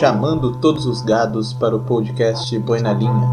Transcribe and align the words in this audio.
chamando 0.00 0.58
todos 0.60 0.86
os 0.86 1.02
gados 1.02 1.52
para 1.52 1.76
o 1.76 1.84
podcast 1.84 2.58
Boi 2.60 2.80
na 2.80 2.94
Linha. 2.94 3.30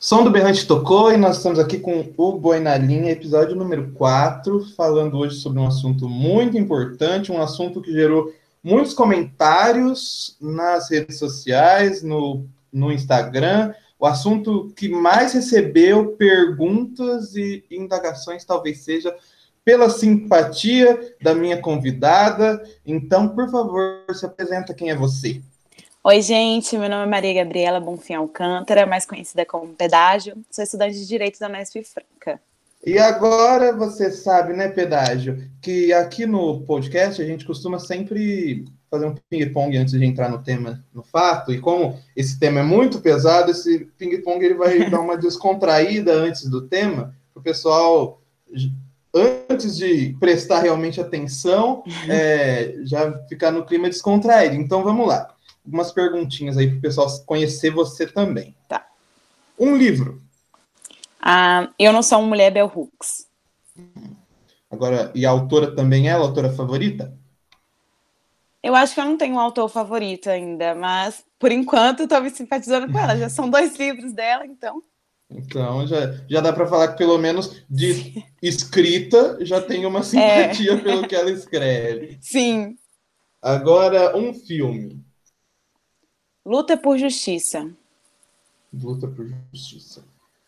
Som 0.00 0.24
do 0.24 0.30
Berrante 0.30 0.66
tocou 0.66 1.12
e 1.12 1.18
nós 1.18 1.36
estamos 1.36 1.58
aqui 1.58 1.78
com 1.78 2.02
o 2.16 2.38
Boi 2.38 2.58
na 2.58 2.78
Linha, 2.78 3.10
episódio 3.10 3.54
número 3.54 3.92
4, 3.92 4.68
falando 4.74 5.18
hoje 5.18 5.36
sobre 5.36 5.58
um 5.58 5.66
assunto 5.66 6.08
muito 6.08 6.56
importante, 6.56 7.30
um 7.30 7.42
assunto 7.42 7.82
que 7.82 7.92
gerou 7.92 8.32
muitos 8.64 8.94
comentários 8.94 10.34
nas 10.40 10.90
redes 10.90 11.18
sociais, 11.18 12.02
no, 12.02 12.46
no 12.72 12.90
Instagram, 12.90 13.74
o 13.98 14.06
assunto 14.06 14.72
que 14.74 14.88
mais 14.88 15.34
recebeu 15.34 16.12
perguntas 16.12 17.36
e 17.36 17.62
indagações 17.70 18.46
talvez 18.46 18.78
seja 18.78 19.14
pela 19.64 19.88
simpatia 19.88 21.14
da 21.20 21.34
minha 21.34 21.60
convidada. 21.60 22.62
Então, 22.84 23.28
por 23.28 23.50
favor, 23.50 24.04
se 24.12 24.26
apresenta 24.26 24.74
quem 24.74 24.90
é 24.90 24.96
você. 24.96 25.40
Oi, 26.04 26.20
gente, 26.20 26.76
meu 26.76 26.88
nome 26.88 27.04
é 27.04 27.06
Maria 27.06 27.44
Gabriela 27.44 27.78
Bonfim 27.78 28.14
Alcântara, 28.14 28.86
mais 28.86 29.06
conhecida 29.06 29.46
como 29.46 29.72
Pedágio. 29.74 30.36
Sou 30.50 30.64
estudante 30.64 30.98
de 30.98 31.06
Direito 31.06 31.38
da 31.38 31.48
Unesp 31.48 31.76
Franca. 31.84 32.40
E 32.84 32.98
agora 32.98 33.72
você 33.72 34.10
sabe, 34.10 34.52
né, 34.52 34.68
Pedágio, 34.68 35.48
que 35.60 35.92
aqui 35.92 36.26
no 36.26 36.62
podcast 36.62 37.22
a 37.22 37.24
gente 37.24 37.46
costuma 37.46 37.78
sempre 37.78 38.64
fazer 38.90 39.06
um 39.06 39.14
ping-pong 39.30 39.76
antes 39.76 39.96
de 39.96 40.04
entrar 40.04 40.28
no 40.28 40.42
tema, 40.42 40.84
no 40.92 41.04
fato, 41.04 41.52
e 41.52 41.60
como 41.60 41.96
esse 42.16 42.36
tema 42.40 42.58
é 42.58 42.64
muito 42.64 43.00
pesado, 43.00 43.52
esse 43.52 43.86
ping-pong 43.96 44.44
ele 44.44 44.54
vai 44.54 44.84
dar 44.90 44.98
uma 44.98 45.16
descontraída 45.16 46.12
antes 46.12 46.50
do 46.50 46.62
tema, 46.62 47.14
para 47.32 47.40
o 47.40 47.44
pessoal 47.44 48.20
antes 49.14 49.76
de 49.76 50.16
prestar 50.18 50.60
realmente 50.60 51.00
atenção, 51.00 51.84
é, 52.08 52.76
já 52.84 53.12
ficar 53.28 53.50
no 53.50 53.64
clima 53.64 53.88
descontraído. 53.88 54.54
Então 54.54 54.82
vamos 54.82 55.06
lá. 55.06 55.34
Algumas 55.64 55.92
perguntinhas 55.92 56.56
aí 56.56 56.68
para 56.68 56.78
o 56.78 56.80
pessoal 56.80 57.08
conhecer 57.24 57.70
você 57.70 58.06
também. 58.06 58.54
Tá. 58.68 58.86
Um 59.58 59.76
livro. 59.76 60.22
Ah, 61.20 61.68
eu 61.78 61.92
não 61.92 62.02
sou 62.02 62.18
uma 62.18 62.28
mulher 62.28 62.50
Bell 62.50 62.70
Hooks. 62.74 63.28
Agora, 64.70 65.12
e 65.14 65.24
a 65.24 65.30
autora 65.30 65.74
também 65.74 66.08
é 66.08 66.12
a 66.12 66.16
autora 66.16 66.50
favorita? 66.50 67.16
Eu 68.62 68.74
acho 68.74 68.94
que 68.94 69.00
eu 69.00 69.04
não 69.04 69.16
tenho 69.16 69.34
um 69.34 69.40
autor 69.40 69.68
favorito 69.68 70.30
ainda, 70.30 70.74
mas 70.74 71.24
por 71.38 71.50
enquanto 71.50 72.04
estou 72.04 72.20
me 72.20 72.30
simpatizando 72.30 72.90
com 72.90 72.98
ela. 72.98 73.16
Já 73.16 73.28
são 73.28 73.50
dois 73.50 73.74
livros 73.78 74.12
dela, 74.12 74.46
então. 74.46 74.82
Então 75.34 75.86
já, 75.86 76.14
já 76.28 76.40
dá 76.40 76.52
para 76.52 76.66
falar 76.66 76.88
que 76.88 76.98
pelo 76.98 77.18
menos 77.18 77.62
de 77.68 78.24
escrita 78.42 79.38
já 79.44 79.60
tem 79.60 79.86
uma 79.86 80.02
simpatia 80.02 80.72
é. 80.72 80.76
pelo 80.76 81.06
que 81.06 81.14
ela 81.14 81.30
escreve. 81.30 82.18
Sim. 82.20 82.76
Agora 83.40 84.16
um 84.16 84.34
filme. 84.34 85.04
Luta 86.44 86.76
por 86.76 86.98
Justiça. 86.98 87.70
Luta 88.72 89.06
por 89.08 89.26
Justiça. 89.52 90.04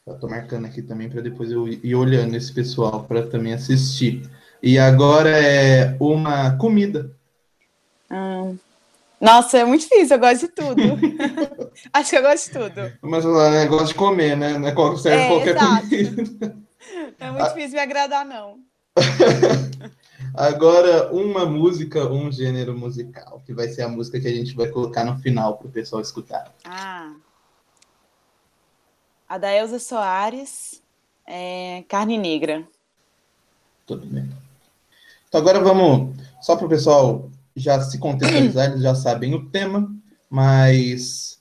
Eu 0.06 0.18
tô 0.18 0.28
marcando 0.28 0.66
aqui 0.66 0.82
também 0.82 1.08
para 1.08 1.22
depois 1.22 1.50
eu 1.50 1.66
ir 1.66 1.94
olhando 1.94 2.36
esse 2.36 2.52
pessoal 2.52 3.04
para 3.04 3.26
também 3.26 3.54
assistir. 3.54 4.28
E 4.62 4.78
agora 4.78 5.30
é 5.30 5.96
uma 5.98 6.56
comida. 6.56 7.10
Hum, 8.10 8.58
nossa, 9.20 9.58
é 9.58 9.64
muito 9.64 9.82
difícil, 9.82 10.16
eu 10.16 10.20
gosto 10.20 10.40
de 10.40 10.48
tudo. 10.48 10.82
Acho 11.92 12.10
que 12.10 12.16
eu 12.16 12.22
gosto 12.22 12.46
de 12.46 12.58
tudo. 12.58 12.92
Mas 13.00 13.24
o 13.24 13.50
né, 13.50 13.66
gosto 13.66 13.88
de 13.88 13.94
comer, 13.94 14.36
né? 14.36 14.58
Não 14.58 14.68
é 14.68 14.96
serve 14.96 15.22
é, 15.22 15.28
qualquer 15.28 15.56
exato. 15.56 15.82
comida. 15.82 16.56
É 17.18 17.30
muito 17.30 17.48
difícil 17.48 17.72
me 17.72 17.80
agradar, 17.80 18.24
não. 18.24 18.58
Agora, 20.34 21.12
uma 21.12 21.46
música, 21.46 22.10
um 22.10 22.30
gênero 22.30 22.76
musical, 22.76 23.40
que 23.46 23.54
vai 23.54 23.68
ser 23.68 23.82
a 23.82 23.88
música 23.88 24.20
que 24.20 24.26
a 24.26 24.32
gente 24.32 24.54
vai 24.54 24.68
colocar 24.68 25.04
no 25.04 25.16
final 25.18 25.56
para 25.56 25.68
o 25.68 25.70
pessoal 25.70 26.02
escutar. 26.02 26.52
Ah. 26.64 27.12
A 29.28 29.38
da 29.38 29.54
Elza 29.54 29.78
Soares, 29.78 30.82
é 31.26 31.84
Carne 31.88 32.18
Negra. 32.18 32.66
Tudo 33.86 34.06
bem. 34.06 34.28
Então 35.28 35.40
agora 35.40 35.60
vamos, 35.60 36.16
só 36.40 36.56
para 36.56 36.66
o 36.66 36.68
pessoal 36.68 37.30
já 37.54 37.80
se 37.80 37.98
contextualizar, 37.98 38.70
eles 38.70 38.82
já 38.82 38.94
sabem 38.94 39.34
o 39.34 39.48
tema, 39.50 39.88
mas 40.28 41.40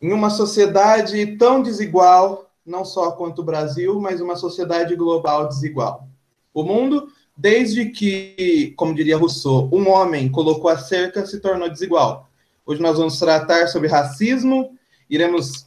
em 0.00 0.12
uma 0.12 0.30
sociedade 0.30 1.38
tão 1.38 1.62
desigual, 1.62 2.50
não 2.64 2.84
só 2.84 3.12
quanto 3.12 3.40
o 3.40 3.44
Brasil, 3.44 3.98
mas 4.00 4.20
uma 4.20 4.36
sociedade 4.36 4.94
global 4.94 5.48
desigual. 5.48 6.06
O 6.52 6.62
mundo, 6.62 7.08
desde 7.36 7.86
que, 7.86 8.74
como 8.76 8.94
diria 8.94 9.16
Rousseau, 9.16 9.68
um 9.72 9.88
homem 9.88 10.28
colocou 10.28 10.70
a 10.70 10.78
cerca, 10.78 11.26
se 11.26 11.40
tornou 11.40 11.70
desigual. 11.70 12.28
Hoje 12.66 12.82
nós 12.82 12.98
vamos 12.98 13.18
tratar 13.18 13.66
sobre 13.68 13.88
racismo, 13.88 14.76
iremos 15.08 15.66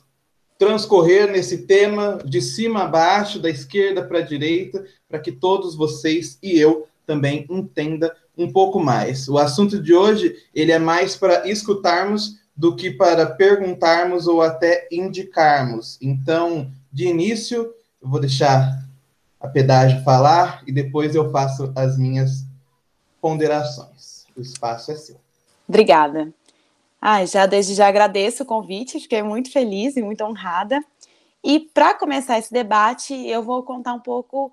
transcorrer 0.60 1.32
nesse 1.32 1.66
tema 1.66 2.20
de 2.24 2.40
cima 2.40 2.84
a 2.84 2.88
baixo, 2.88 3.40
da 3.40 3.50
esquerda 3.50 4.04
para 4.04 4.20
a 4.20 4.22
direita, 4.22 4.86
para 5.10 5.18
que 5.18 5.32
todos 5.32 5.76
vocês 5.76 6.38
e 6.44 6.60
eu 6.60 6.88
também 7.04 7.48
entenda 7.50 8.16
um 8.38 8.52
pouco 8.52 8.80
mais. 8.80 9.28
O 9.28 9.38
assunto 9.38 9.82
de 9.82 9.94
hoje, 9.94 10.36
ele 10.54 10.72
é 10.72 10.80
mais 10.80 11.16
para 11.16 11.48
escutarmos 11.48 12.40
do 12.56 12.76
que 12.76 12.92
para 12.92 13.26
perguntarmos 13.26 14.28
ou 14.28 14.42
até 14.42 14.88
indicarmos. 14.92 15.98
Então, 16.02 16.72
de 16.92 17.08
início, 17.08 17.74
eu 18.02 18.10
vou 18.10 18.20
deixar 18.20 18.86
a 19.40 19.48
pedágio 19.48 20.04
falar 20.04 20.62
e 20.68 20.72
depois 20.72 21.16
eu 21.16 21.32
faço 21.32 21.72
as 21.76 21.98
minhas 21.98 22.46
ponderações. 23.20 24.26
O 24.36 24.42
espaço 24.42 24.92
é 24.92 24.96
seu. 24.96 25.16
Obrigada. 25.68 26.34
Ah, 27.02 27.26
já 27.26 27.46
desde 27.46 27.74
já 27.74 27.88
agradeço 27.88 28.44
o 28.44 28.46
convite, 28.46 29.00
fiquei 29.00 29.24
muito 29.24 29.52
feliz 29.52 29.98
e 29.98 30.02
muito 30.02 30.24
honrada. 30.24 30.80
E 31.44 31.60
para 31.60 31.96
começar 31.96 32.38
esse 32.38 32.54
debate, 32.54 33.14
eu 33.28 33.42
vou 33.42 33.64
contar 33.64 33.94
um 33.94 34.00
pouco 34.00 34.52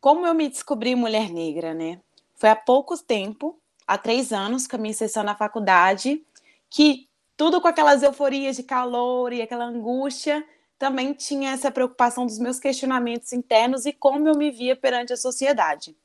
como 0.00 0.24
eu 0.24 0.34
me 0.34 0.48
descobri 0.48 0.94
mulher 0.94 1.30
negra, 1.30 1.74
né? 1.74 1.98
Foi 2.38 2.48
há 2.48 2.56
pouco 2.56 2.96
tempo, 2.96 3.60
há 3.86 3.98
três 3.98 4.32
anos, 4.32 4.66
com 4.66 4.76
a 4.76 4.78
minha 4.78 4.94
sessão 4.94 5.24
na 5.24 5.34
faculdade, 5.34 6.24
que 6.70 7.08
tudo 7.36 7.60
com 7.60 7.68
aquelas 7.68 8.02
euforias 8.02 8.56
de 8.56 8.62
calor 8.62 9.32
e 9.32 9.42
aquela 9.42 9.64
angústia, 9.64 10.44
também 10.78 11.12
tinha 11.12 11.50
essa 11.50 11.70
preocupação 11.70 12.24
dos 12.24 12.38
meus 12.38 12.60
questionamentos 12.60 13.32
internos 13.32 13.84
e 13.86 13.92
como 13.92 14.28
eu 14.28 14.36
me 14.36 14.50
via 14.50 14.76
perante 14.76 15.12
a 15.12 15.16
sociedade. 15.16 15.96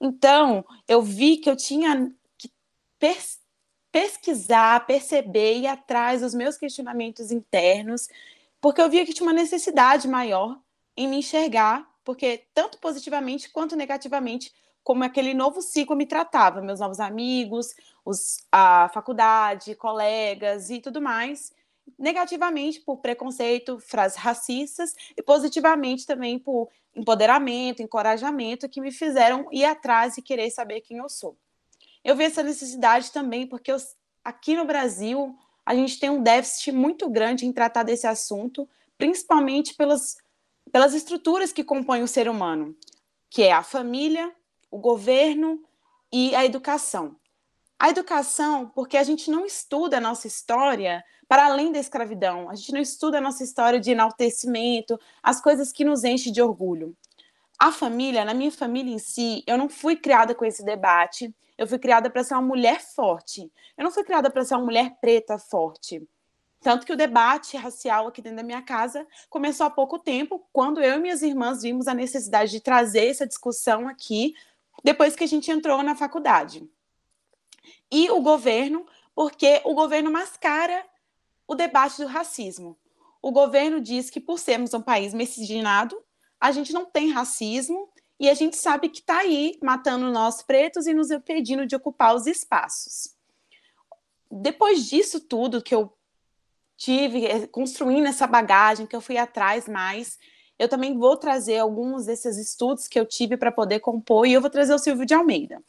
Então, 0.00 0.64
eu 0.86 1.02
vi 1.02 1.36
que 1.36 1.50
eu 1.50 1.56
tinha 1.56 2.12
que 2.38 2.50
pers 2.98 3.40
pesquisar, 3.90 4.86
perceber 4.86 5.58
e 5.60 5.66
atrás 5.66 6.20
dos 6.20 6.34
meus 6.34 6.56
questionamentos 6.56 7.32
internos, 7.32 8.08
porque 8.60 8.80
eu 8.80 8.90
via 8.90 9.06
que 9.06 9.14
tinha 9.14 9.26
uma 9.26 9.32
necessidade 9.32 10.06
maior 10.06 10.58
em 10.96 11.08
me 11.08 11.16
enxergar, 11.16 11.88
porque 12.04 12.44
tanto 12.52 12.78
positivamente 12.78 13.48
quanto 13.48 13.74
negativamente 13.74 14.52
como 14.86 15.02
aquele 15.02 15.34
novo 15.34 15.60
ciclo 15.60 15.96
me 15.96 16.06
tratava, 16.06 16.62
meus 16.62 16.78
novos 16.78 17.00
amigos, 17.00 17.74
os, 18.04 18.46
a 18.52 18.88
faculdade, 18.94 19.74
colegas 19.74 20.70
e 20.70 20.80
tudo 20.80 21.02
mais, 21.02 21.52
negativamente 21.98 22.80
por 22.80 22.98
preconceito, 22.98 23.80
frases 23.80 24.16
racistas 24.16 24.94
e 25.16 25.22
positivamente 25.24 26.06
também 26.06 26.38
por 26.38 26.68
empoderamento, 26.94 27.82
encorajamento 27.82 28.68
que 28.68 28.80
me 28.80 28.92
fizeram 28.92 29.48
ir 29.50 29.64
atrás 29.64 30.18
e 30.18 30.22
querer 30.22 30.52
saber 30.52 30.82
quem 30.82 30.98
eu 30.98 31.08
sou. 31.08 31.36
Eu 32.04 32.14
vi 32.14 32.22
essa 32.22 32.44
necessidade 32.44 33.10
também 33.10 33.44
porque 33.44 33.72
eu, 33.72 33.78
aqui 34.22 34.54
no 34.54 34.64
Brasil 34.64 35.36
a 35.66 35.74
gente 35.74 35.98
tem 35.98 36.10
um 36.10 36.22
déficit 36.22 36.70
muito 36.70 37.10
grande 37.10 37.44
em 37.44 37.52
tratar 37.52 37.82
desse 37.82 38.06
assunto, 38.06 38.68
principalmente 38.96 39.74
pelas, 39.74 40.18
pelas 40.70 40.94
estruturas 40.94 41.52
que 41.52 41.64
compõem 41.64 42.04
o 42.04 42.08
ser 42.08 42.28
humano, 42.28 42.76
que 43.28 43.42
é 43.42 43.50
a 43.50 43.64
família, 43.64 44.32
o 44.70 44.78
governo 44.78 45.62
e 46.12 46.34
a 46.34 46.44
educação. 46.44 47.16
A 47.78 47.90
educação, 47.90 48.68
porque 48.74 48.96
a 48.96 49.02
gente 49.02 49.30
não 49.30 49.44
estuda 49.44 49.98
a 49.98 50.00
nossa 50.00 50.26
história 50.26 51.04
para 51.28 51.46
além 51.46 51.72
da 51.72 51.78
escravidão, 51.78 52.48
a 52.48 52.54
gente 52.54 52.72
não 52.72 52.80
estuda 52.80 53.18
a 53.18 53.20
nossa 53.20 53.42
história 53.42 53.80
de 53.80 53.90
enaltecimento, 53.90 54.98
as 55.22 55.40
coisas 55.40 55.72
que 55.72 55.84
nos 55.84 56.04
enchem 56.04 56.32
de 56.32 56.40
orgulho. 56.40 56.96
A 57.58 57.72
família, 57.72 58.24
na 58.24 58.32
minha 58.32 58.52
família 58.52 58.94
em 58.94 58.98
si, 58.98 59.42
eu 59.46 59.58
não 59.58 59.68
fui 59.68 59.96
criada 59.96 60.34
com 60.34 60.44
esse 60.44 60.64
debate, 60.64 61.34
eu 61.58 61.66
fui 61.66 61.78
criada 61.78 62.08
para 62.08 62.22
ser 62.22 62.34
uma 62.34 62.42
mulher 62.42 62.80
forte. 62.80 63.50
Eu 63.76 63.84
não 63.84 63.90
fui 63.90 64.04
criada 64.04 64.30
para 64.30 64.44
ser 64.44 64.54
uma 64.54 64.64
mulher 64.64 64.96
preta 65.00 65.38
forte. 65.38 66.06
Tanto 66.60 66.86
que 66.86 66.92
o 66.92 66.96
debate 66.96 67.56
racial 67.56 68.08
aqui 68.08 68.20
dentro 68.20 68.38
da 68.38 68.42
minha 68.42 68.62
casa 68.62 69.06
começou 69.30 69.66
há 69.66 69.70
pouco 69.70 69.98
tempo, 69.98 70.46
quando 70.52 70.82
eu 70.82 70.96
e 70.96 71.00
minhas 71.00 71.22
irmãs 71.22 71.62
vimos 71.62 71.88
a 71.88 71.94
necessidade 71.94 72.50
de 72.50 72.60
trazer 72.60 73.06
essa 73.06 73.26
discussão 73.26 73.88
aqui 73.88 74.34
depois 74.82 75.16
que 75.16 75.24
a 75.24 75.28
gente 75.28 75.50
entrou 75.50 75.82
na 75.82 75.94
faculdade. 75.94 76.68
E 77.90 78.10
o 78.10 78.20
governo, 78.20 78.86
porque 79.14 79.60
o 79.64 79.74
governo 79.74 80.10
mascara 80.10 80.84
o 81.46 81.54
debate 81.54 82.02
do 82.02 82.08
racismo. 82.08 82.76
O 83.22 83.30
governo 83.30 83.80
diz 83.80 84.10
que, 84.10 84.20
por 84.20 84.38
sermos 84.38 84.74
um 84.74 84.82
país 84.82 85.14
miscigenado, 85.14 85.96
a 86.40 86.52
gente 86.52 86.72
não 86.72 86.84
tem 86.84 87.10
racismo 87.10 87.88
e 88.18 88.28
a 88.28 88.34
gente 88.34 88.56
sabe 88.56 88.88
que 88.88 89.00
está 89.00 89.18
aí 89.18 89.58
matando 89.62 90.10
nós 90.10 90.42
pretos 90.42 90.86
e 90.86 90.94
nos 90.94 91.10
impedindo 91.10 91.66
de 91.66 91.76
ocupar 91.76 92.14
os 92.14 92.26
espaços. 92.26 93.14
depois 94.30 94.84
disso 94.88 95.20
tudo 95.20 95.62
que 95.62 95.74
eu 95.74 95.96
tive, 96.76 97.24
eh, 97.26 97.46
construindo 97.46 98.06
essa 98.06 98.26
bagagem, 98.26 98.86
que 98.86 98.94
eu 98.94 99.00
fui 99.00 99.16
atrás 99.16 99.66
mais, 99.68 100.18
eu 100.58 100.68
também 100.68 100.96
vou 100.96 101.16
trazer 101.16 101.58
alguns 101.58 102.06
desses 102.06 102.36
estudos 102.36 102.88
que 102.88 102.98
eu 102.98 103.06
tive 103.06 103.36
para 103.36 103.52
poder 103.52 103.80
compor 103.80 104.26
e 104.26 104.32
eu 104.32 104.40
vou 104.40 104.50
trazer 104.50 104.74
o 104.74 104.78
Silvio 104.78 105.04
de 105.04 105.14
Almeida. 105.14 105.62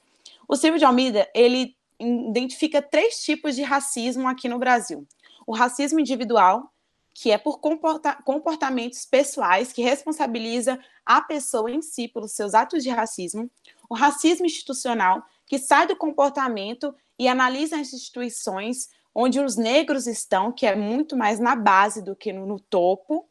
O 0.47 0.55
Silvio 0.55 0.79
de 0.79 0.85
Almeida, 0.85 1.29
ele 1.33 1.75
identifica 1.99 2.81
três 2.81 3.23
tipos 3.23 3.55
de 3.55 3.63
racismo 3.63 4.27
aqui 4.27 4.47
no 4.47 4.59
Brasil. 4.59 5.05
O 5.45 5.53
racismo 5.53 5.99
individual, 5.99 6.71
que 7.13 7.31
é 7.31 7.37
por 7.37 7.59
comporta 7.59 8.13
comportamentos 8.23 9.05
pessoais, 9.05 9.73
que 9.73 9.81
responsabiliza 9.81 10.79
a 11.05 11.21
pessoa 11.21 11.71
em 11.71 11.81
si 11.81 12.07
pelos 12.07 12.31
seus 12.33 12.53
atos 12.53 12.83
de 12.83 12.89
racismo. 12.89 13.49
O 13.89 13.95
racismo 13.95 14.45
institucional, 14.45 15.23
que 15.45 15.57
sai 15.57 15.87
do 15.87 15.95
comportamento 15.95 16.93
e 17.17 17.27
analisa 17.27 17.79
as 17.79 17.91
instituições 17.91 18.89
onde 19.13 19.39
os 19.39 19.55
negros 19.55 20.05
estão, 20.05 20.51
que 20.51 20.65
é 20.65 20.75
muito 20.75 21.17
mais 21.17 21.39
na 21.39 21.55
base 21.55 22.03
do 22.03 22.15
que 22.15 22.31
no, 22.31 22.45
no 22.45 22.59
topo. 22.59 23.27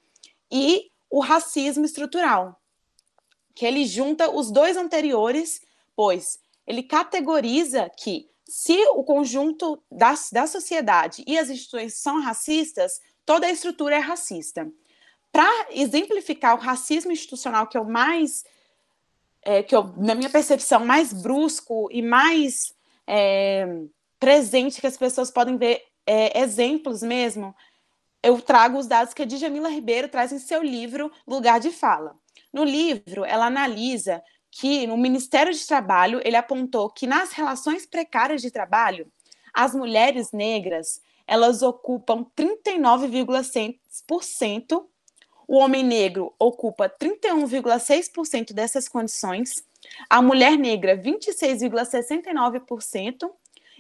E 0.51 0.91
o 1.11 1.21
racismo 1.21 1.85
estrutural, 1.85 2.61
que 3.55 3.65
ele 3.65 3.87
junta 3.87 4.31
os 4.31 4.51
dois 4.51 4.77
anteriores, 4.77 5.61
pois 5.95 6.39
ele 6.67 6.83
categoriza 6.83 7.91
que 7.97 8.29
se 8.47 8.77
o 8.89 9.03
conjunto 9.03 9.83
da, 9.91 10.15
da 10.33 10.47
sociedade 10.47 11.25
e 11.27 11.39
as 11.39 11.51
instituições 11.51 11.95
são 11.95 12.21
racistas, 12.21 13.01
toda 13.25 13.47
a 13.47 13.51
estrutura 13.51 13.97
é 13.97 13.99
racista. 13.99 14.71
Para 15.33 15.67
exemplificar 15.71 16.55
o 16.55 16.61
racismo 16.61 17.13
institucional, 17.13 17.67
que 17.67 17.77
é 17.77 17.81
o 17.81 17.89
mais, 17.89 18.45
é, 19.43 19.63
que 19.63 19.75
eu, 19.75 19.93
na 19.97 20.15
minha 20.15 20.31
percepção, 20.31 20.85
mais 20.85 21.13
brusco 21.13 21.89
e 21.91 22.01
mais 22.01 22.73
é, 23.07 23.67
presente 24.19 24.81
que 24.81 24.87
as 24.87 24.97
pessoas 24.97 25.31
podem 25.31 25.57
ver 25.57 25.83
é, 26.07 26.41
exemplos 26.41 27.03
mesmo, 27.03 27.55
eu 28.27 28.43
trago 28.43 28.77
os 28.77 28.89
dados 28.89 29.15
que 29.15 29.23
a 29.23 29.25
Djamila 29.25 29.69
Ribeiro 29.69 30.09
traz 30.09 30.33
em 30.33 30.41
seu 30.41 30.61
livro 30.61 31.13
Lugar 31.25 31.61
de 31.61 31.71
Fala. 31.71 32.19
No 32.53 32.65
livro, 32.65 33.25
ela 33.25 33.47
analisa 33.47 34.21
que 34.51 34.85
no 34.85 34.97
Ministério 34.97 35.53
de 35.53 35.65
Trabalho 35.65 36.21
ele 36.25 36.35
apontou 36.35 36.91
que 36.91 37.07
nas 37.07 37.31
relações 37.31 37.87
precárias 37.87 38.43
de 38.43 38.51
trabalho, 38.51 39.07
as 39.55 39.77
mulheres 39.77 40.33
negras 40.33 41.01
elas 41.25 41.63
ocupam 41.63 42.27
39,6%, 42.37 44.85
o 45.47 45.59
homem 45.59 45.85
negro 45.85 46.35
ocupa 46.37 46.89
31,6% 46.89 48.53
dessas 48.53 48.89
condições, 48.89 49.65
a 50.11 50.21
mulher 50.21 50.59
negra 50.59 51.01
26,69% 51.01 53.31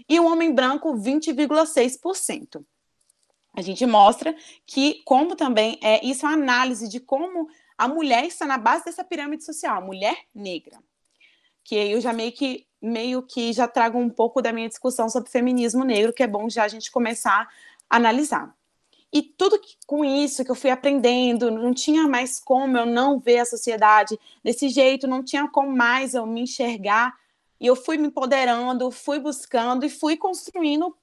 e 0.09 0.21
o 0.21 0.25
homem 0.25 0.55
branco 0.55 0.95
20,6%. 0.95 2.65
A 3.57 3.63
gente 3.63 3.87
mostra 3.87 4.37
que 4.67 5.01
como 5.07 5.35
também 5.35 5.79
é 5.83 6.05
isso 6.05 6.27
é 6.27 6.29
uma 6.29 6.35
análise 6.35 6.89
de 6.89 7.01
como 7.01 7.49
a 7.79 7.89
mulher 7.89 8.27
está 8.27 8.45
na 8.45 8.59
base 8.59 8.85
dessa 8.85 9.03
pirâmide 9.03 9.45
social, 9.45 9.79
a 9.79 9.81
mulher 9.81 10.17
negra. 10.35 10.79
Que 11.65 11.75
eu 11.75 12.01
já 12.01 12.13
meio 12.13 12.33
que 12.33 12.67
meio 12.81 13.23
que 13.23 13.55
já 13.55 13.67
trago 13.67 13.99
um 13.99 14.11
pouco 14.11 14.43
da 14.43 14.53
minha 14.53 14.69
discussão 14.69 15.09
sobre 15.09 15.31
feminismo 15.31 15.83
negro, 15.83 16.13
que 16.13 16.23
é 16.23 16.27
bom 16.27 16.49
já 16.49 16.65
a 16.65 16.69
gente 16.69 16.91
começar 16.91 17.49
a 17.89 17.97
analisar. 17.97 18.55
E 19.13 19.23
tudo 19.23 19.59
que, 19.59 19.77
com 19.87 20.05
isso 20.05 20.45
que 20.45 20.51
eu 20.51 20.55
fui 20.55 20.69
aprendendo, 20.69 21.51
não 21.51 21.73
tinha 21.73 22.07
mais 22.07 22.39
como 22.39 22.77
eu 22.77 22.85
não 22.85 23.19
ver 23.19 23.39
a 23.39 23.47
sociedade 23.47 24.19
desse 24.45 24.69
jeito, 24.69 25.09
não 25.09 25.25
tinha 25.25 25.49
como 25.49 25.75
mais 25.75 26.13
eu 26.15 26.27
me 26.27 26.43
enxergar. 26.43 27.17
E 27.59 27.67
eu 27.67 27.75
fui 27.75 27.97
me 27.97 28.09
empoderando, 28.09 28.91
fui 28.91 29.19
buscando 29.19 29.87
e 29.87 29.89
fui 29.89 30.17
construindo 30.17 30.95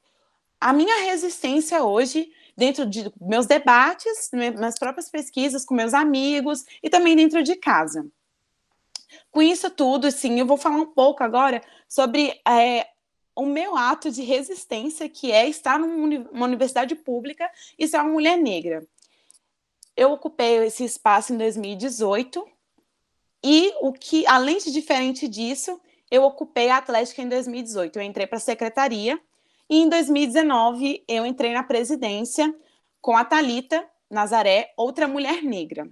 a 0.61 0.71
minha 0.71 1.03
resistência 1.03 1.83
hoje 1.83 2.31
dentro 2.55 2.85
de 2.85 3.11
meus 3.19 3.45
debates, 3.45 4.29
minhas 4.31 4.77
próprias 4.77 5.09
pesquisas 5.09 5.65
com 5.65 5.73
meus 5.73 5.93
amigos 5.93 6.63
e 6.81 6.89
também 6.89 7.15
dentro 7.15 7.43
de 7.43 7.55
casa. 7.55 8.05
Com 9.31 9.41
isso 9.41 9.69
tudo, 9.69 10.11
sim, 10.11 10.39
eu 10.39 10.45
vou 10.45 10.57
falar 10.57 10.77
um 10.77 10.85
pouco 10.85 11.23
agora 11.23 11.61
sobre 11.87 12.39
é, 12.47 12.87
o 13.35 13.45
meu 13.45 13.75
ato 13.75 14.11
de 14.11 14.21
resistência, 14.21 15.09
que 15.09 15.31
é 15.31 15.47
estar 15.47 15.79
numa 15.79 16.45
universidade 16.45 16.95
pública 16.95 17.49
e 17.77 17.87
ser 17.87 17.97
uma 17.97 18.11
mulher 18.11 18.37
negra. 18.37 18.85
Eu 19.95 20.11
ocupei 20.11 20.57
esse 20.65 20.83
espaço 20.83 21.33
em 21.33 21.37
2018 21.37 22.47
e 23.43 23.73
o 23.81 23.91
que, 23.91 24.25
além 24.25 24.57
de 24.57 24.71
diferente 24.71 25.27
disso, 25.27 25.79
eu 26.09 26.23
ocupei 26.23 26.69
a 26.69 26.77
Atlética 26.77 27.21
em 27.21 27.29
2018. 27.29 27.97
Eu 27.97 28.03
entrei 28.03 28.25
para 28.25 28.37
a 28.37 28.41
secretaria 28.41 29.19
e 29.73 29.77
em 29.77 29.89
2019, 29.89 31.03
eu 31.07 31.25
entrei 31.25 31.51
na 31.51 31.63
presidência 31.63 32.53
com 33.01 33.17
a 33.17 33.25
Talita 33.25 33.83
Nazaré, 34.07 34.71
outra 34.77 35.07
mulher 35.07 35.41
negra. 35.41 35.89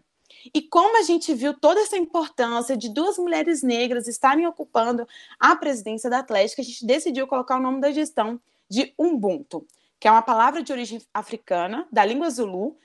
E 0.54 0.62
como 0.62 1.00
a 1.00 1.02
gente 1.02 1.34
viu 1.34 1.52
toda 1.60 1.80
essa 1.80 1.98
importância 1.98 2.78
de 2.78 2.90
duas 2.90 3.18
mulheres 3.18 3.64
negras 3.64 4.08
estarem 4.08 4.46
ocupando 4.46 5.08
a 5.40 5.56
presidência 5.56 6.12
da 6.12 6.20
Atlética, 6.20 6.62
a 6.62 6.66
gente 6.66 6.86
decidiu 6.86 7.26
colocar 7.26 7.58
o 7.58 7.60
nome 7.60 7.82
da 7.82 7.90
gestão 7.90 8.40
de 8.70 8.94
Ubuntu, 8.96 9.66
que 10.00 10.08
é 10.08 10.12
uma 10.12 10.22
palavra 10.22 10.62
de 10.62 10.72
origem 10.72 11.02
africana, 11.12 11.88
da 11.92 12.06
língua 12.06 12.30
Zulu, 12.30 12.78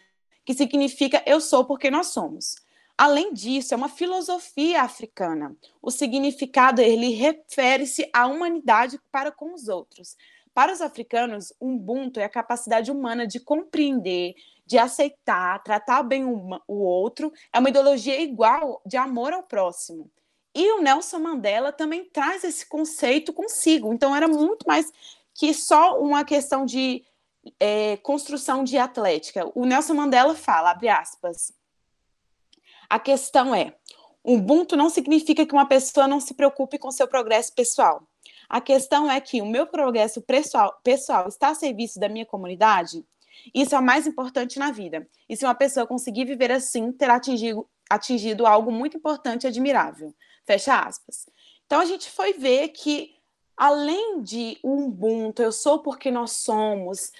que 0.47 0.55
significa 0.55 1.23
eu 1.27 1.43
sou 1.43 1.67
porque 1.67 1.91
nós 1.91 2.07
somos. 2.07 2.57
Além 2.97 3.35
disso, 3.35 3.75
é 3.75 3.77
uma 3.77 3.91
filosofia 3.91 4.81
africana. 4.81 5.55
O 5.83 5.91
significado 5.91 6.81
ele 6.81 7.11
refere-se 7.11 8.09
à 8.15 8.27
humanidade 8.27 8.99
para 9.13 9.31
com 9.31 9.53
os 9.53 9.69
outros. 9.69 10.17
Para 10.57 10.73
os 10.73 10.81
africanos, 10.81 11.53
Ubuntu 11.61 12.19
é 12.19 12.25
a 12.25 12.31
capacidade 12.31 12.91
humana 12.91 13.27
de 13.27 13.39
compreender, 13.39 14.35
de 14.65 14.79
aceitar, 14.79 15.63
tratar 15.63 16.03
bem 16.03 16.25
o, 16.25 16.59
o 16.67 16.79
outro, 16.79 17.31
é 17.53 17.59
uma 17.59 17.69
ideologia 17.69 18.19
igual 18.23 18.81
de 18.87 18.97
amor 18.97 19.35
ao 19.35 19.43
próximo. 19.43 20.11
E 20.55 20.73
o 20.73 20.81
Nelson 20.81 21.19
Mandela 21.19 21.73
também 21.73 22.07
traz 22.07 22.43
esse 22.43 22.65
conceito 22.65 23.35
consigo. 23.35 23.93
Então, 23.93 24.17
era 24.17 24.27
muito 24.27 24.67
mais 24.67 24.91
que 25.35 25.53
só 25.53 26.01
uma 26.01 26.25
questão 26.25 26.65
de 26.65 27.05
é, 27.61 27.99
construção 27.99 28.65
de 28.65 28.79
atlética. 28.79 29.53
O 29.55 29.67
Nelson 29.67 29.93
Mandela 29.93 30.35
fala, 30.35 30.71
abre 30.71 30.89
aspas, 30.89 31.53
a 32.89 32.99
questão 32.99 33.55
é, 33.55 33.77
Ubuntu 34.25 34.75
não 34.75 34.89
significa 34.89 35.45
que 35.45 35.53
uma 35.53 35.69
pessoa 35.69 36.09
não 36.09 36.19
se 36.19 36.33
preocupe 36.33 36.79
com 36.79 36.91
seu 36.91 37.07
progresso 37.07 37.53
pessoal. 37.53 38.03
A 38.49 38.61
questão 38.61 39.11
é 39.11 39.21
que 39.21 39.43
o 39.43 39.47
meu 39.47 39.67
progresso 39.67 40.23
pessoal, 40.23 40.79
pessoal 40.83 41.29
está 41.29 41.49
a 41.49 41.55
serviço 41.55 41.99
da 41.99 42.09
minha 42.09 42.27
comunidade. 42.27 43.05
Isso 43.55 43.75
é 43.75 43.79
o 43.79 43.83
mais 43.83 44.07
importante 44.07 44.59
na 44.59 44.71
vida. 44.71 45.09
E 45.29 45.37
se 45.37 45.45
uma 45.45 45.55
pessoa 45.55 45.87
conseguir 45.87 46.25
viver 46.25 46.51
assim, 46.51 46.93
terá 46.93 47.17
atingido, 47.17 47.69
atingido 47.89 48.47
algo 48.47 48.71
muito 48.71 48.97
importante 48.97 49.45
e 49.45 49.47
admirável. 49.47 50.15
Fecha 50.45 50.79
aspas. 50.79 51.27
Então 51.67 51.81
a 51.81 51.85
gente 51.85 52.11
foi 52.11 52.33
ver 52.33 52.69
que, 52.69 53.15
além 53.57 54.23
de 54.23 54.59
Ubuntu, 54.63 55.43
eu 55.43 55.53
sou 55.53 55.81
porque 55.81 56.11
nós 56.11 56.33
somos, 56.33 57.13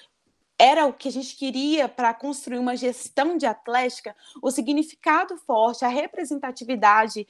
era 0.57 0.85
o 0.85 0.93
que 0.93 1.09
a 1.09 1.11
gente 1.11 1.35
queria 1.35 1.87
para 1.87 2.13
construir 2.13 2.57
uma 2.57 2.75
gestão 2.75 3.37
de 3.37 3.45
atlética, 3.45 4.15
o 4.41 4.49
significado 4.49 5.37
forte, 5.37 5.85
a 5.85 5.89
representatividade 5.89 7.27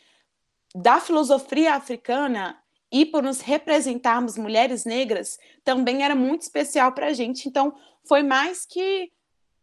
da 0.73 0.99
filosofia 0.99 1.73
africana 1.75 2.57
e 2.91 3.05
por 3.05 3.21
nos 3.21 3.41
representarmos 3.41 4.37
mulheres 4.37 4.85
negras 4.85 5.37
também 5.63 6.03
era 6.03 6.15
muito 6.15 6.41
especial 6.41 6.91
para 6.91 7.07
a 7.07 7.13
gente. 7.13 7.47
Então, 7.47 7.73
foi 8.05 8.23
mais 8.23 8.65
que 8.65 9.11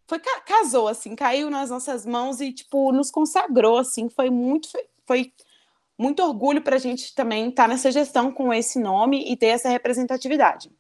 foi 0.06 0.18
casou 0.44 0.86
assim, 0.86 1.16
caiu 1.16 1.48
nas 1.48 1.70
nossas 1.70 2.04
mãos 2.04 2.40
e 2.40 2.52
tipo 2.52 2.92
nos 2.92 3.10
consagrou 3.10 3.78
assim. 3.78 4.08
Foi 4.10 4.28
muito 4.28 4.68
foi, 5.06 5.32
muito 5.98 6.22
orgulho 6.22 6.60
para 6.62 6.76
a 6.76 6.78
gente 6.78 7.14
também 7.14 7.48
estar 7.48 7.64
tá 7.64 7.68
nessa 7.68 7.90
gestão 7.90 8.30
com 8.32 8.52
esse 8.52 8.78
nome 8.78 9.30
e 9.30 9.36
ter 9.36 9.46
essa 9.46 9.68
representatividade. 9.68 10.70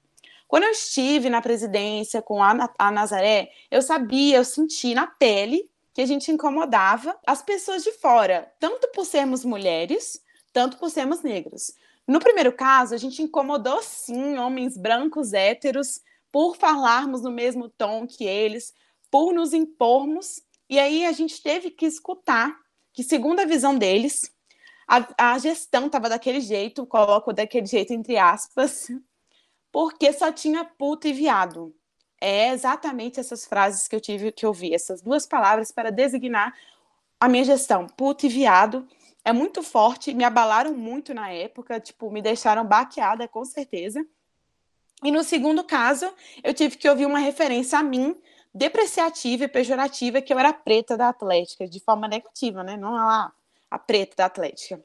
Quando 0.46 0.64
eu 0.64 0.70
estive 0.70 1.30
na 1.30 1.40
presidência 1.40 2.20
com 2.20 2.42
a, 2.42 2.70
a 2.78 2.90
Nazaré, 2.90 3.50
eu 3.70 3.80
sabia, 3.80 4.36
eu 4.36 4.44
senti 4.44 4.94
na 4.94 5.06
pele 5.06 5.68
que 5.94 6.02
a 6.02 6.06
gente 6.06 6.30
incomodava 6.30 7.16
as 7.26 7.40
pessoas 7.40 7.82
de 7.82 7.92
fora, 7.92 8.52
tanto 8.60 8.88
por 8.88 9.06
sermos 9.06 9.44
mulheres, 9.44 10.20
tanto 10.52 10.76
por 10.76 10.90
sermos 10.90 11.22
negros. 11.22 11.72
No 12.06 12.20
primeiro 12.20 12.52
caso, 12.52 12.94
a 12.94 12.98
gente 12.98 13.22
incomodou 13.22 13.82
sim 13.82 14.36
homens 14.36 14.76
brancos 14.76 15.32
héteros 15.32 16.00
por 16.30 16.56
falarmos 16.56 17.22
no 17.22 17.30
mesmo 17.30 17.68
tom 17.68 18.06
que 18.06 18.24
eles, 18.24 18.74
por 19.10 19.32
nos 19.32 19.52
impormos, 19.52 20.42
e 20.68 20.78
aí 20.78 21.06
a 21.06 21.12
gente 21.12 21.42
teve 21.42 21.70
que 21.70 21.86
escutar 21.86 22.54
que, 22.92 23.02
segundo 23.02 23.40
a 23.40 23.44
visão 23.44 23.78
deles, 23.78 24.32
a, 24.86 25.32
a 25.32 25.38
gestão 25.38 25.86
estava 25.86 26.08
daquele 26.08 26.40
jeito, 26.40 26.86
coloco 26.86 27.32
daquele 27.32 27.66
jeito 27.66 27.92
entre 27.92 28.18
aspas, 28.18 28.88
porque 29.72 30.12
só 30.12 30.30
tinha 30.30 30.64
puto 30.64 31.08
e 31.08 31.12
viado. 31.12 31.74
É 32.20 32.50
exatamente 32.50 33.20
essas 33.20 33.44
frases 33.44 33.88
que 33.88 33.94
eu 33.94 34.00
tive 34.00 34.32
que 34.32 34.46
ouvir, 34.46 34.74
essas 34.74 35.00
duas 35.00 35.26
palavras 35.26 35.70
para 35.72 35.90
designar 35.90 36.54
a 37.18 37.28
minha 37.28 37.44
gestão, 37.44 37.86
puto 37.86 38.26
e 38.26 38.28
viado 38.28 38.86
é 39.24 39.32
muito 39.32 39.62
forte, 39.62 40.12
me 40.12 40.22
abalaram 40.22 40.74
muito 40.74 41.14
na 41.14 41.30
época, 41.30 41.80
tipo, 41.80 42.10
me 42.10 42.20
deixaram 42.20 42.64
baqueada, 42.64 43.26
com 43.26 43.44
certeza. 43.44 44.06
E 45.02 45.10
no 45.10 45.24
segundo 45.24 45.64
caso, 45.64 46.12
eu 46.42 46.52
tive 46.52 46.76
que 46.76 46.88
ouvir 46.88 47.06
uma 47.06 47.18
referência 47.18 47.78
a 47.78 47.82
mim, 47.82 48.20
depreciativa 48.54 49.44
e 49.44 49.48
pejorativa, 49.48 50.20
que 50.20 50.32
eu 50.32 50.38
era 50.38 50.52
preta 50.52 50.96
da 50.96 51.08
Atlética, 51.08 51.66
de 51.66 51.80
forma 51.80 52.06
negativa, 52.06 52.62
né? 52.62 52.76
Não 52.76 52.94
a, 52.96 53.32
a 53.70 53.78
preta 53.78 54.14
da 54.16 54.26
Atlética. 54.26 54.82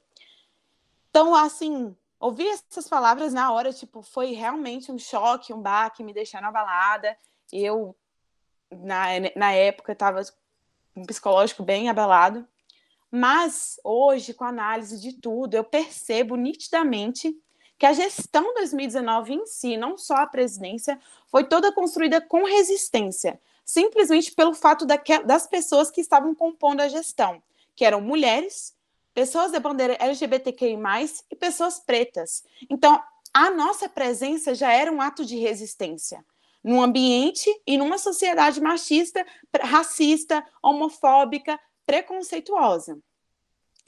Então, 1.10 1.36
assim, 1.36 1.96
ouvir 2.20 2.48
essas 2.48 2.88
palavras 2.88 3.34
na 3.34 3.52
hora, 3.52 3.74
tipo, 3.74 4.02
foi 4.02 4.32
realmente 4.32 4.92
um 4.92 4.98
choque, 4.98 5.54
um 5.54 5.62
baque, 5.62 6.04
me 6.04 6.14
deixando 6.14 6.46
abalada. 6.46 7.18
Eu, 7.52 7.96
na, 8.72 9.06
na 9.36 9.52
época, 9.52 9.92
estava 9.92 10.22
com 10.94 11.02
um 11.02 11.06
psicológico 11.06 11.62
bem 11.62 11.90
abalado. 11.90 12.48
Mas 13.12 13.80
hoje, 13.84 14.34
com 14.34 14.44
a 14.44 14.50
análise 14.50 15.00
de 15.00 15.14
tudo, 15.14 15.56
eu 15.56 15.64
percebo 15.64 16.36
nitidamente 16.36 17.36
que 17.78 17.86
a 17.86 17.94
gestão 17.94 18.54
2019 18.54 19.34
em 19.34 19.46
si, 19.46 19.78
não 19.78 19.98
só 19.98 20.16
a 20.16 20.28
presidência, 20.28 21.00
foi 21.28 21.46
toda 21.46 21.72
construída 21.72 22.20
com 22.20 22.44
resistência, 22.44 23.40
simplesmente 23.64 24.34
pelo 24.34 24.54
fato 24.54 24.86
das 25.26 25.48
pessoas 25.48 25.90
que 25.90 26.02
estavam 26.02 26.36
compondo 26.36 26.82
a 26.82 26.90
gestão, 26.90 27.42
que 27.76 27.86
eram 27.86 28.02
mulheres, 28.02 28.76
pessoas 29.14 29.52
da 29.52 29.60
bandeira 29.60 29.98
LGBTQI+, 30.00 30.78
e 31.32 31.36
pessoas 31.36 31.80
pretas. 31.80 32.44
Então, 32.70 33.02
a 33.34 33.50
nossa 33.50 33.88
presença 33.88 34.54
já 34.54 34.72
era 34.72 34.92
um 34.92 35.02
ato 35.02 35.24
de 35.24 35.38
resistência 35.38 36.24
num 36.62 36.82
ambiente 36.82 37.50
e 37.66 37.78
numa 37.78 37.98
sociedade 37.98 38.60
machista, 38.60 39.26
racista, 39.62 40.46
homofóbica, 40.62 41.58
preconceituosa. 41.90 43.00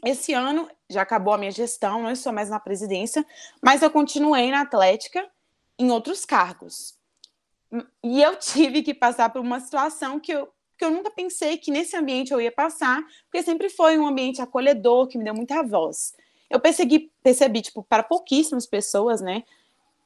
Esse 0.03 0.34
ano 0.34 0.67
já 0.89 1.03
acabou 1.03 1.36
a 1.36 1.38
minha 1.38 1.51
gestão, 1.51 2.01
não 2.01 2.10
estou 2.10 2.34
mais 2.34 2.50
na 2.50 2.60
presidência, 2.60 3.24
mas 3.62 3.84
eu 3.84 3.91
continuei 3.91 4.50
na 4.50 4.62
Atlética 4.62 5.29
em 5.77 5.91
outros 5.91 6.25
cargos. 6.25 6.98
E 8.03 8.20
eu 8.20 8.36
tive 8.38 8.81
que 8.81 8.96
passar 8.96 9.29
por 9.29 9.39
uma 9.39 9.60
situação 9.60 10.20
que 10.20 10.31
eu, 10.31 10.51
que 10.79 10.84
eu 10.84 10.89
nunca 10.89 11.12
pensei 11.12 11.60
que 11.60 11.70
nesse 11.70 11.96
ambiente 11.96 12.34
eu 12.34 12.41
ia 12.41 12.51
passar, 12.51 13.03
porque 13.25 13.43
sempre 13.43 13.70
foi 13.70 14.00
um 14.00 14.08
ambiente 14.08 14.41
acolhedor, 14.41 15.05
que 15.05 15.20
me 15.20 15.24
deu 15.24 15.36
muita 15.36 15.62
voz. 15.62 16.15
Eu 16.50 16.60
percebi, 16.60 17.12
percebi 17.22 17.62
tipo, 17.62 17.84
para 17.84 18.01
pouquíssimas 18.01 18.65
pessoas, 18.65 19.22
né? 19.22 19.43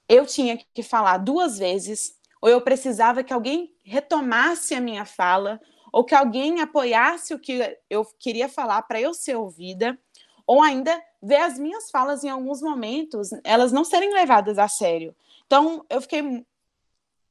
Eu 0.10 0.26
tinha 0.26 0.60
que 0.74 0.84
falar 0.84 1.18
duas 1.20 1.58
vezes, 1.58 2.20
ou 2.42 2.50
eu 2.50 2.60
precisava 2.60 3.24
que 3.24 3.32
alguém 3.32 3.74
retomasse 3.86 4.76
a 4.76 4.82
minha 4.82 5.06
fala, 5.06 5.62
ou 5.96 6.04
que 6.04 6.14
alguém 6.14 6.60
apoiasse 6.60 7.34
o 7.34 7.40
que 7.40 7.78
eu 7.90 8.04
queria 8.20 8.50
falar 8.50 8.82
para 8.82 9.00
eu 9.00 9.14
ser 9.14 9.38
ouvida, 9.38 9.98
ou 10.46 10.62
ainda 10.62 11.02
ver 11.24 11.38
as 11.38 11.58
minhas 11.58 11.90
falas 11.90 12.22
em 12.22 12.28
alguns 12.28 12.62
momentos, 12.62 13.30
elas 13.46 13.72
não 13.72 13.86
serem 13.86 14.14
levadas 14.14 14.60
a 14.60 14.68
sério. 14.68 15.16
Então, 15.46 15.86
eu 15.90 16.02
fiquei 16.02 16.46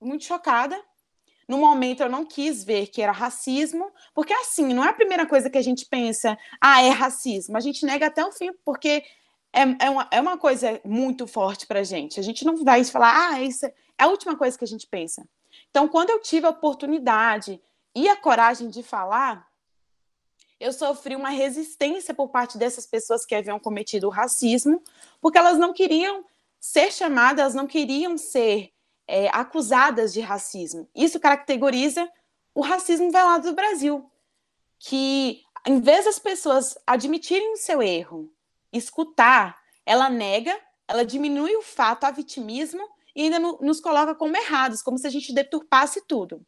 muito 0.00 0.24
chocada. 0.24 0.82
No 1.46 1.58
momento, 1.58 2.02
eu 2.02 2.08
não 2.08 2.24
quis 2.24 2.64
ver 2.64 2.86
que 2.86 3.02
era 3.02 3.12
racismo, 3.12 3.92
porque 4.14 4.32
assim, 4.32 4.72
não 4.72 4.82
é 4.82 4.88
a 4.88 4.94
primeira 4.94 5.26
coisa 5.26 5.50
que 5.50 5.58
a 5.58 5.62
gente 5.62 5.84
pensa, 5.84 6.38
ah, 6.58 6.82
é 6.82 6.88
racismo. 6.88 7.58
A 7.58 7.60
gente 7.60 7.84
nega 7.84 8.06
até 8.06 8.24
o 8.24 8.32
fim, 8.32 8.50
porque 8.64 9.04
é, 9.52 9.84
é, 9.84 9.90
uma, 9.90 10.08
é 10.10 10.20
uma 10.22 10.38
coisa 10.38 10.80
muito 10.86 11.26
forte 11.26 11.66
para 11.66 11.80
a 11.80 11.84
gente. 11.84 12.18
A 12.18 12.22
gente 12.22 12.46
não 12.46 12.64
vai 12.64 12.82
falar, 12.82 13.28
ah, 13.28 13.42
isso 13.42 13.66
é 13.66 13.74
a 13.98 14.06
última 14.06 14.34
coisa 14.38 14.56
que 14.56 14.64
a 14.64 14.68
gente 14.68 14.86
pensa. 14.86 15.28
Então, 15.70 15.86
quando 15.86 16.08
eu 16.08 16.22
tive 16.22 16.46
a 16.46 16.50
oportunidade 16.50 17.60
e 17.94 18.08
a 18.08 18.16
coragem 18.16 18.68
de 18.68 18.82
falar, 18.82 19.48
eu 20.58 20.72
sofri 20.72 21.14
uma 21.14 21.28
resistência 21.28 22.12
por 22.12 22.28
parte 22.28 22.58
dessas 22.58 22.86
pessoas 22.86 23.24
que 23.24 23.34
haviam 23.34 23.60
cometido 23.60 24.06
o 24.06 24.10
racismo, 24.10 24.82
porque 25.20 25.38
elas 25.38 25.58
não 25.58 25.72
queriam 25.72 26.24
ser 26.58 26.92
chamadas, 26.92 27.40
elas 27.40 27.54
não 27.54 27.66
queriam 27.66 28.16
ser 28.18 28.72
é, 29.06 29.28
acusadas 29.28 30.12
de 30.12 30.20
racismo. 30.20 30.88
Isso 30.94 31.20
caracteriza 31.20 32.10
o 32.54 32.62
racismo 32.62 33.12
velado 33.12 33.50
do 33.50 33.54
Brasil, 33.54 34.10
que 34.78 35.42
em 35.66 35.80
vez 35.80 36.04
das 36.04 36.18
pessoas 36.18 36.76
admitirem 36.86 37.52
o 37.52 37.56
seu 37.56 37.82
erro, 37.82 38.32
escutar, 38.72 39.58
ela 39.86 40.08
nega, 40.08 40.58
ela 40.88 41.04
diminui 41.04 41.54
o 41.56 41.62
fato, 41.62 42.04
a 42.04 42.10
vitimismo, 42.10 42.88
e 43.14 43.22
ainda 43.22 43.38
no, 43.38 43.58
nos 43.60 43.80
coloca 43.80 44.14
como 44.14 44.36
errados, 44.36 44.82
como 44.82 44.98
se 44.98 45.06
a 45.06 45.10
gente 45.10 45.32
deturpasse 45.32 46.00
tudo 46.06 46.44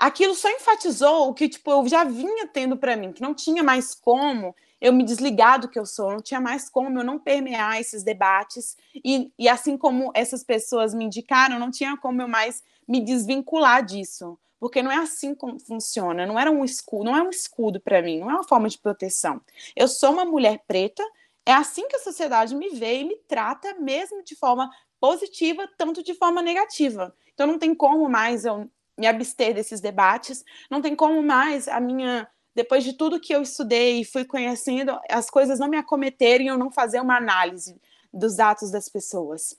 aquilo 0.00 0.34
só 0.34 0.48
enfatizou 0.50 1.28
o 1.28 1.34
que 1.34 1.46
tipo 1.46 1.70
eu 1.70 1.86
já 1.86 2.04
vinha 2.04 2.48
tendo 2.48 2.76
para 2.76 2.96
mim, 2.96 3.12
que 3.12 3.20
não 3.20 3.34
tinha 3.34 3.62
mais 3.62 3.94
como 3.94 4.56
eu 4.80 4.94
me 4.94 5.04
desligar 5.04 5.60
do 5.60 5.68
que 5.68 5.78
eu 5.78 5.84
sou, 5.84 6.10
não 6.10 6.22
tinha 6.22 6.40
mais 6.40 6.70
como 6.70 6.98
eu 6.98 7.04
não 7.04 7.18
permear 7.18 7.78
esses 7.78 8.02
debates 8.02 8.78
e, 9.04 9.30
e 9.38 9.46
assim 9.46 9.76
como 9.76 10.10
essas 10.14 10.42
pessoas 10.42 10.94
me 10.94 11.04
indicaram, 11.04 11.58
não 11.58 11.70
tinha 11.70 11.98
como 11.98 12.22
eu 12.22 12.26
mais 12.26 12.64
me 12.88 12.98
desvincular 12.98 13.84
disso, 13.84 14.38
porque 14.58 14.82
não 14.82 14.90
é 14.90 14.96
assim 14.96 15.34
como 15.34 15.60
funciona, 15.60 16.26
não 16.26 16.38
era 16.38 16.50
um 16.50 16.64
escudo, 16.64 17.04
não 17.04 17.16
é 17.16 17.22
um 17.22 17.28
escudo 17.28 17.78
para 17.78 18.00
mim, 18.00 18.20
não 18.20 18.30
é 18.30 18.34
uma 18.34 18.48
forma 18.48 18.70
de 18.70 18.78
proteção. 18.78 19.40
Eu 19.76 19.86
sou 19.86 20.12
uma 20.12 20.24
mulher 20.24 20.64
preta, 20.66 21.02
é 21.44 21.52
assim 21.52 21.86
que 21.86 21.96
a 21.96 22.00
sociedade 22.00 22.54
me 22.54 22.70
vê 22.70 23.00
e 23.00 23.04
me 23.04 23.16
trata, 23.28 23.74
mesmo 23.74 24.24
de 24.24 24.34
forma 24.34 24.70
positiva, 24.98 25.68
tanto 25.76 26.02
de 26.02 26.14
forma 26.14 26.40
negativa. 26.40 27.14
Então 27.34 27.46
não 27.46 27.58
tem 27.58 27.74
como 27.74 28.08
mais 28.08 28.46
eu 28.46 28.70
me 29.00 29.06
abster 29.06 29.54
desses 29.54 29.80
debates. 29.80 30.44
Não 30.70 30.82
tem 30.82 30.94
como 30.94 31.22
mais 31.22 31.66
a 31.66 31.80
minha, 31.80 32.28
depois 32.54 32.84
de 32.84 32.92
tudo 32.92 33.18
que 33.18 33.34
eu 33.34 33.40
estudei 33.40 34.02
e 34.02 34.04
fui 34.04 34.26
conhecendo, 34.26 35.00
as 35.08 35.30
coisas 35.30 35.58
não 35.58 35.68
me 35.68 35.78
acometerem 35.78 36.48
eu 36.48 36.58
não 36.58 36.70
fazer 36.70 37.00
uma 37.00 37.16
análise 37.16 37.80
dos 38.12 38.38
atos 38.38 38.70
das 38.70 38.90
pessoas. 38.90 39.58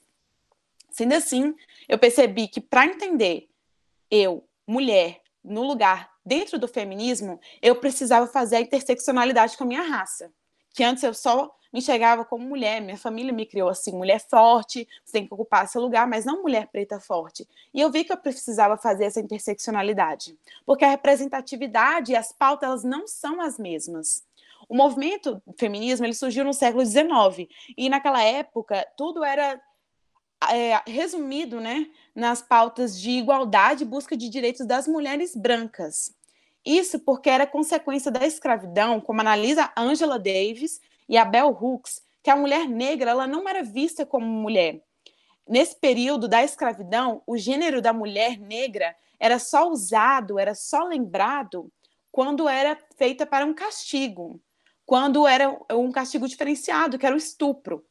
Sendo 0.92 1.14
assim, 1.14 1.54
eu 1.88 1.98
percebi 1.98 2.46
que 2.46 2.60
para 2.60 2.86
entender 2.86 3.48
eu, 4.08 4.46
mulher, 4.64 5.20
no 5.42 5.62
lugar 5.62 6.12
dentro 6.24 6.56
do 6.56 6.68
feminismo, 6.68 7.40
eu 7.60 7.74
precisava 7.74 8.28
fazer 8.28 8.56
a 8.56 8.60
interseccionalidade 8.60 9.56
com 9.56 9.64
a 9.64 9.66
minha 9.66 9.82
raça. 9.82 10.30
Que 10.72 10.84
antes 10.84 11.02
eu 11.02 11.12
só 11.12 11.52
me 11.72 11.78
enxergava 11.78 12.24
como 12.24 12.46
mulher, 12.46 12.80
minha 12.80 12.98
família 12.98 13.32
me 13.32 13.46
criou 13.46 13.68
assim, 13.68 13.92
mulher 13.92 14.20
forte, 14.20 14.86
você 15.04 15.12
tem 15.12 15.26
que 15.26 15.32
ocupar 15.32 15.66
seu 15.66 15.80
lugar, 15.80 16.06
mas 16.06 16.24
não 16.24 16.42
mulher 16.42 16.68
preta 16.68 17.00
forte. 17.00 17.48
E 17.72 17.80
eu 17.80 17.90
vi 17.90 18.04
que 18.04 18.12
eu 18.12 18.16
precisava 18.16 18.76
fazer 18.76 19.04
essa 19.04 19.20
interseccionalidade, 19.20 20.36
porque 20.66 20.84
a 20.84 20.90
representatividade 20.90 22.12
e 22.12 22.16
as 22.16 22.32
pautas 22.32 22.68
elas 22.68 22.84
não 22.84 23.06
são 23.08 23.40
as 23.40 23.58
mesmas. 23.58 24.22
O 24.68 24.76
movimento 24.76 25.42
feminismo 25.58 26.06
ele 26.06 26.14
surgiu 26.14 26.44
no 26.44 26.52
século 26.52 26.84
XIX 26.84 27.48
e 27.76 27.88
naquela 27.88 28.22
época 28.22 28.86
tudo 28.96 29.24
era 29.24 29.60
é, 30.50 30.80
resumido, 30.86 31.60
né, 31.60 31.86
nas 32.14 32.42
pautas 32.42 32.98
de 32.98 33.10
igualdade 33.10 33.84
e 33.84 33.86
busca 33.86 34.16
de 34.16 34.28
direitos 34.28 34.66
das 34.66 34.88
mulheres 34.88 35.36
brancas. 35.36 36.14
Isso 36.64 36.98
porque 37.00 37.28
era 37.28 37.46
consequência 37.46 38.10
da 38.10 38.24
escravidão, 38.24 39.00
como 39.00 39.20
analisa 39.20 39.72
Angela 39.76 40.18
Davis 40.18 40.80
e 41.08 41.16
a 41.16 41.24
Bell 41.24 41.48
Hooks, 41.48 42.02
que 42.22 42.30
a 42.30 42.36
mulher 42.36 42.68
negra 42.68 43.10
ela 43.10 43.26
não 43.26 43.48
era 43.48 43.62
vista 43.62 44.06
como 44.06 44.26
mulher. 44.26 44.82
Nesse 45.48 45.76
período 45.76 46.28
da 46.28 46.42
escravidão, 46.42 47.22
o 47.26 47.36
gênero 47.36 47.82
da 47.82 47.92
mulher 47.92 48.38
negra 48.38 48.94
era 49.18 49.38
só 49.38 49.68
usado, 49.68 50.38
era 50.38 50.54
só 50.54 50.84
lembrado 50.84 51.70
quando 52.10 52.48
era 52.48 52.78
feita 52.96 53.26
para 53.26 53.44
um 53.44 53.54
castigo, 53.54 54.40
quando 54.84 55.26
era 55.26 55.56
um 55.70 55.90
castigo 55.90 56.28
diferenciado, 56.28 56.98
que 56.98 57.06
era 57.06 57.14
o 57.14 57.18
estupro. 57.18 57.84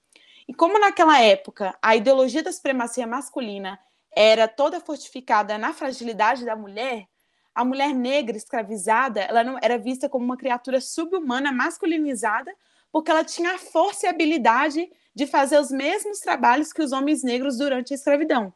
E 0.48 0.54
como 0.54 0.80
naquela 0.80 1.20
época 1.20 1.78
a 1.82 1.96
ideologia 1.96 2.44
da 2.44 2.52
supremacia 2.52 3.08
masculina 3.08 3.80
era 4.16 4.48
toda 4.48 4.80
fortificada 4.80 5.58
na 5.58 5.74
fragilidade 5.74 6.46
da 6.46 6.56
mulher, 6.56 7.08
a 7.54 7.66
mulher 7.66 7.94
negra 7.94 8.38
escravizada 8.38 9.22
ela 9.22 9.44
não 9.44 9.58
era 9.62 9.78
vista 9.78 10.08
como 10.08 10.24
uma 10.24 10.38
criatura 10.38 10.80
subhumana 10.80 11.52
masculinizada 11.52 12.54
porque 12.92 13.10
ela 13.10 13.24
tinha 13.24 13.56
a 13.56 13.58
força 13.58 14.06
e 14.06 14.08
a 14.08 14.12
habilidade 14.12 14.92
de 15.14 15.26
fazer 15.26 15.60
os 15.60 15.72
mesmos 15.72 16.20
trabalhos 16.20 16.74
que 16.74 16.82
os 16.82 16.92
homens 16.92 17.24
negros 17.24 17.58
durante 17.58 17.94
a 17.94 17.96
escravidão. 17.96 18.54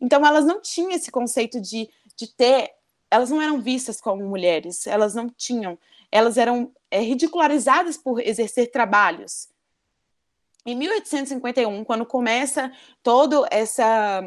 Então, 0.00 0.24
elas 0.24 0.44
não 0.44 0.60
tinham 0.60 0.90
esse 0.90 1.10
conceito 1.10 1.60
de, 1.60 1.88
de 2.16 2.26
ter. 2.26 2.72
Elas 3.10 3.30
não 3.30 3.40
eram 3.40 3.60
vistas 3.60 4.00
como 4.00 4.24
mulheres, 4.26 4.86
elas 4.86 5.14
não 5.14 5.28
tinham. 5.28 5.78
Elas 6.10 6.36
eram 6.36 6.72
é, 6.90 7.00
ridicularizadas 7.00 7.96
por 7.96 8.20
exercer 8.20 8.70
trabalhos. 8.70 9.48
Em 10.66 10.74
1851, 10.74 11.84
quando 11.84 12.04
começa 12.04 12.70
todo 13.02 13.46
essa. 13.50 14.22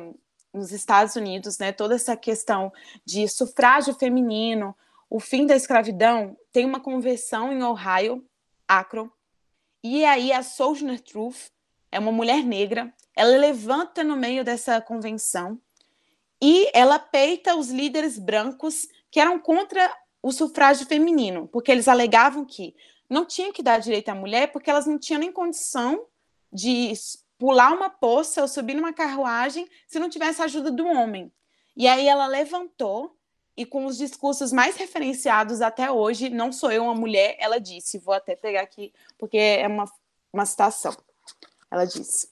nos 0.54 0.72
Estados 0.72 1.16
Unidos, 1.16 1.60
né, 1.60 1.72
toda 1.72 1.96
essa 1.96 2.16
questão 2.18 2.74
de 3.06 3.28
sufrágio 3.28 3.94
feminino, 3.94 4.76
o 5.10 5.20
fim 5.20 5.46
da 5.46 5.56
escravidão, 5.56 6.36
tem 6.52 6.66
uma 6.66 6.80
convenção 6.80 7.52
em 7.52 7.62
Ohio, 7.64 8.26
Akron, 8.68 9.10
e 9.84 10.06
aí 10.06 10.32
a 10.32 10.44
Sojourner 10.44 11.02
Truth 11.02 11.50
é 11.92 12.00
uma 12.00 12.12
mulher 12.12 12.44
negra, 12.44 12.94
ela 13.16 13.38
levanta 13.38 14.04
no 14.04 14.16
meio 14.16 14.44
dessa 14.44 14.80
convenção 14.80 15.60
e 16.42 16.70
ela 16.74 16.98
peita 16.98 17.56
os 17.56 17.70
líderes 17.70 18.18
brancos 18.18 18.88
que 19.10 19.20
eram 19.20 19.40
contra 19.40 19.96
o 20.22 20.32
sufrágio 20.32 20.86
feminino, 20.86 21.48
porque 21.48 21.72
eles 21.72 21.88
alegavam 21.88 22.46
que 22.46 22.76
não 23.10 23.26
tinha 23.26 23.52
que 23.52 23.62
dar 23.62 23.80
direito 23.80 24.10
à 24.10 24.16
mulher 24.16 24.52
porque 24.52 24.70
elas 24.70 24.86
não 24.86 24.98
tinham 24.98 25.20
nem 25.20 25.32
condição 25.32 26.06
de 26.52 26.94
pular 27.38 27.74
uma 27.74 27.90
poça 27.90 28.42
ou 28.42 28.48
subir 28.48 28.76
numa 28.76 28.94
carruagem 28.94 29.68
se 29.88 30.00
não 30.00 30.10
tivesse 30.10 30.42
a 30.42 30.46
ajuda 30.46 30.72
do 30.72 30.86
homem. 30.86 31.32
E 31.76 31.88
aí 31.88 32.08
ela 32.08 32.28
levantou 32.28 33.18
e 33.62 33.66
com 33.66 33.86
os 33.86 33.96
discursos 33.96 34.52
mais 34.52 34.76
referenciados 34.76 35.62
até 35.62 35.92
hoje, 35.92 36.30
não 36.30 36.52
sou 36.52 36.72
eu 36.72 36.84
uma 36.84 36.96
mulher, 36.96 37.36
ela 37.40 37.60
disse, 37.60 38.00
vou 38.00 38.12
até 38.12 38.36
pegar 38.36 38.62
aqui 38.62 38.92
porque 39.20 39.38
é 39.38 39.68
uma, 39.68 39.86
uma 40.34 40.48
citação. 40.48 40.98
Ela 41.70 41.86
disse: 41.86 42.30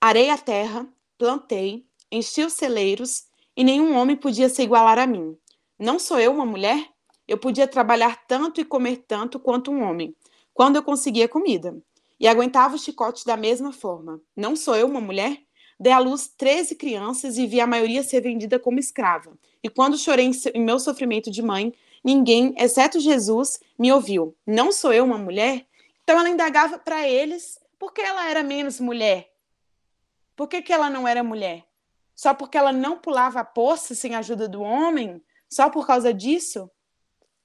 Arei 0.00 0.30
a 0.30 0.38
terra, 0.38 0.88
plantei, 1.18 1.86
enchi 2.10 2.42
os 2.42 2.54
celeiros 2.54 3.26
e 3.54 3.62
nenhum 3.62 3.94
homem 3.94 4.16
podia 4.16 4.48
se 4.48 4.62
igualar 4.62 4.98
a 4.98 5.06
mim. 5.06 5.36
Não 5.78 5.98
sou 5.98 6.18
eu 6.18 6.32
uma 6.32 6.46
mulher? 6.46 6.88
Eu 7.28 7.36
podia 7.36 7.68
trabalhar 7.68 8.26
tanto 8.26 8.58
e 8.58 8.64
comer 8.64 9.04
tanto 9.06 9.38
quanto 9.38 9.70
um 9.70 9.82
homem, 9.82 10.16
quando 10.54 10.76
eu 10.76 10.82
conseguia 10.82 11.28
comida. 11.28 11.76
E 12.18 12.26
aguentava 12.26 12.76
o 12.76 12.78
chicote 12.78 13.26
da 13.26 13.36
mesma 13.36 13.72
forma. 13.72 14.22
Não 14.34 14.56
sou 14.56 14.74
eu 14.74 14.86
uma 14.86 15.02
mulher? 15.02 15.42
Dei 15.78 15.92
à 15.92 15.98
luz 15.98 16.28
13 16.28 16.74
crianças 16.74 17.36
e 17.36 17.46
vi 17.46 17.60
a 17.60 17.66
maioria 17.66 18.02
ser 18.02 18.20
vendida 18.20 18.58
como 18.58 18.78
escrava. 18.78 19.36
E 19.62 19.68
quando 19.68 19.98
chorei 19.98 20.30
em 20.54 20.60
meu 20.60 20.78
sofrimento 20.78 21.30
de 21.30 21.42
mãe, 21.42 21.74
ninguém, 22.02 22.54
exceto 22.56 22.98
Jesus, 22.98 23.60
me 23.78 23.92
ouviu. 23.92 24.34
Não 24.46 24.72
sou 24.72 24.92
eu 24.92 25.04
uma 25.04 25.18
mulher? 25.18 25.66
Então 26.02 26.18
ela 26.18 26.28
indagava 26.28 26.78
para 26.78 27.06
eles 27.06 27.58
por 27.78 27.92
que 27.92 28.00
ela 28.00 28.28
era 28.28 28.42
menos 28.42 28.80
mulher. 28.80 29.30
Por 30.34 30.48
que, 30.48 30.62
que 30.62 30.72
ela 30.72 30.88
não 30.88 31.06
era 31.06 31.22
mulher? 31.22 31.66
Só 32.14 32.32
porque 32.32 32.56
ela 32.56 32.72
não 32.72 32.98
pulava 32.98 33.40
a 33.40 33.44
poça 33.44 33.94
sem 33.94 34.14
a 34.14 34.20
ajuda 34.20 34.48
do 34.48 34.62
homem? 34.62 35.22
Só 35.48 35.68
por 35.68 35.86
causa 35.86 36.12
disso? 36.12 36.70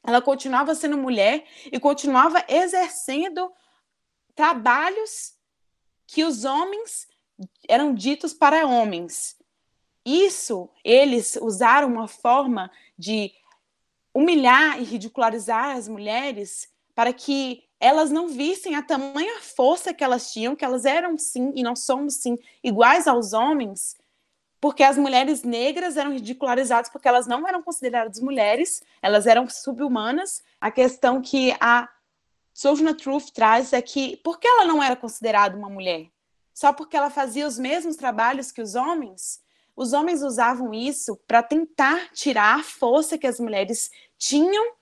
Ela 0.03 0.21
continuava 0.21 0.73
sendo 0.73 0.97
mulher 0.97 1.45
e 1.71 1.79
continuava 1.79 2.43
exercendo 2.47 3.51
trabalhos 4.33 5.35
que 6.07 6.23
os 6.23 6.45
homens 6.45 7.07
eram 7.67 7.93
ditos 7.93 8.33
para 8.33 8.67
homens. 8.67 9.37
Isso, 10.05 10.69
eles 10.83 11.37
usaram 11.41 11.87
uma 11.87 12.07
forma 12.07 12.71
de 12.97 13.31
humilhar 14.13 14.79
e 14.79 14.83
ridicularizar 14.83 15.75
as 15.75 15.87
mulheres 15.87 16.69
para 16.95 17.13
que 17.13 17.63
elas 17.79 18.11
não 18.11 18.27
vissem 18.27 18.75
a 18.75 18.83
tamanha 18.83 19.41
força 19.41 19.93
que 19.93 20.03
elas 20.03 20.31
tinham, 20.31 20.55
que 20.55 20.63
elas 20.63 20.85
eram 20.85 21.17
sim 21.17 21.51
e 21.55 21.63
não 21.63 21.75
somos 21.75 22.15
sim 22.15 22.37
iguais 22.63 23.07
aos 23.07 23.33
homens, 23.33 23.97
porque 24.59 24.83
as 24.83 24.97
mulheres 24.97 25.41
negras 25.43 25.97
eram 25.97 26.11
ridicularizadas 26.11 26.91
porque 26.91 27.07
elas 27.07 27.25
não 27.25 27.47
eram 27.47 27.63
consideradas 27.63 28.19
mulheres, 28.19 28.83
elas 29.01 29.25
eram 29.25 29.49
subhumanas. 29.49 30.43
A 30.59 30.69
questão 30.69 31.19
que 31.19 31.55
a 31.59 31.89
Sojourner 32.53 32.95
Truth 32.95 33.31
traz 33.33 33.73
é 33.73 33.81
que 33.81 34.17
por 34.17 34.39
que 34.39 34.47
ela 34.47 34.65
não 34.65 34.83
era 34.83 34.95
considerada 34.95 35.57
uma 35.57 35.69
mulher? 35.69 36.11
Só 36.53 36.73
porque 36.73 36.97
ela 36.97 37.09
fazia 37.09 37.47
os 37.47 37.57
mesmos 37.57 37.95
trabalhos 37.95 38.51
que 38.51 38.61
os 38.61 38.75
homens? 38.75 39.41
Os 39.75 39.93
homens 39.93 40.21
usavam 40.21 40.73
isso 40.73 41.17
para 41.27 41.41
tentar 41.41 42.11
tirar 42.13 42.59
a 42.59 42.63
força 42.63 43.17
que 43.17 43.27
as 43.27 43.39
mulheres 43.39 43.89
tinham 44.17 44.73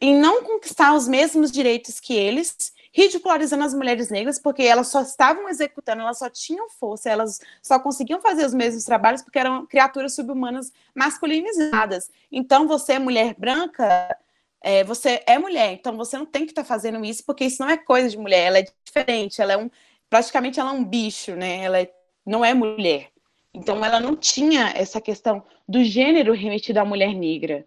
em 0.00 0.18
não 0.18 0.42
conquistar 0.42 0.94
os 0.94 1.06
mesmos 1.06 1.52
direitos 1.52 2.00
que 2.00 2.14
eles 2.14 2.72
ridicularizando 2.92 3.64
as 3.64 3.72
mulheres 3.72 4.10
negras, 4.10 4.38
porque 4.38 4.62
elas 4.62 4.88
só 4.88 5.00
estavam 5.00 5.48
executando, 5.48 6.02
elas 6.02 6.18
só 6.18 6.28
tinham 6.28 6.68
força, 6.68 7.08
elas 7.08 7.40
só 7.62 7.78
conseguiam 7.78 8.20
fazer 8.20 8.44
os 8.44 8.52
mesmos 8.52 8.84
trabalhos 8.84 9.22
porque 9.22 9.38
eram 9.38 9.64
criaturas 9.64 10.14
subhumanas 10.14 10.70
masculinizadas. 10.94 12.10
Então, 12.30 12.68
você 12.68 12.94
é 12.94 12.98
mulher 12.98 13.34
branca, 13.38 14.14
é, 14.60 14.84
você 14.84 15.22
é 15.26 15.38
mulher, 15.38 15.72
então 15.72 15.96
você 15.96 16.18
não 16.18 16.26
tem 16.26 16.44
que 16.44 16.52
estar 16.52 16.62
tá 16.62 16.68
fazendo 16.68 17.02
isso, 17.02 17.24
porque 17.24 17.44
isso 17.44 17.62
não 17.62 17.70
é 17.70 17.78
coisa 17.78 18.10
de 18.10 18.18
mulher, 18.18 18.46
ela 18.46 18.58
é 18.58 18.66
diferente, 18.84 19.40
ela 19.40 19.54
é 19.54 19.56
um, 19.56 19.70
praticamente 20.12 20.60
ela 20.60 20.70
é 20.70 20.74
um 20.74 20.84
bicho, 20.84 21.34
né? 21.34 21.64
Ela 21.64 21.80
é, 21.80 21.90
não 22.24 22.44
é 22.44 22.52
mulher. 22.52 23.08
Então, 23.54 23.82
ela 23.82 23.98
não 23.98 24.14
tinha 24.14 24.72
essa 24.76 25.00
questão 25.00 25.42
do 25.66 25.82
gênero 25.82 26.34
remetido 26.34 26.78
à 26.80 26.84
mulher 26.84 27.14
negra. 27.14 27.64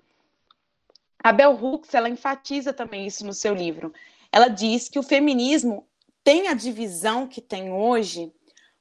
A 1.24 1.34
Bell 1.34 1.58
Hooks, 1.60 1.94
ela 1.96 2.08
enfatiza 2.08 2.72
também 2.72 3.08
isso 3.08 3.26
no 3.26 3.34
seu 3.34 3.54
livro 3.54 3.92
ela 4.36 4.50
diz 4.50 4.90
que 4.90 5.00
o 5.00 5.04
feminismo 5.04 5.88
tem 6.22 6.50
a 6.50 6.54
divisão 6.54 7.26
que 7.26 7.40
tem 7.40 7.72
hoje, 7.72 8.34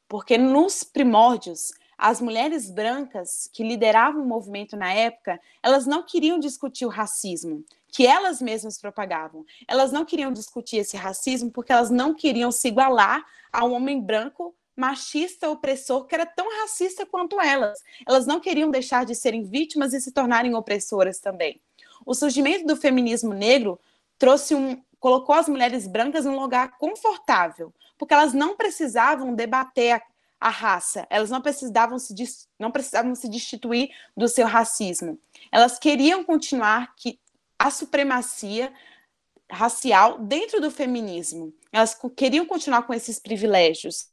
porque 0.09 0.37
nos 0.37 0.83
primórdios, 0.83 1.73
as 1.97 2.21
mulheres 2.21 2.69
brancas 2.69 3.49
que 3.53 3.63
lideravam 3.63 4.21
o 4.21 4.27
movimento 4.27 4.77
na 4.77 4.93
época, 4.93 5.41
elas 5.63 5.87
não 5.87 6.03
queriam 6.03 6.41
discutir 6.41 6.85
o 6.87 6.89
racismo, 6.89 7.65
que 7.87 8.05
elas 8.05 8.43
mesmas 8.43 8.81
propagavam. 8.81 9.45
Elas 9.69 9.93
não 9.93 10.05
queriam 10.05 10.33
discutir 10.33 10.79
esse 10.79 10.97
racismo 10.97 11.53
porque 11.53 11.71
elas 11.71 11.89
não 11.89 12.13
queriam 12.15 12.51
se 12.51 12.67
igualar 12.67 13.25
a 13.55 13.65
um 13.65 13.73
homem 13.73 14.01
branco 14.01 14.55
machista 14.77 15.49
opressor 15.49 16.07
que 16.07 16.15
era 16.15 16.27
tão 16.27 16.61
racista 16.61 17.07
quanto 17.07 17.41
elas. 17.41 17.79
Elas 18.07 18.27
não 18.27 18.41
queriam 18.41 18.69
deixar 18.69 19.07
de 19.07 19.15
serem 19.15 19.45
vítimas 19.45 19.95
e 19.95 20.01
se 20.01 20.11
tornarem 20.11 20.57
opressoras 20.57 21.21
também. 21.21 21.61
O 22.05 22.15
surgimento 22.15 22.67
do 22.67 22.75
feminismo 22.75 23.33
negro 23.33 23.79
trouxe 24.19 24.57
um, 24.57 24.83
colocou 24.99 25.37
as 25.37 25.49
mulheres 25.49 25.87
brancas 25.87 26.25
num 26.25 26.39
lugar 26.39 26.77
confortável, 26.79 27.73
porque 27.97 28.13
elas 28.13 28.35
não 28.35 28.57
precisavam 28.57 29.33
debater 29.33 29.93
a, 29.93 30.03
a 30.41 30.51
raça, 30.51 31.07
elas 31.09 31.31
não 31.31 31.41
precisavam 31.41 31.99
se 31.99 32.13
não 32.59 32.73
precisavam 32.73 33.15
se 33.15 33.29
destituir 33.29 33.91
do 34.17 34.27
seu 34.27 34.47
racismo. 34.47 35.19
Elas 35.53 35.79
queriam 35.79 36.25
continuar 36.25 36.93
que 36.97 37.21
a 37.57 37.71
supremacia 37.71 38.73
racial 39.51 40.19
dentro 40.19 40.61
do 40.61 40.71
feminismo. 40.71 41.53
Elas 41.73 41.97
queriam 42.17 42.47
continuar 42.47 42.83
com 42.83 42.95
esses 42.95 43.19
privilégios. 43.19 44.09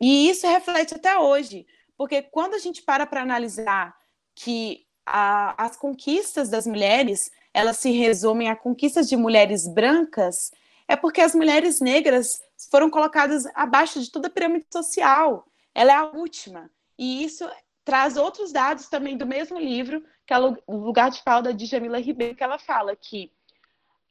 E 0.00 0.30
isso 0.30 0.46
reflete 0.46 0.94
até 0.94 1.18
hoje, 1.18 1.66
porque 1.96 2.22
quando 2.22 2.54
a 2.54 2.58
gente 2.58 2.82
para 2.82 3.06
para 3.06 3.22
analisar 3.22 3.94
que 4.34 4.86
a, 5.04 5.62
as 5.62 5.76
conquistas 5.76 6.48
das 6.48 6.66
mulheres 6.66 7.30
elas 7.52 7.78
se 7.78 7.90
resumem 7.90 8.48
a 8.48 8.56
conquistas 8.56 9.08
de 9.08 9.16
mulheres 9.16 9.66
brancas, 9.66 10.52
é 10.86 10.96
porque 10.96 11.20
as 11.20 11.34
mulheres 11.34 11.80
negras 11.80 12.40
foram 12.70 12.88
colocadas 12.88 13.44
abaixo 13.54 14.00
de 14.00 14.10
toda 14.10 14.28
a 14.28 14.30
pirâmide 14.30 14.66
social. 14.72 15.46
Ela 15.74 15.92
é 15.92 15.96
a 15.96 16.04
última. 16.04 16.70
E 16.98 17.24
isso 17.24 17.48
traz 17.84 18.16
outros 18.16 18.52
dados 18.52 18.88
também 18.88 19.16
do 19.16 19.26
mesmo 19.26 19.58
livro, 19.58 20.04
que 20.26 20.32
é 20.32 20.38
o 20.38 20.56
lugar 20.68 21.10
de 21.10 21.22
fala 21.22 21.52
de 21.52 21.66
Jamila 21.66 21.98
Ribeiro, 21.98 22.36
que 22.36 22.42
ela 22.44 22.58
fala 22.58 22.94
que 22.94 23.32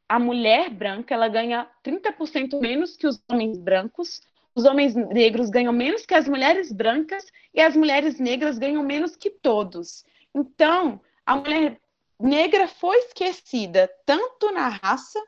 a 0.10 0.17
mulher 0.17 0.72
branca 0.72 1.13
ela 1.13 1.28
ganha 1.28 1.69
30% 1.84 2.60
menos 2.60 2.98
que 2.98 3.06
os 3.06 3.22
homens 3.30 3.60
brancos, 3.60 4.22
os 4.56 4.65
homens 4.65 4.95
negros 4.95 5.52
ganham 5.52 5.72
menos 5.72 6.04
que 6.04 6.15
as 6.15 6.28
mulheres 6.28 6.72
brancas 6.72 7.32
e 7.54 7.62
as 7.62 7.76
mulheres 7.76 8.19
negras 8.19 8.58
ganham 8.58 8.82
menos 8.82 9.15
que 9.15 9.30
todos. 9.30 10.04
Então, 10.34 11.00
a 11.24 11.36
mulher 11.36 11.80
negra 12.19 12.67
foi 12.67 12.98
esquecida 12.98 13.88
tanto 14.04 14.52
na 14.52 14.67
raça, 14.67 15.24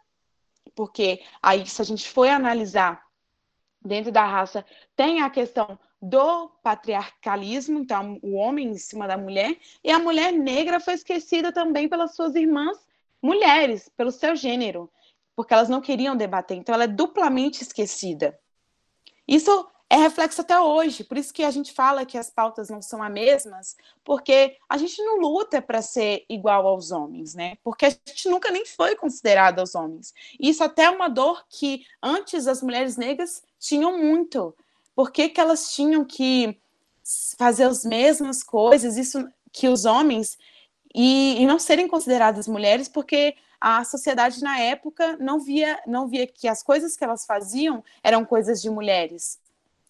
porque 0.76 1.22
aí, 1.44 1.68
se 1.68 1.80
a 1.80 1.86
gente 1.86 2.10
for 2.10 2.28
analisar 2.28 3.04
dentro 3.86 4.12
da 4.12 4.26
raça, 4.26 4.66
tem 4.96 5.22
a 5.22 5.30
questão 5.30 5.78
do 6.02 6.50
patriarcalismo, 6.64 7.78
então 7.78 8.18
o 8.24 8.34
homem 8.34 8.70
em 8.70 8.78
cima 8.78 9.08
da 9.08 9.16
mulher, 9.16 9.56
e 9.84 9.92
a 9.92 10.00
mulher 10.00 10.32
negra 10.32 10.80
foi 10.80 10.96
esquecida 10.96 11.52
também 11.52 11.88
pelas 11.88 12.16
suas 12.16 12.34
irmãs 12.34 12.80
mulheres, 13.22 13.90
pelo 13.96 14.12
seu 14.12 14.36
gênero, 14.36 14.90
porque 15.36 15.54
elas 15.54 15.70
não 15.70 15.82
queriam 15.82 16.16
debater, 16.16 16.58
então 16.58 16.74
ela 16.74 16.86
é 16.86 16.88
duplamente 16.88 17.62
esquecida. 17.64 18.38
Isso 19.28 19.68
é 19.92 19.98
reflexo 19.98 20.40
até 20.40 20.58
hoje. 20.58 21.04
Por 21.04 21.18
isso 21.18 21.34
que 21.34 21.44
a 21.44 21.52
gente 21.52 21.74
fala 21.74 22.06
que 22.06 22.18
as 22.18 22.30
pautas 22.30 22.70
não 22.70 22.82
são 22.82 23.04
as 23.04 23.12
mesmas, 23.12 23.76
porque 24.06 24.56
a 24.70 24.78
gente 24.78 25.04
não 25.04 25.20
luta 25.20 25.62
para 25.62 25.82
ser 25.82 26.26
igual 26.30 26.66
aos 26.66 26.92
homens, 26.92 27.36
né? 27.36 27.58
Porque 27.62 27.86
a 27.86 27.90
gente 27.90 28.30
nunca 28.30 28.50
nem 28.50 28.66
foi 28.66 28.96
considerado 28.96 29.60
aos 29.60 29.76
homens. 29.76 30.14
Isso 30.40 30.64
até 30.64 30.84
é 30.84 30.90
uma 30.90 31.10
dor 31.10 31.46
que 31.50 31.86
antes 32.02 32.48
as 32.48 32.62
mulheres 32.62 32.96
negras 32.96 33.44
tinham 33.60 33.98
muito. 33.98 34.56
Por 34.96 35.12
que, 35.12 35.28
que 35.28 35.42
elas 35.42 35.74
tinham 35.74 36.06
que 36.06 36.58
fazer 37.38 37.66
as 37.66 37.84
mesmas 37.84 38.44
coisas, 38.44 38.96
isso 38.96 39.28
que 39.52 39.68
os 39.68 39.84
homens, 39.84 40.38
e, 40.94 41.42
e 41.42 41.46
não 41.46 41.60
serem 41.60 41.88
consideradas 41.88 42.48
mulheres, 42.48 42.88
porque 42.88 43.36
a 43.60 43.84
sociedade 43.84 44.42
na 44.44 44.60
época 44.60 45.18
não 45.20 45.40
via, 45.40 45.80
não 45.86 46.08
via 46.08 46.26
que 46.26 46.48
as 46.48 46.64
coisas 46.64 46.98
que 46.98 47.04
elas 47.04 47.26
faziam 47.26 47.84
eram 48.04 48.26
coisas 48.26 48.62
de 48.62 48.70
mulheres. 48.70 49.40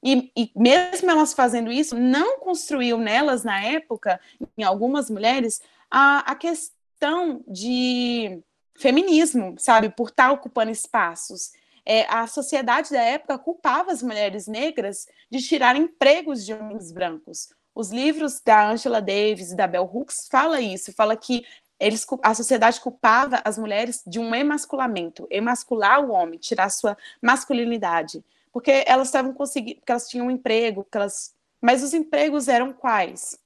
E, 0.03 0.31
e, 0.35 0.51
mesmo 0.55 1.09
elas 1.09 1.33
fazendo 1.33 1.71
isso, 1.71 1.95
não 1.95 2.39
construiu 2.39 2.97
nelas, 2.97 3.43
na 3.43 3.63
época, 3.63 4.19
em 4.57 4.63
algumas 4.63 5.09
mulheres, 5.09 5.61
a, 5.89 6.31
a 6.31 6.35
questão 6.35 7.43
de 7.47 8.41
feminismo, 8.75 9.55
sabe? 9.57 9.89
Por 9.89 10.09
estar 10.09 10.31
ocupando 10.31 10.71
espaços. 10.71 11.51
É, 11.85 12.05
a 12.09 12.27
sociedade 12.27 12.91
da 12.91 13.01
época 13.01 13.37
culpava 13.37 13.91
as 13.91 14.03
mulheres 14.03 14.47
negras 14.47 15.07
de 15.29 15.39
tirar 15.39 15.75
empregos 15.75 16.45
de 16.45 16.53
homens 16.53 16.91
brancos. 16.91 17.49
Os 17.73 17.91
livros 17.91 18.41
da 18.41 18.69
Angela 18.69 19.01
Davis 19.01 19.51
e 19.51 19.55
da 19.55 19.67
Bell 19.67 19.89
Hooks 19.91 20.27
fala 20.29 20.59
isso, 20.59 20.93
fala 20.93 21.15
que 21.15 21.45
eles, 21.79 22.05
a 22.21 22.33
sociedade 22.33 22.79
culpava 22.79 23.41
as 23.43 23.57
mulheres 23.57 24.03
de 24.05 24.19
um 24.19 24.35
emasculamento, 24.35 25.27
emascular 25.31 26.03
o 26.03 26.11
homem, 26.11 26.37
tirar 26.37 26.69
sua 26.69 26.97
masculinidade 27.21 28.23
porque 28.51 28.83
elas 28.85 29.07
estavam 29.07 29.33
conseguindo, 29.33 29.79
porque 29.79 29.91
elas 29.91 30.09
tinham 30.09 30.27
um 30.27 30.31
emprego, 30.31 30.83
que 30.83 30.97
elas, 30.97 31.33
mas 31.59 31.83
os 31.83 31.93
empregos 31.93 32.47
eram 32.47 32.73
quais? 32.73 33.39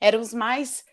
Eram 0.00 0.20
os 0.20 0.34
mais 0.34 0.84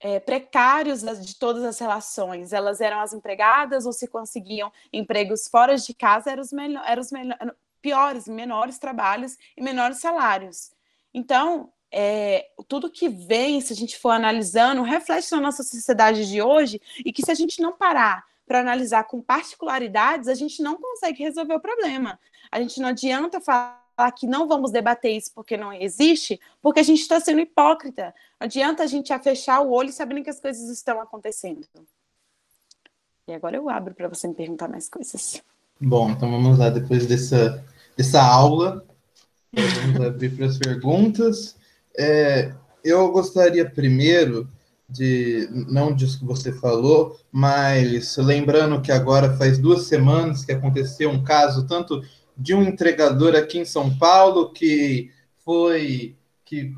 é, 0.00 0.20
precários 0.20 1.02
de 1.02 1.34
todas 1.36 1.64
as 1.64 1.78
relações. 1.78 2.52
Elas 2.52 2.80
eram 2.80 3.00
as 3.00 3.12
empregadas 3.12 3.84
ou 3.84 3.92
se 3.92 4.06
conseguiam 4.06 4.72
empregos 4.92 5.48
fora 5.48 5.76
de 5.76 5.92
casa, 5.92 6.30
eram 6.30 6.42
os, 6.42 6.52
melhor, 6.52 6.84
eram 6.86 7.02
os 7.02 7.10
melhor, 7.10 7.54
piores, 7.80 8.28
menores 8.28 8.78
trabalhos 8.78 9.36
e 9.56 9.62
menores 9.62 9.98
salários. 9.98 10.70
Então, 11.14 11.70
é, 11.90 12.48
tudo 12.66 12.90
que 12.90 13.08
vem, 13.08 13.60
se 13.60 13.72
a 13.72 13.76
gente 13.76 13.98
for 13.98 14.10
analisando, 14.10 14.82
reflete 14.82 15.30
na 15.32 15.40
nossa 15.40 15.62
sociedade 15.62 16.28
de 16.28 16.40
hoje 16.40 16.80
e 17.04 17.12
que 17.12 17.22
se 17.22 17.30
a 17.30 17.34
gente 17.34 17.60
não 17.60 17.72
parar 17.72 18.24
para 18.46 18.60
analisar 18.60 19.04
com 19.04 19.20
particularidades, 19.20 20.28
a 20.28 20.34
gente 20.34 20.62
não 20.62 20.76
consegue 20.80 21.22
resolver 21.22 21.54
o 21.54 21.60
problema. 21.60 22.18
A 22.50 22.60
gente 22.60 22.80
não 22.80 22.88
adianta 22.88 23.40
falar 23.40 23.80
que 24.16 24.26
não 24.26 24.48
vamos 24.48 24.70
debater 24.70 25.16
isso 25.16 25.30
porque 25.34 25.56
não 25.56 25.72
existe, 25.72 26.40
porque 26.60 26.80
a 26.80 26.82
gente 26.82 27.00
está 27.00 27.20
sendo 27.20 27.40
hipócrita. 27.40 28.14
Não 28.40 28.46
adianta 28.46 28.82
a 28.82 28.86
gente 28.86 29.16
fechar 29.20 29.60
o 29.60 29.70
olho 29.70 29.92
sabendo 29.92 30.22
que 30.22 30.30
as 30.30 30.40
coisas 30.40 30.68
estão 30.70 31.00
acontecendo. 31.00 31.66
E 33.28 33.34
agora 33.34 33.56
eu 33.56 33.68
abro 33.68 33.94
para 33.94 34.08
você 34.08 34.26
me 34.26 34.34
perguntar 34.34 34.68
mais 34.68 34.88
coisas. 34.88 35.42
Bom, 35.80 36.10
então 36.10 36.30
vamos 36.30 36.58
lá, 36.58 36.70
depois 36.70 37.06
dessa, 37.06 37.64
dessa 37.96 38.22
aula, 38.22 38.84
vamos 39.54 40.06
abrir 40.06 40.30
para 40.30 40.46
as 40.46 40.58
perguntas. 40.58 41.56
É, 41.96 42.52
eu 42.82 43.10
gostaria 43.12 43.68
primeiro 43.68 44.48
de, 44.88 45.48
não 45.68 45.94
disso 45.94 46.18
que 46.18 46.24
você 46.24 46.52
falou, 46.52 47.18
mas 47.30 48.16
lembrando 48.16 48.80
que 48.80 48.92
agora 48.92 49.36
faz 49.36 49.58
duas 49.58 49.82
semanas 49.82 50.44
que 50.44 50.52
aconteceu 50.52 51.10
um 51.10 51.22
caso 51.22 51.66
tanto 51.66 52.02
de 52.36 52.54
um 52.54 52.62
entregador 52.62 53.34
aqui 53.34 53.58
em 53.58 53.64
São 53.64 53.96
Paulo 53.96 54.52
que 54.52 55.10
foi 55.44 56.16
que 56.44 56.74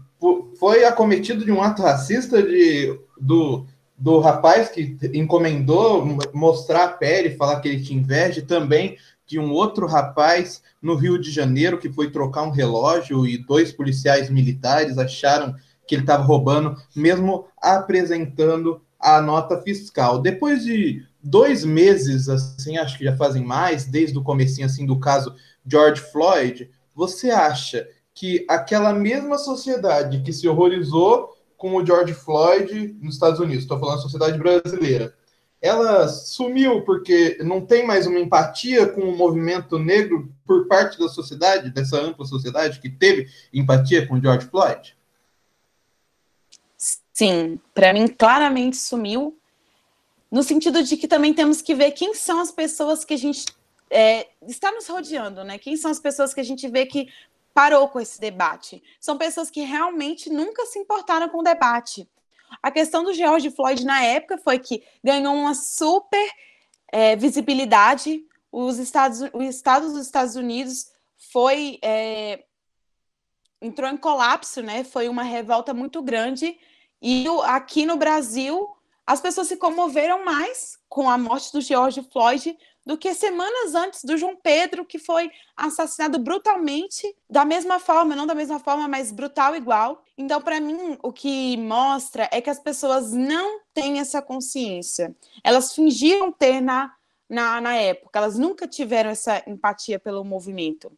foi 0.58 0.84
acometido 0.84 1.44
de 1.44 1.50
um 1.50 1.60
ato 1.60 1.82
racista 1.82 2.40
de, 2.42 2.98
do, 3.20 3.66
do 3.98 4.20
rapaz 4.20 4.68
que 4.68 4.96
encomendou 5.12 6.18
mostrar 6.32 6.84
a 6.84 6.88
pele, 6.88 7.36
falar 7.36 7.60
que 7.60 7.68
ele 7.68 7.82
tinha 7.82 8.00
inveja, 8.00 8.40
também 8.40 8.96
de 9.26 9.38
um 9.38 9.50
outro 9.52 9.86
rapaz 9.86 10.62
no 10.80 10.94
Rio 10.94 11.18
de 11.18 11.30
Janeiro 11.30 11.78
que 11.78 11.92
foi 11.92 12.10
trocar 12.10 12.42
um 12.42 12.50
relógio 12.50 13.26
e 13.26 13.38
dois 13.38 13.72
policiais 13.72 14.28
militares 14.28 14.98
acharam 14.98 15.54
que 15.86 15.94
ele 15.94 16.02
estava 16.02 16.22
roubando, 16.22 16.76
mesmo 16.94 17.46
apresentando 17.60 18.80
a 18.98 19.20
nota 19.20 19.60
fiscal. 19.60 20.20
Depois 20.20 20.64
de 20.64 21.06
dois 21.22 21.64
meses, 21.64 22.28
assim, 22.28 22.76
acho 22.76 22.96
que 22.98 23.04
já 23.04 23.16
fazem 23.16 23.44
mais, 23.44 23.84
desde 23.84 24.16
o 24.16 24.22
comecinho 24.22 24.66
assim 24.66 24.86
do 24.86 24.98
caso 24.98 25.34
George 25.66 26.00
Floyd, 26.00 26.70
você 26.94 27.30
acha 27.30 27.86
que 28.14 28.46
aquela 28.48 28.92
mesma 28.92 29.36
sociedade 29.36 30.22
que 30.22 30.32
se 30.32 30.46
horrorizou 30.48 31.34
com 31.56 31.74
o 31.76 31.84
George 31.84 32.14
Floyd 32.14 32.96
nos 33.00 33.14
Estados 33.14 33.40
Unidos, 33.40 33.64
estou 33.64 33.78
falando 33.78 33.96
da 33.96 34.02
sociedade 34.02 34.38
brasileira, 34.38 35.14
ela 35.64 36.06
sumiu 36.08 36.82
porque 36.82 37.38
não 37.40 37.64
tem 37.64 37.86
mais 37.86 38.06
uma 38.06 38.20
empatia 38.20 38.86
com 38.86 39.00
o 39.00 39.16
movimento 39.16 39.78
negro 39.78 40.30
por 40.46 40.68
parte 40.68 40.98
da 40.98 41.08
sociedade, 41.08 41.70
dessa 41.70 41.98
ampla 41.98 42.26
sociedade 42.26 42.78
que 42.78 42.90
teve 42.90 43.30
empatia 43.50 44.06
com 44.06 44.20
George 44.20 44.46
Floyd? 44.46 44.94
Sim, 46.76 47.58
para 47.72 47.94
mim 47.94 48.06
claramente 48.06 48.76
sumiu, 48.76 49.38
no 50.30 50.42
sentido 50.42 50.82
de 50.82 50.98
que 50.98 51.08
também 51.08 51.32
temos 51.32 51.62
que 51.62 51.74
ver 51.74 51.92
quem 51.92 52.12
são 52.12 52.40
as 52.40 52.52
pessoas 52.52 53.02
que 53.02 53.14
a 53.14 53.18
gente 53.18 53.46
é, 53.88 54.28
está 54.46 54.70
nos 54.70 54.86
rodeando, 54.86 55.44
né? 55.44 55.56
Quem 55.56 55.78
são 55.78 55.90
as 55.90 55.98
pessoas 55.98 56.34
que 56.34 56.40
a 56.40 56.44
gente 56.44 56.68
vê 56.68 56.84
que 56.84 57.08
parou 57.54 57.88
com 57.88 57.98
esse 57.98 58.20
debate? 58.20 58.82
São 59.00 59.16
pessoas 59.16 59.48
que 59.48 59.62
realmente 59.62 60.28
nunca 60.28 60.66
se 60.66 60.78
importaram 60.78 61.30
com 61.30 61.38
o 61.38 61.42
debate. 61.42 62.06
A 62.62 62.70
questão 62.70 63.04
do 63.04 63.12
George 63.12 63.50
Floyd 63.50 63.84
na 63.84 64.02
época 64.02 64.38
foi 64.38 64.58
que 64.58 64.82
ganhou 65.02 65.34
uma 65.34 65.54
super 65.54 66.30
é, 66.92 67.16
visibilidade. 67.16 68.24
Os 68.50 68.78
Estados, 68.78 69.20
o 69.32 69.42
Estado 69.42 69.90
dos 69.92 70.06
Estados 70.06 70.36
Unidos 70.36 70.86
foi 71.32 71.78
é, 71.82 72.44
entrou 73.60 73.90
em 73.90 73.96
colapso, 73.96 74.62
né? 74.62 74.84
Foi 74.84 75.08
uma 75.08 75.22
revolta 75.22 75.72
muito 75.72 76.02
grande 76.02 76.56
e 77.06 77.26
aqui 77.44 77.84
no 77.84 77.98
Brasil, 77.98 78.66
as 79.06 79.20
pessoas 79.20 79.48
se 79.48 79.58
comoveram 79.58 80.24
mais 80.24 80.78
com 80.88 81.10
a 81.10 81.18
morte 81.18 81.52
do 81.52 81.60
George 81.60 82.02
Floyd 82.10 82.56
do 82.84 82.98
que 82.98 83.14
semanas 83.14 83.74
antes 83.74 84.04
do 84.04 84.16
João 84.16 84.36
Pedro, 84.36 84.84
que 84.84 84.98
foi 84.98 85.30
assassinado 85.56 86.18
brutalmente, 86.18 87.16
da 87.28 87.44
mesma 87.44 87.78
forma, 87.78 88.14
não 88.14 88.26
da 88.26 88.34
mesma 88.34 88.58
forma, 88.58 88.86
mas 88.86 89.10
brutal 89.10 89.56
igual. 89.56 90.04
Então, 90.18 90.40
para 90.40 90.60
mim, 90.60 90.98
o 91.02 91.12
que 91.12 91.56
mostra 91.56 92.28
é 92.30 92.40
que 92.40 92.50
as 92.50 92.58
pessoas 92.58 93.12
não 93.12 93.60
têm 93.72 94.00
essa 94.00 94.20
consciência. 94.20 95.16
Elas 95.42 95.74
fingiram 95.74 96.30
ter 96.30 96.60
na, 96.60 96.92
na, 97.28 97.60
na 97.60 97.74
época, 97.74 98.18
elas 98.18 98.38
nunca 98.38 98.68
tiveram 98.68 99.10
essa 99.10 99.42
empatia 99.46 99.98
pelo 99.98 100.24
movimento. 100.24 100.92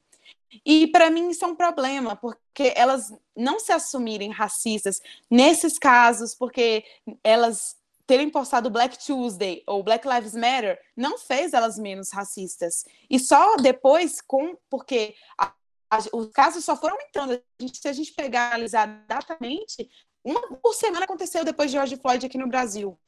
E 0.64 0.87
para 0.88 1.11
mim 1.11 1.31
isso 1.31 1.44
é 1.44 1.49
um 1.49 1.55
problema, 1.55 2.16
porque 2.16 2.72
elas 2.75 3.12
não 3.37 3.61
se 3.61 3.72
assumirem 3.72 4.31
racistas 4.31 5.01
nesses 5.31 5.79
casos, 5.79 6.35
porque 6.35 6.85
elas 7.22 7.77
terem 8.07 8.31
postado 8.31 8.71
Black 8.71 9.05
Tuesday 9.05 9.62
ou 9.66 9.83
Black 9.83 10.07
Lives 10.07 10.35
Matter 10.35 10.81
não 10.97 11.19
fez 11.19 11.53
elas 11.53 11.79
menos 11.79 12.11
racistas. 12.12 12.85
E 13.11 13.19
só 13.19 13.57
depois, 13.57 14.21
com 14.21 14.57
porque 14.71 15.14
a, 15.37 15.53
a, 15.90 15.99
os 16.12 16.29
casos 16.29 16.64
só 16.64 16.77
foram 16.77 16.95
aumentando. 16.95 17.33
A 17.33 17.62
gente, 17.62 17.79
se 17.79 17.88
a 17.88 17.92
gente 17.92 18.12
pegar 18.12 18.49
analisar 18.49 19.05
exatamente, 19.05 19.90
uma 20.25 20.40
por 20.57 20.75
semana 20.75 21.05
aconteceu 21.05 21.45
depois 21.45 21.71
de 21.71 21.77
George 21.77 21.97
Floyd 21.97 22.27
aqui 22.27 22.38
no 22.38 22.49
Brasil. 22.49 22.99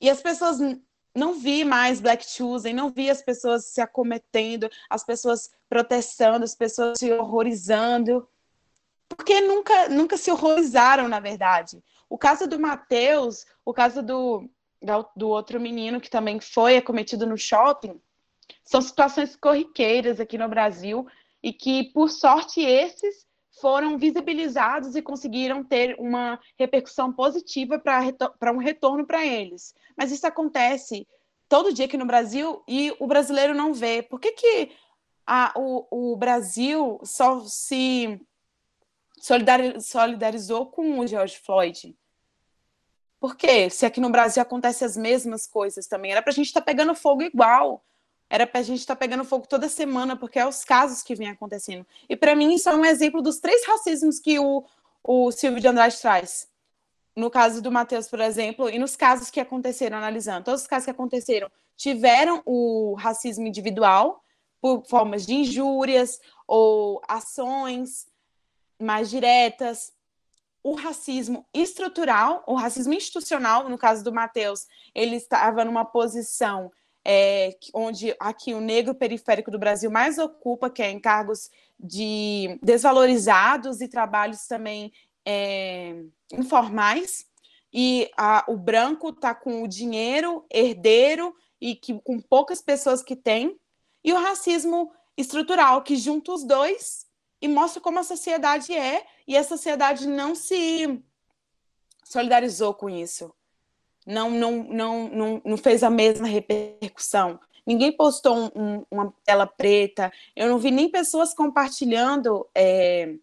E 0.00 0.08
as 0.08 0.22
pessoas 0.22 0.58
não 1.14 1.34
vi 1.34 1.64
mais 1.64 2.00
Black 2.00 2.24
Tuesday, 2.36 2.72
não 2.72 2.90
vi 2.90 3.10
as 3.10 3.22
pessoas 3.22 3.66
se 3.66 3.80
acometendo, 3.80 4.70
as 4.88 5.04
pessoas 5.04 5.50
protestando, 5.68 6.44
as 6.44 6.54
pessoas 6.54 6.98
se 6.98 7.12
horrorizando, 7.12 8.26
porque 9.08 9.40
nunca, 9.40 9.88
nunca 9.88 10.16
se 10.16 10.30
horrorizaram, 10.30 11.08
na 11.08 11.20
verdade. 11.20 11.82
O 12.10 12.18
caso 12.18 12.48
do 12.48 12.58
Matheus, 12.58 13.46
o 13.64 13.72
caso 13.72 14.02
do, 14.02 14.50
do 15.14 15.28
outro 15.28 15.60
menino 15.60 16.00
que 16.00 16.10
também 16.10 16.40
foi 16.40 16.76
acometido 16.76 17.24
no 17.24 17.38
shopping, 17.38 18.00
são 18.64 18.82
situações 18.82 19.36
corriqueiras 19.36 20.18
aqui 20.18 20.36
no 20.36 20.48
Brasil 20.48 21.06
e 21.40 21.52
que, 21.52 21.84
por 21.92 22.10
sorte, 22.10 22.60
esses 22.60 23.24
foram 23.60 23.96
visibilizados 23.96 24.96
e 24.96 25.02
conseguiram 25.02 25.62
ter 25.62 25.94
uma 26.00 26.40
repercussão 26.58 27.12
positiva 27.12 27.78
para 27.78 28.52
um 28.52 28.58
retorno 28.58 29.06
para 29.06 29.24
eles. 29.24 29.72
Mas 29.96 30.10
isso 30.10 30.26
acontece 30.26 31.06
todo 31.48 31.72
dia 31.72 31.84
aqui 31.84 31.96
no 31.96 32.06
Brasil 32.06 32.62
e 32.66 32.92
o 32.98 33.06
brasileiro 33.06 33.54
não 33.54 33.72
vê. 33.72 34.02
Por 34.02 34.18
que, 34.18 34.32
que 34.32 34.72
a, 35.24 35.52
o, 35.56 36.12
o 36.12 36.16
Brasil 36.16 36.98
só 37.04 37.44
se 37.44 38.20
solidarizou 39.20 40.66
com 40.66 40.98
o 40.98 41.06
George 41.06 41.38
Floyd? 41.38 41.96
Por 43.20 43.36
quê? 43.36 43.68
Se 43.68 43.84
aqui 43.84 44.00
no 44.00 44.08
Brasil 44.08 44.42
acontecem 44.42 44.86
as 44.86 44.96
mesmas 44.96 45.46
coisas 45.46 45.86
também, 45.86 46.10
era 46.10 46.22
para 46.22 46.30
a 46.30 46.34
gente 46.34 46.46
estar 46.46 46.60
tá 46.60 46.64
pegando 46.64 46.94
fogo 46.94 47.22
igual. 47.22 47.84
Era 48.30 48.46
para 48.46 48.60
a 48.60 48.62
gente 48.62 48.78
estar 48.78 48.94
tá 48.94 48.98
pegando 48.98 49.24
fogo 49.24 49.46
toda 49.46 49.68
semana, 49.68 50.16
porque 50.16 50.38
é 50.38 50.46
os 50.46 50.64
casos 50.64 51.02
que 51.02 51.14
vêm 51.14 51.28
acontecendo. 51.28 51.86
E 52.08 52.16
para 52.16 52.34
mim, 52.34 52.54
isso 52.54 52.68
é 52.70 52.74
um 52.74 52.84
exemplo 52.84 53.20
dos 53.20 53.38
três 53.38 53.66
racismos 53.66 54.18
que 54.18 54.38
o, 54.38 54.64
o 55.04 55.30
Silvio 55.30 55.60
de 55.60 55.68
Andrade 55.68 56.00
traz. 56.00 56.48
No 57.14 57.28
caso 57.28 57.60
do 57.60 57.70
Matheus, 57.70 58.08
por 58.08 58.20
exemplo, 58.20 58.70
e 58.70 58.78
nos 58.78 58.96
casos 58.96 59.30
que 59.30 59.40
aconteceram, 59.40 59.98
analisando, 59.98 60.44
todos 60.44 60.62
os 60.62 60.66
casos 60.66 60.86
que 60.86 60.90
aconteceram 60.90 61.50
tiveram 61.76 62.42
o 62.46 62.94
racismo 62.94 63.46
individual, 63.46 64.24
por 64.60 64.84
formas 64.86 65.26
de 65.26 65.34
injúrias 65.34 66.20
ou 66.46 67.02
ações 67.08 68.06
mais 68.78 69.10
diretas, 69.10 69.92
o 70.62 70.74
racismo 70.74 71.46
estrutural, 71.54 72.44
o 72.46 72.54
racismo 72.54 72.92
institucional, 72.92 73.68
no 73.68 73.78
caso 73.78 74.04
do 74.04 74.12
Matheus, 74.12 74.66
ele 74.94 75.16
estava 75.16 75.64
numa 75.64 75.84
posição 75.84 76.70
é, 77.04 77.56
onde 77.72 78.14
aqui 78.20 78.52
o 78.52 78.60
negro 78.60 78.94
periférico 78.94 79.50
do 79.50 79.58
Brasil 79.58 79.90
mais 79.90 80.18
ocupa, 80.18 80.68
que 80.68 80.82
é 80.82 80.90
em 80.90 81.00
cargos 81.00 81.50
de 81.78 82.58
desvalorizados 82.62 83.80
e 83.80 83.88
trabalhos 83.88 84.46
também 84.46 84.92
é, 85.24 86.02
informais, 86.32 87.24
e 87.72 88.10
a, 88.16 88.44
o 88.48 88.56
branco 88.56 89.10
está 89.10 89.34
com 89.34 89.62
o 89.62 89.68
dinheiro 89.68 90.44
herdeiro 90.50 91.34
e 91.60 91.74
que 91.74 91.98
com 92.00 92.20
poucas 92.20 92.60
pessoas 92.60 93.02
que 93.02 93.16
tem, 93.16 93.58
e 94.02 94.12
o 94.12 94.20
racismo 94.20 94.90
estrutural, 95.16 95.82
que 95.82 95.96
junta 95.96 96.32
os 96.32 96.44
dois 96.44 97.06
e 97.40 97.48
mostra 97.48 97.80
como 97.80 97.98
a 97.98 98.04
sociedade 98.04 98.72
é, 98.74 99.06
e 99.30 99.36
a 99.36 99.44
sociedade 99.44 100.06
não 100.06 100.34
se 100.34 101.02
solidarizou 102.04 102.74
com 102.74 102.90
isso 102.90 103.32
não, 104.06 104.30
não, 104.30 104.64
não, 104.64 105.08
não, 105.08 105.42
não 105.44 105.56
fez 105.56 105.82
a 105.82 105.90
mesma 105.90 106.26
repercussão. 106.26 107.38
ninguém 107.66 107.92
postou 107.92 108.36
um, 108.36 108.50
um, 108.54 108.86
uma 108.90 109.14
tela 109.24 109.46
preta, 109.46 110.12
eu 110.34 110.48
não 110.48 110.58
vi 110.58 110.70
nem 110.70 110.90
pessoas 110.90 111.34
compartilhando 111.34 112.48
é, 112.54 113.14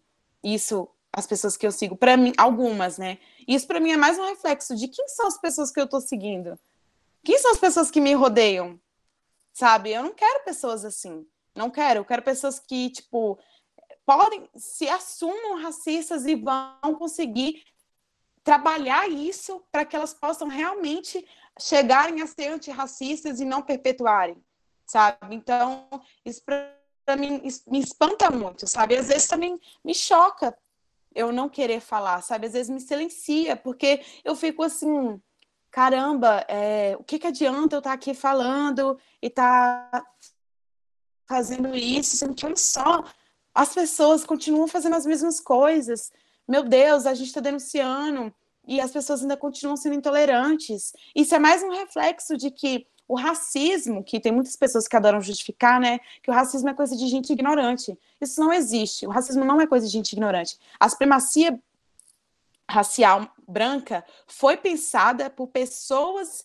isso, 0.42 0.88
as 1.12 1.26
pessoas 1.26 1.56
que 1.56 1.66
eu 1.66 1.72
sigo, 1.72 1.96
para 1.96 2.16
mim, 2.16 2.32
algumas, 2.36 2.98
né? 2.98 3.18
Isso 3.46 3.66
para 3.66 3.80
mim 3.80 3.92
é 3.92 3.96
mais 3.96 4.18
um 4.18 4.26
reflexo 4.26 4.74
de 4.74 4.88
quem 4.88 5.06
são 5.08 5.26
as 5.26 5.38
pessoas 5.38 5.70
que 5.70 5.80
eu 5.80 5.84
estou 5.84 6.00
seguindo. 6.00 6.58
Quem 7.24 7.38
são 7.38 7.50
as 7.50 7.58
pessoas 7.58 7.90
que 7.90 8.00
me 8.00 8.14
rodeiam? 8.14 8.78
Sabe? 9.52 9.90
Eu 9.90 10.02
não 10.02 10.14
quero 10.14 10.44
pessoas 10.44 10.84
assim. 10.84 11.26
Não 11.54 11.70
quero. 11.70 12.00
Eu 12.00 12.04
quero 12.04 12.22
pessoas 12.22 12.60
que, 12.60 12.90
tipo, 12.90 13.38
podem 14.08 14.48
se 14.56 14.88
assumam 14.88 15.60
racistas 15.60 16.24
e 16.24 16.34
vão 16.34 16.94
conseguir 16.98 17.62
trabalhar 18.42 19.06
isso 19.06 19.62
para 19.70 19.84
que 19.84 19.94
elas 19.94 20.14
possam 20.14 20.48
realmente 20.48 21.28
chegarem 21.60 22.22
a 22.22 22.26
ser 22.26 22.46
antirracistas 22.46 23.38
e 23.38 23.44
não 23.44 23.60
perpetuarem, 23.60 24.42
sabe? 24.86 25.36
Então, 25.36 25.86
isso 26.24 26.42
para 26.42 27.16
mim 27.18 27.42
me 27.66 27.80
espanta 27.80 28.30
muito, 28.30 28.66
sabe? 28.66 28.96
Às 28.96 29.08
vezes 29.08 29.28
também 29.28 29.60
me 29.84 29.94
choca 29.94 30.56
eu 31.14 31.30
não 31.30 31.46
querer 31.46 31.80
falar, 31.80 32.22
sabe? 32.22 32.46
Às 32.46 32.54
vezes 32.54 32.70
me 32.70 32.80
silencia, 32.80 33.56
porque 33.56 34.02
eu 34.24 34.34
fico 34.34 34.62
assim, 34.62 35.20
caramba, 35.70 36.46
é, 36.48 36.96
o 36.98 37.04
que, 37.04 37.18
que 37.18 37.26
adianta 37.26 37.76
eu 37.76 37.80
estar 37.80 37.90
tá 37.90 37.94
aqui 37.94 38.14
falando 38.14 38.98
e 39.20 39.26
estar 39.26 39.90
tá 39.90 40.06
fazendo 41.28 41.76
isso, 41.76 42.16
sendo 42.16 42.34
que 42.34 42.56
só, 42.56 43.04
as 43.58 43.74
pessoas 43.74 44.24
continuam 44.24 44.68
fazendo 44.68 44.94
as 44.94 45.04
mesmas 45.04 45.40
coisas. 45.40 46.12
Meu 46.46 46.62
Deus, 46.62 47.06
a 47.06 47.12
gente 47.12 47.26
está 47.26 47.40
denunciando 47.40 48.32
e 48.64 48.80
as 48.80 48.92
pessoas 48.92 49.20
ainda 49.20 49.36
continuam 49.36 49.76
sendo 49.76 49.96
intolerantes. 49.96 50.92
Isso 51.12 51.34
é 51.34 51.40
mais 51.40 51.60
um 51.64 51.70
reflexo 51.70 52.36
de 52.36 52.52
que 52.52 52.86
o 53.08 53.16
racismo, 53.16 54.04
que 54.04 54.20
tem 54.20 54.30
muitas 54.30 54.54
pessoas 54.54 54.86
que 54.86 54.94
adoram 54.94 55.20
justificar, 55.20 55.80
né? 55.80 55.98
Que 56.22 56.30
o 56.30 56.32
racismo 56.32 56.68
é 56.68 56.74
coisa 56.74 56.94
de 56.94 57.08
gente 57.08 57.32
ignorante. 57.32 57.98
Isso 58.20 58.40
não 58.40 58.52
existe. 58.52 59.08
O 59.08 59.10
racismo 59.10 59.44
não 59.44 59.60
é 59.60 59.66
coisa 59.66 59.86
de 59.86 59.92
gente 59.92 60.12
ignorante. 60.12 60.56
A 60.78 60.88
supremacia 60.88 61.58
racial 62.70 63.28
branca 63.48 64.04
foi 64.28 64.56
pensada 64.56 65.28
por 65.28 65.48
pessoas 65.48 66.44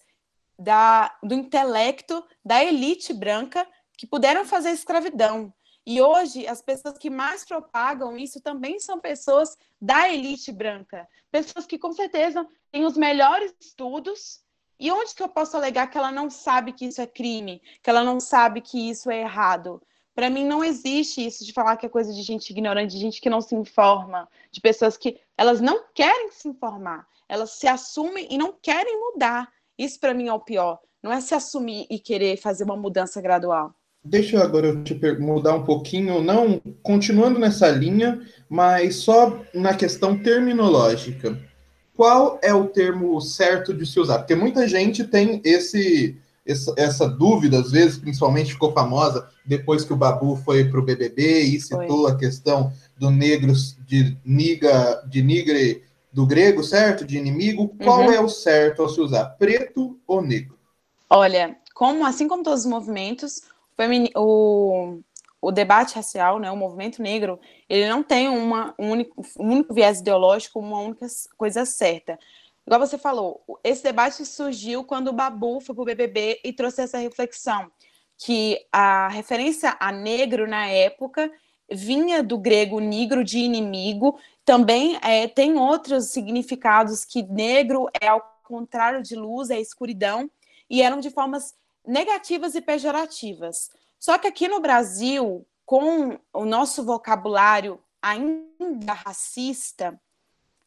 da, 0.57 1.15
do 1.21 1.35
intelecto 1.35 2.23
da 2.43 2.63
elite 2.63 3.13
branca 3.13 3.67
que 3.95 4.07
puderam 4.07 4.45
fazer 4.45 4.71
escravidão. 4.71 5.53
E 5.85 6.01
hoje, 6.01 6.47
as 6.47 6.61
pessoas 6.61 6.97
que 6.97 7.09
mais 7.09 7.43
propagam 7.43 8.17
isso 8.17 8.39
também 8.39 8.79
são 8.79 8.99
pessoas 8.99 9.57
da 9.81 10.09
elite 10.09 10.51
branca. 10.51 11.07
Pessoas 11.29 11.65
que, 11.65 11.77
com 11.77 11.91
certeza, 11.91 12.47
têm 12.71 12.85
os 12.85 12.95
melhores 12.95 13.53
estudos. 13.59 14.41
E 14.79 14.91
onde 14.91 15.13
que 15.13 15.21
eu 15.21 15.29
posso 15.29 15.57
alegar 15.57 15.87
que 15.87 15.97
ela 15.97 16.11
não 16.11 16.29
sabe 16.29 16.71
que 16.71 16.85
isso 16.85 17.01
é 17.01 17.07
crime? 17.07 17.61
Que 17.81 17.89
ela 17.89 18.03
não 18.03 18.19
sabe 18.19 18.61
que 18.61 18.89
isso 18.89 19.11
é 19.11 19.21
errado? 19.21 19.81
Para 20.15 20.29
mim, 20.29 20.45
não 20.45 20.63
existe 20.63 21.25
isso 21.25 21.43
de 21.43 21.51
falar 21.51 21.75
que 21.75 21.85
é 21.85 21.89
coisa 21.89 22.13
de 22.13 22.21
gente 22.21 22.51
ignorante, 22.51 22.93
de 22.93 22.99
gente 22.99 23.19
que 23.19 23.29
não 23.29 23.41
se 23.41 23.55
informa, 23.55 24.29
de 24.51 24.61
pessoas 24.61 24.95
que 24.95 25.19
elas 25.37 25.59
não 25.59 25.85
querem 25.93 26.31
se 26.31 26.47
informar, 26.47 27.07
elas 27.27 27.51
se 27.51 27.67
assumem 27.67 28.27
e 28.29 28.37
não 28.37 28.53
querem 28.53 28.99
mudar. 28.99 29.51
Isso, 29.77 29.99
para 29.99 30.13
mim, 30.13 30.27
é 30.27 30.33
o 30.33 30.39
pior. 30.39 30.79
Não 31.01 31.11
é 31.11 31.19
se 31.19 31.33
assumir 31.33 31.87
e 31.89 31.99
querer 31.99 32.37
fazer 32.37 32.63
uma 32.63 32.77
mudança 32.77 33.19
gradual. 33.21 33.73
Deixa 34.05 34.43
agora 34.43 34.67
eu 34.67 34.83
te 34.83 34.93
mudar 35.19 35.55
um 35.55 35.63
pouquinho, 35.63 36.21
não 36.21 36.61
continuando 36.81 37.39
nessa 37.39 37.69
linha, 37.69 38.21
mas 38.49 38.97
só 38.97 39.41
na 39.53 39.73
questão 39.73 40.17
terminológica. 40.17 41.39
Qual 41.95 42.39
é 42.41 42.53
o 42.53 42.65
termo 42.65 43.19
certo 43.21 43.73
de 43.73 43.85
se 43.85 43.99
usar? 43.99 44.19
Porque 44.19 44.35
muita 44.35 44.67
gente 44.67 45.03
tem 45.05 45.41
esse 45.45 46.17
essa, 46.45 46.73
essa 46.77 47.07
dúvida, 47.07 47.59
às 47.59 47.71
vezes, 47.71 47.97
principalmente 47.97 48.53
ficou 48.53 48.73
famosa 48.73 49.29
depois 49.45 49.83
que 49.83 49.93
o 49.93 49.97
Babu 49.97 50.35
foi 50.35 50.65
para 50.65 50.79
o 50.79 50.83
BBB 50.83 51.41
e 51.41 51.59
citou 51.59 52.03
foi. 52.03 52.11
a 52.11 52.15
questão 52.15 52.71
do 52.97 53.09
negro, 53.09 53.53
de 53.85 54.17
niga, 54.25 55.01
de 55.07 55.21
nigre, 55.21 55.83
do 56.11 56.25
grego, 56.25 56.63
certo? 56.63 57.05
De 57.05 57.17
inimigo. 57.17 57.73
Qual 57.81 58.01
uhum. 58.01 58.11
é 58.11 58.19
o 58.19 58.29
certo 58.29 58.83
a 58.83 58.89
se 58.89 58.99
usar? 58.99 59.25
Preto 59.37 59.97
ou 60.05 60.21
negro? 60.21 60.57
Olha, 61.09 61.55
como 61.73 62.05
assim 62.05 62.27
como 62.27 62.43
todos 62.43 62.61
os 62.61 62.69
movimentos, 62.69 63.41
o, 64.15 64.99
o 65.41 65.51
debate 65.51 65.95
racial, 65.95 66.39
né, 66.39 66.49
o 66.49 66.57
movimento 66.57 67.01
negro, 67.01 67.39
ele 67.67 67.87
não 67.87 68.01
tem 68.01 68.29
uma, 68.29 68.73
um, 68.79 68.91
único, 68.91 69.21
um 69.39 69.51
único 69.51 69.73
viés 69.73 69.99
ideológico, 69.99 70.59
uma 70.59 70.79
única 70.79 71.05
coisa 71.37 71.65
certa. 71.65 72.17
Igual 72.65 72.79
você 72.79 72.97
falou, 72.97 73.43
esse 73.63 73.83
debate 73.83 74.25
surgiu 74.25 74.85
quando 74.85 75.09
o 75.09 75.13
Babu 75.13 75.59
foi 75.59 75.75
para 75.75 75.81
o 75.81 75.85
BBB 75.85 76.39
e 76.43 76.53
trouxe 76.53 76.81
essa 76.81 76.97
reflexão, 76.97 77.69
que 78.17 78.65
a 78.71 79.09
referência 79.09 79.75
a 79.79 79.91
negro 79.91 80.47
na 80.47 80.67
época 80.67 81.29
vinha 81.69 82.23
do 82.23 82.37
grego 82.37 82.79
negro 82.79 83.23
de 83.23 83.39
inimigo, 83.39 84.17
também 84.45 84.97
é, 85.01 85.27
tem 85.27 85.57
outros 85.57 86.05
significados 86.05 87.03
que 87.03 87.21
negro 87.23 87.87
é 87.99 88.07
ao 88.07 88.21
contrário 88.43 89.01
de 89.01 89.15
luz, 89.15 89.49
é 89.49 89.59
escuridão, 89.59 90.29
e 90.69 90.81
eram 90.81 90.99
de 90.99 91.09
formas 91.09 91.53
negativas 91.85 92.55
e 92.55 92.61
pejorativas. 92.61 93.69
Só 93.99 94.17
que 94.17 94.27
aqui 94.27 94.47
no 94.47 94.59
Brasil, 94.59 95.45
com 95.65 96.19
o 96.33 96.45
nosso 96.45 96.83
vocabulário 96.83 97.81
ainda 98.01 98.93
racista, 98.93 99.99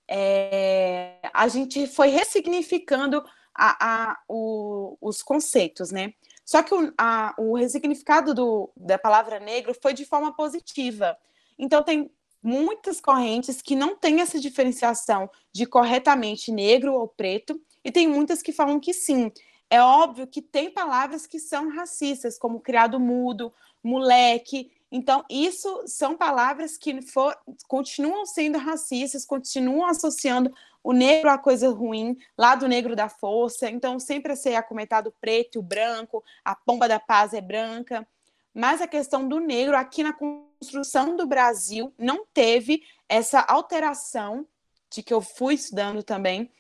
é, 0.09 1.19
a 1.35 1.49
gente 1.49 1.87
foi 1.87 2.09
ressignificando 2.09 3.23
a, 3.55 4.11
a, 4.11 4.19
o, 4.29 4.97
os 5.01 5.23
conceitos, 5.23 5.91
né? 5.91 6.13
Só 6.45 6.63
que 6.63 6.73
o, 6.73 6.93
a, 6.97 7.35
o 7.39 7.57
ressignificado 7.57 8.33
do, 8.33 8.71
da 8.77 8.99
palavra 8.99 9.41
negro 9.41 9.75
foi 9.83 9.93
de 9.93 10.05
forma 10.05 10.35
positiva. 10.35 11.17
Então, 11.59 11.83
tem 11.83 12.11
muitas 12.43 13.01
correntes 13.01 13.61
que 13.61 13.75
não 13.75 13.97
têm 13.97 14.21
essa 14.21 14.39
diferenciação 14.39 15.29
de 15.53 15.67
corretamente 15.67 16.53
negro 16.53 16.95
ou 16.95 17.09
preto, 17.09 17.61
e 17.85 17.91
tem 17.91 18.07
muitas 18.07 18.43
que 18.43 18.53
falam 18.53 18.79
que 18.79 18.93
sim. 18.93 19.33
É 19.69 19.81
óbvio 19.81 20.27
que 20.27 20.41
tem 20.41 20.71
palavras 20.71 21.27
que 21.27 21.41
são 21.41 21.71
racistas, 21.71 22.39
como 22.39 22.61
criado 22.61 23.01
mudo, 23.01 23.53
moleque. 23.83 24.71
Então, 24.91 25.25
isso 25.29 25.85
são 25.87 26.17
palavras 26.17 26.79
que 26.79 27.03
for, 27.03 27.37
continuam 27.67 28.25
sendo 28.25 28.59
racistas, 28.59 29.25
continuam 29.25 29.87
associando 29.87 30.55
o 30.83 30.93
negro 30.93 31.29
a 31.29 31.37
coisa 31.37 31.69
ruim, 31.71 32.17
lado 32.39 32.69
negro 32.69 32.95
da 32.95 33.09
força. 33.09 33.69
Então, 33.69 33.99
sempre 33.99 34.33
a 34.33 34.37
ser 34.37 34.55
acometado 34.55 35.13
preto, 35.21 35.61
branco, 35.61 36.23
a 36.45 36.55
pomba 36.55 36.87
da 36.87 37.01
paz 37.01 37.35
é 37.35 37.41
branca. 37.41 38.07
Mas 38.55 38.81
a 38.81 38.87
questão 38.87 39.29
do 39.29 39.41
negro, 39.41 39.77
aqui 39.77 40.03
na 40.03 40.13
construção 40.13 41.17
do 41.17 41.27
Brasil, 41.27 41.93
não 41.99 42.25
teve 42.33 42.83
essa 43.09 43.41
alteração, 43.41 44.47
de 44.89 45.03
que 45.03 45.13
eu 45.13 45.21
fui 45.21 45.55
estudando 45.55 46.03
também, 46.03 46.51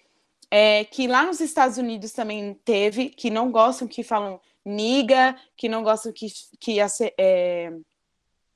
é, 0.51 0.85
que 0.85 1.07
lá 1.07 1.25
nos 1.25 1.41
Estados 1.41 1.79
Unidos 1.79 2.13
também 2.13 2.55
teve, 2.65 3.09
que 3.11 3.31
não 3.31 3.51
gostam 3.51 3.89
que 3.89 4.03
falam 4.03 4.41
niga, 4.65 5.37
que 5.57 5.69
não 5.69 5.83
gostam 5.83 6.13
que, 6.13 6.27
que, 6.59 6.79
é, 7.19 7.73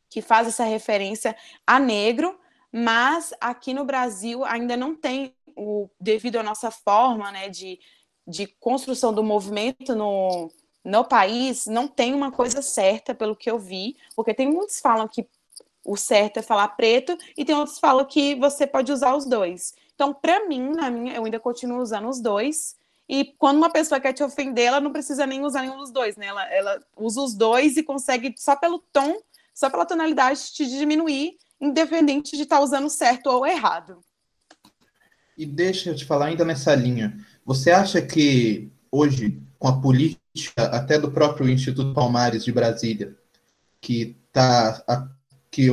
que 0.09 0.21
faz 0.21 0.49
essa 0.49 0.65
referência 0.65 1.37
a 1.67 1.79
negro, 1.79 2.39
mas 2.73 3.33
aqui 3.41 3.73
no 3.73 3.85
Brasil 3.85 4.45
ainda 4.45 4.77
não 4.77 4.95
tem, 4.95 5.35
o, 5.57 5.89
devido 6.01 6.37
à 6.37 6.43
nossa 6.43 6.71
forma 6.71 7.31
né, 7.31 7.49
de, 7.49 7.79
de 8.27 8.47
construção 8.47 9.13
do 9.13 9.23
movimento 9.23 9.95
no, 9.95 10.51
no 10.85 11.05
país, 11.05 11.67
não 11.67 11.87
tem 11.87 12.15
uma 12.15 12.33
coisa 12.33 12.63
certa, 12.63 13.15
pelo 13.15 13.37
que 13.37 13.51
eu 13.51 13.59
vi, 13.59 13.97
porque 14.17 14.35
tem 14.35 14.51
muitos 14.51 14.77
que 14.77 14.83
falam 14.83 15.07
que 15.07 15.27
o 15.85 15.97
certo 15.97 16.39
é 16.39 16.43
falar 16.43 16.69
preto, 16.69 17.17
e 17.37 17.45
tem 17.45 17.55
outros 17.55 17.77
que 17.77 17.81
falam 17.81 18.05
que 18.05 18.35
você 18.35 18.67
pode 18.67 18.93
usar 18.93 19.15
os 19.15 19.25
dois. 19.25 19.75
Então, 20.01 20.15
para 20.15 20.49
mim, 20.49 20.71
na 20.71 20.91
minha, 20.91 21.13
eu 21.13 21.27
ainda 21.27 21.39
continuo 21.39 21.83
usando 21.83 22.09
os 22.09 22.23
dois. 22.23 22.75
E 23.07 23.35
quando 23.37 23.59
uma 23.59 23.69
pessoa 23.69 24.01
quer 24.01 24.15
te 24.15 24.23
ofender, 24.23 24.65
ela 24.65 24.81
não 24.81 24.91
precisa 24.91 25.27
nem 25.27 25.45
usar 25.45 25.61
nenhum 25.61 25.77
dos 25.77 25.91
dois, 25.91 26.17
né? 26.17 26.25
Ela, 26.25 26.51
ela 26.51 26.83
usa 26.97 27.21
os 27.21 27.35
dois 27.35 27.77
e 27.77 27.83
consegue, 27.83 28.35
só 28.39 28.57
pelo 28.57 28.79
tom, 28.91 29.21
só 29.53 29.69
pela 29.69 29.85
tonalidade, 29.85 30.55
te 30.55 30.67
diminuir, 30.67 31.37
independente 31.61 32.35
de 32.35 32.45
estar 32.45 32.57
tá 32.57 32.63
usando 32.63 32.89
certo 32.89 33.27
ou 33.27 33.47
errado. 33.47 34.03
E 35.37 35.45
deixa 35.45 35.91
eu 35.91 35.95
te 35.95 36.07
falar 36.07 36.29
ainda 36.29 36.47
nessa 36.47 36.75
linha. 36.75 37.15
Você 37.45 37.71
acha 37.71 38.01
que 38.01 38.73
hoje, 38.91 39.39
com 39.59 39.69
a 39.69 39.83
política 39.83 40.65
até 40.73 40.99
do 40.99 41.11
próprio 41.11 41.47
Instituto 41.47 41.93
Palmares 41.93 42.43
de 42.43 42.51
Brasília, 42.53 43.15
que 43.83 44.17
tá 44.33 44.83
que 45.51 45.69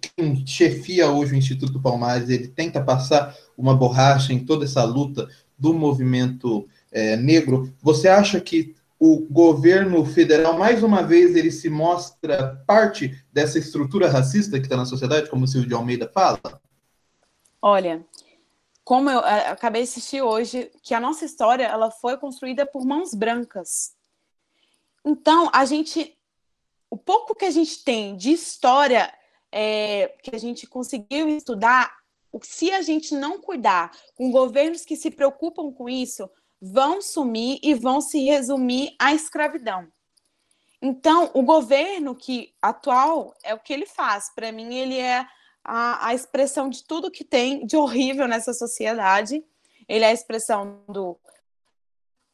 quem 0.00 0.46
chefia 0.46 1.10
hoje 1.10 1.32
o 1.32 1.36
Instituto 1.36 1.80
Palmares, 1.80 2.28
ele 2.28 2.48
tenta 2.48 2.82
passar 2.82 3.36
uma 3.56 3.74
borracha 3.74 4.32
em 4.32 4.44
toda 4.44 4.64
essa 4.64 4.84
luta 4.84 5.28
do 5.58 5.72
movimento 5.72 6.68
é, 6.92 7.16
negro. 7.16 7.72
Você 7.82 8.08
acha 8.08 8.40
que 8.40 8.74
o 8.98 9.26
governo 9.30 10.04
federal, 10.04 10.58
mais 10.58 10.82
uma 10.82 11.02
vez, 11.02 11.36
ele 11.36 11.50
se 11.50 11.68
mostra 11.68 12.62
parte 12.66 13.22
dessa 13.32 13.58
estrutura 13.58 14.08
racista 14.08 14.58
que 14.58 14.66
está 14.66 14.76
na 14.76 14.86
sociedade, 14.86 15.28
como 15.28 15.44
o 15.44 15.48
Silvio 15.48 15.68
de 15.68 15.74
Almeida 15.74 16.10
fala? 16.12 16.40
Olha, 17.60 18.04
como 18.84 19.10
eu 19.10 19.18
acabei 19.18 19.82
de 19.82 19.88
assistir 19.88 20.22
hoje, 20.22 20.70
que 20.82 20.94
a 20.94 21.00
nossa 21.00 21.24
história 21.24 21.64
ela 21.64 21.90
foi 21.90 22.16
construída 22.16 22.64
por 22.64 22.86
mãos 22.86 23.12
brancas. 23.12 23.94
Então, 25.04 25.50
a 25.52 25.64
gente, 25.64 26.16
o 26.88 26.96
pouco 26.96 27.34
que 27.34 27.44
a 27.44 27.50
gente 27.50 27.84
tem 27.84 28.16
de 28.16 28.30
história 28.30 29.12
é, 29.52 30.08
que 30.22 30.34
a 30.34 30.38
gente 30.38 30.66
conseguiu 30.66 31.28
estudar, 31.28 31.94
se 32.42 32.70
a 32.70 32.82
gente 32.82 33.14
não 33.14 33.40
cuidar 33.40 33.90
com 34.14 34.30
governos 34.30 34.84
que 34.84 34.96
se 34.96 35.10
preocupam 35.10 35.72
com 35.72 35.88
isso, 35.88 36.28
vão 36.60 37.00
sumir 37.00 37.58
e 37.62 37.74
vão 37.74 38.00
se 38.00 38.24
resumir 38.24 38.94
à 38.98 39.14
escravidão. 39.14 39.88
Então, 40.80 41.30
o 41.34 41.42
governo 41.42 42.14
que 42.14 42.54
atual 42.60 43.34
é 43.42 43.54
o 43.54 43.58
que 43.58 43.72
ele 43.72 43.86
faz. 43.86 44.32
Para 44.34 44.52
mim, 44.52 44.74
ele 44.74 44.98
é 44.98 45.26
a, 45.64 46.08
a, 46.08 46.14
expressão 46.14 46.68
de 46.68 46.84
tudo 46.84 47.10
que 47.10 47.24
tem 47.24 47.66
de 47.66 47.76
horrível 47.76 48.28
nessa 48.28 48.52
sociedade. 48.52 49.42
Ele 49.88 50.04
é 50.04 50.08
a 50.08 50.12
expressão 50.12 50.82
do 50.88 51.18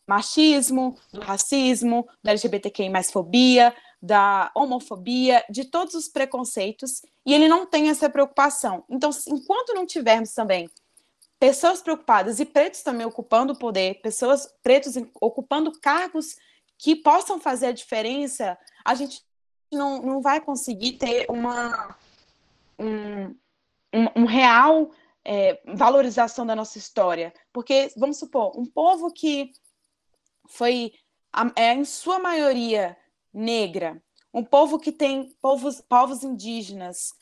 machismo, 0.07 0.99
do 1.13 1.21
racismo, 1.21 2.07
da 2.23 2.33
LGBTQI 2.33 2.91
mais 2.91 3.11
fobia, 3.11 3.75
da 4.03 4.51
homofobia, 4.55 5.45
de 5.49 5.65
todos 5.65 5.95
os 5.95 6.09
preconceitos, 6.09 7.03
e 7.25 7.33
ele 7.33 7.47
não 7.47 7.65
tem 7.65 7.89
essa 7.89 8.11
preocupação. 8.11 8.85
Então, 8.91 9.11
enquanto 9.29 9.75
não 9.75 9.87
tivermos 9.87 10.33
também 10.33 10.69
pessoas 11.39 11.81
preocupadas 11.81 12.41
e 12.41 12.45
pretos 12.45 12.83
também 12.83 13.07
ocupando 13.07 13.53
o 13.53 13.59
poder, 13.59 14.01
pessoas 14.01 14.53
pretos 14.63 14.95
ocupando 15.21 15.73
cargos 15.81 16.37
que 16.77 16.97
possam 16.97 17.41
fazer 17.41 17.67
a 17.67 17.73
diferença, 17.73 18.59
a 18.85 18.95
gente 18.95 19.25
não, 19.73 20.03
não 20.03 20.21
vai 20.21 20.41
conseguir 20.41 20.93
ter 20.93 21.27
uma 21.29 21.97
um, 22.79 23.27
um, 23.93 24.23
um 24.23 24.25
real 24.25 24.91
é, 25.25 25.61
valorização 25.75 26.45
da 26.45 26.57
nossa 26.57 26.79
história. 26.79 27.33
Porque, 27.53 27.93
vamos 27.97 28.19
supor, 28.19 28.59
um 28.59 28.67
povo 28.67 29.13
que 29.13 29.53
foi, 30.49 30.93
é, 31.57 31.73
em 31.73 31.85
sua 31.85 32.19
maioria, 32.19 32.97
negra, 33.33 34.03
um 34.33 34.45
povo 34.45 34.79
que 34.79 34.93
tem 34.93 35.35
povos, 35.41 35.81
povos 35.81 36.23
indígenas, 36.23 37.13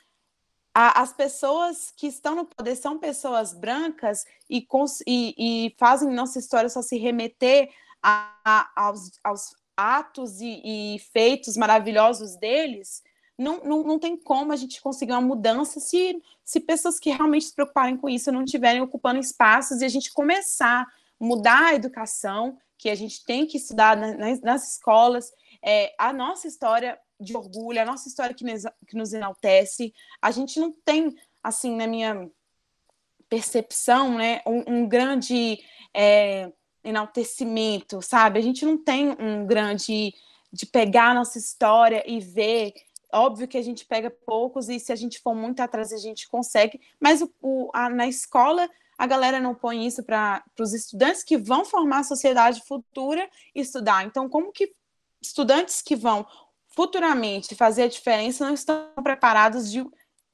a, 0.75 1.01
as 1.03 1.13
pessoas 1.13 1.93
que 1.97 2.07
estão 2.07 2.35
no 2.35 2.45
poder 2.45 2.77
são 2.77 2.99
pessoas 2.99 3.53
brancas 3.53 4.25
e, 4.49 4.67
e, 5.07 5.35
e 5.67 5.75
fazem 5.79 6.11
nossa 6.11 6.39
história 6.39 6.69
só 6.69 6.81
se 6.81 6.97
remeter 6.97 7.71
a, 8.03 8.33
a, 8.45 8.71
aos, 8.77 9.11
aos, 9.23 9.55
atos 9.77 10.41
e, 10.41 10.61
e, 10.63 10.99
feitos 10.99 11.57
maravilhosos 11.57 12.37
deles, 12.37 13.03
não, 13.39 13.63
não, 13.65 13.83
não 13.83 13.99
tem 13.99 14.15
como 14.15 14.53
a 14.53 14.57
gente 14.57 14.81
conseguir 14.83 15.13
uma 15.13 15.21
mudança 15.23 15.81
se, 15.81 16.23
se 16.45 16.61
pessoas 16.61 16.99
que 17.01 17.11
realmente 17.11 17.47
se 17.47 17.55
preocuparem 17.55 17.97
com 17.97 18.07
isso 18.07 18.31
não 18.31 18.45
estiverem 18.45 18.83
ocupando 18.83 19.19
espaços 19.19 19.81
e 19.81 19.85
a 19.87 19.89
gente 19.89 20.13
começar 20.13 20.83
a 20.83 20.87
mudar 21.19 21.69
a 21.69 21.75
educação, 21.75 22.59
que 22.77 22.91
a 22.91 22.95
gente 22.95 23.25
tem 23.25 23.47
que 23.47 23.57
estudar 23.57 23.97
nas, 23.97 24.41
nas 24.43 24.73
escolas, 24.73 25.33
é, 25.63 25.95
a 25.99 26.13
nossa 26.13 26.47
história 26.49 26.99
de 27.19 27.37
orgulho, 27.37 27.81
a 27.81 27.85
nossa 27.85 28.09
história 28.09 28.35
que 28.35 28.45
nos, 28.45 28.63
que 28.87 28.97
nos 28.97 29.13
enaltece. 29.13 29.93
A 30.21 30.31
gente 30.31 30.59
não 30.59 30.73
tem, 30.85 31.15
assim, 31.43 31.77
na 31.77 31.87
minha 31.87 32.29
percepção, 33.29 34.17
né, 34.17 34.41
um, 34.47 34.81
um 34.81 34.89
grande 34.89 35.63
é, 35.95 36.51
enaltecimento, 36.83 38.03
sabe? 38.03 38.39
A 38.39 38.43
gente 38.43 38.65
não 38.65 38.77
tem 38.77 39.11
um 39.21 39.47
grande 39.47 40.13
de 40.53 40.67
pegar 40.67 41.11
a 41.11 41.15
nossa 41.15 41.39
história 41.39 42.03
e 42.07 42.19
ver. 42.19 42.73
Óbvio 43.13 43.47
que 43.47 43.59
a 43.59 43.63
gente 43.63 43.85
pega 43.85 44.11
poucos 44.11 44.69
e 44.69 44.81
se 44.81 44.93
a 44.93 44.97
gente 44.97 45.21
for 45.21 45.35
muito 45.35 45.61
atrás 45.61 45.93
a 45.93 45.99
gente 45.99 46.29
consegue, 46.29 46.81
mas 46.99 47.23
o, 47.23 47.33
o 47.41 47.71
a, 47.73 47.89
na 47.89 48.07
escola 48.07 48.69
a 48.97 49.07
galera 49.07 49.41
não 49.41 49.55
põe 49.55 49.87
isso 49.87 50.03
para 50.03 50.45
os 50.59 50.75
estudantes 50.75 51.25
que 51.25 51.39
vão 51.39 51.65
formar 51.65 52.01
a 52.01 52.05
sociedade 52.05 52.63
futura 52.67 53.29
estudar. 53.55 54.05
Então, 54.05 54.29
como 54.29 54.53
que 54.53 54.75
estudantes 55.23 55.83
que 55.83 55.95
vão 55.95 56.27
futuramente 56.69 57.55
fazer 57.55 57.83
a 57.83 57.89
diferença 57.89 58.45
não 58.45 58.55
estão 58.55 58.89
preparados 59.03 59.71
de, 59.71 59.85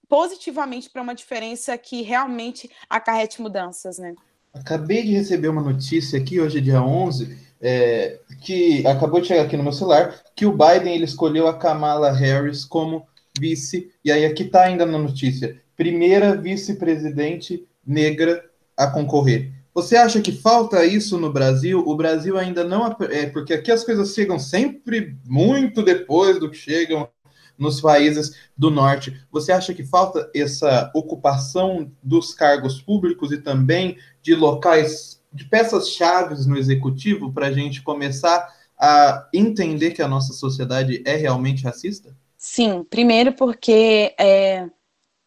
positivamente 0.08 0.90
para 0.90 1.02
uma 1.02 1.14
diferença 1.14 1.76
que 1.76 2.02
realmente 2.02 2.70
acarrete 2.88 3.40
mudanças, 3.40 3.98
né? 3.98 4.14
Acabei 4.54 5.02
de 5.02 5.12
receber 5.12 5.48
uma 5.48 5.62
notícia 5.62 6.18
aqui, 6.18 6.40
hoje 6.40 6.58
é 6.58 6.60
dia 6.60 6.82
11, 6.82 7.36
é, 7.60 8.18
que 8.40 8.86
acabou 8.86 9.20
de 9.20 9.28
chegar 9.28 9.42
aqui 9.42 9.56
no 9.56 9.62
meu 9.62 9.72
celular, 9.72 10.22
que 10.34 10.46
o 10.46 10.52
Biden 10.52 10.94
ele 10.94 11.04
escolheu 11.04 11.46
a 11.46 11.58
Kamala 11.58 12.10
Harris 12.10 12.64
como 12.64 13.06
vice, 13.38 13.90
e 14.04 14.10
aí 14.10 14.24
aqui 14.24 14.44
está 14.44 14.62
ainda 14.64 14.86
na 14.86 14.98
notícia, 14.98 15.60
primeira 15.76 16.34
vice-presidente 16.34 17.66
negra 17.86 18.44
a 18.76 18.86
concorrer. 18.86 19.52
Você 19.76 19.94
acha 19.94 20.22
que 20.22 20.32
falta 20.32 20.86
isso 20.86 21.18
no 21.18 21.30
Brasil? 21.30 21.84
O 21.86 21.94
Brasil 21.94 22.38
ainda 22.38 22.64
não. 22.64 22.96
É, 23.10 23.26
porque 23.26 23.52
aqui 23.52 23.70
as 23.70 23.84
coisas 23.84 24.14
chegam 24.14 24.38
sempre 24.38 25.14
muito 25.26 25.82
depois 25.82 26.40
do 26.40 26.50
que 26.50 26.56
chegam 26.56 27.06
nos 27.58 27.78
países 27.78 28.34
do 28.56 28.70
norte. 28.70 29.20
Você 29.30 29.52
acha 29.52 29.74
que 29.74 29.84
falta 29.84 30.30
essa 30.34 30.90
ocupação 30.94 31.92
dos 32.02 32.32
cargos 32.32 32.80
públicos 32.80 33.30
e 33.32 33.36
também 33.36 33.98
de 34.22 34.34
locais, 34.34 35.22
de 35.30 35.44
peças-chave 35.44 36.48
no 36.48 36.56
executivo 36.56 37.30
para 37.30 37.48
a 37.48 37.52
gente 37.52 37.82
começar 37.82 38.48
a 38.78 39.28
entender 39.30 39.90
que 39.90 40.00
a 40.00 40.08
nossa 40.08 40.32
sociedade 40.32 41.02
é 41.04 41.16
realmente 41.16 41.64
racista? 41.64 42.16
Sim, 42.38 42.82
primeiro 42.82 43.34
porque 43.34 44.14
é, 44.18 44.70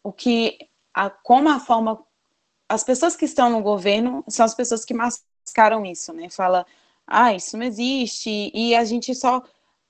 o 0.04 0.12
que 0.12 0.58
a, 0.92 1.08
como 1.08 1.50
a 1.50 1.60
forma 1.60 2.00
as 2.70 2.84
pessoas 2.84 3.16
que 3.16 3.26
estão 3.26 3.50
no 3.50 3.64
governo 3.64 4.24
são 4.28 4.46
as 4.46 4.54
pessoas 4.54 4.86
que 4.86 4.94
mascaram 4.94 5.84
isso, 5.84 6.14
né? 6.14 6.30
Fala, 6.30 6.64
ah, 7.08 7.34
isso 7.34 7.58
não 7.58 7.66
existe, 7.66 8.52
e 8.54 8.76
a 8.76 8.86
gente 8.86 9.16
só 9.16 9.44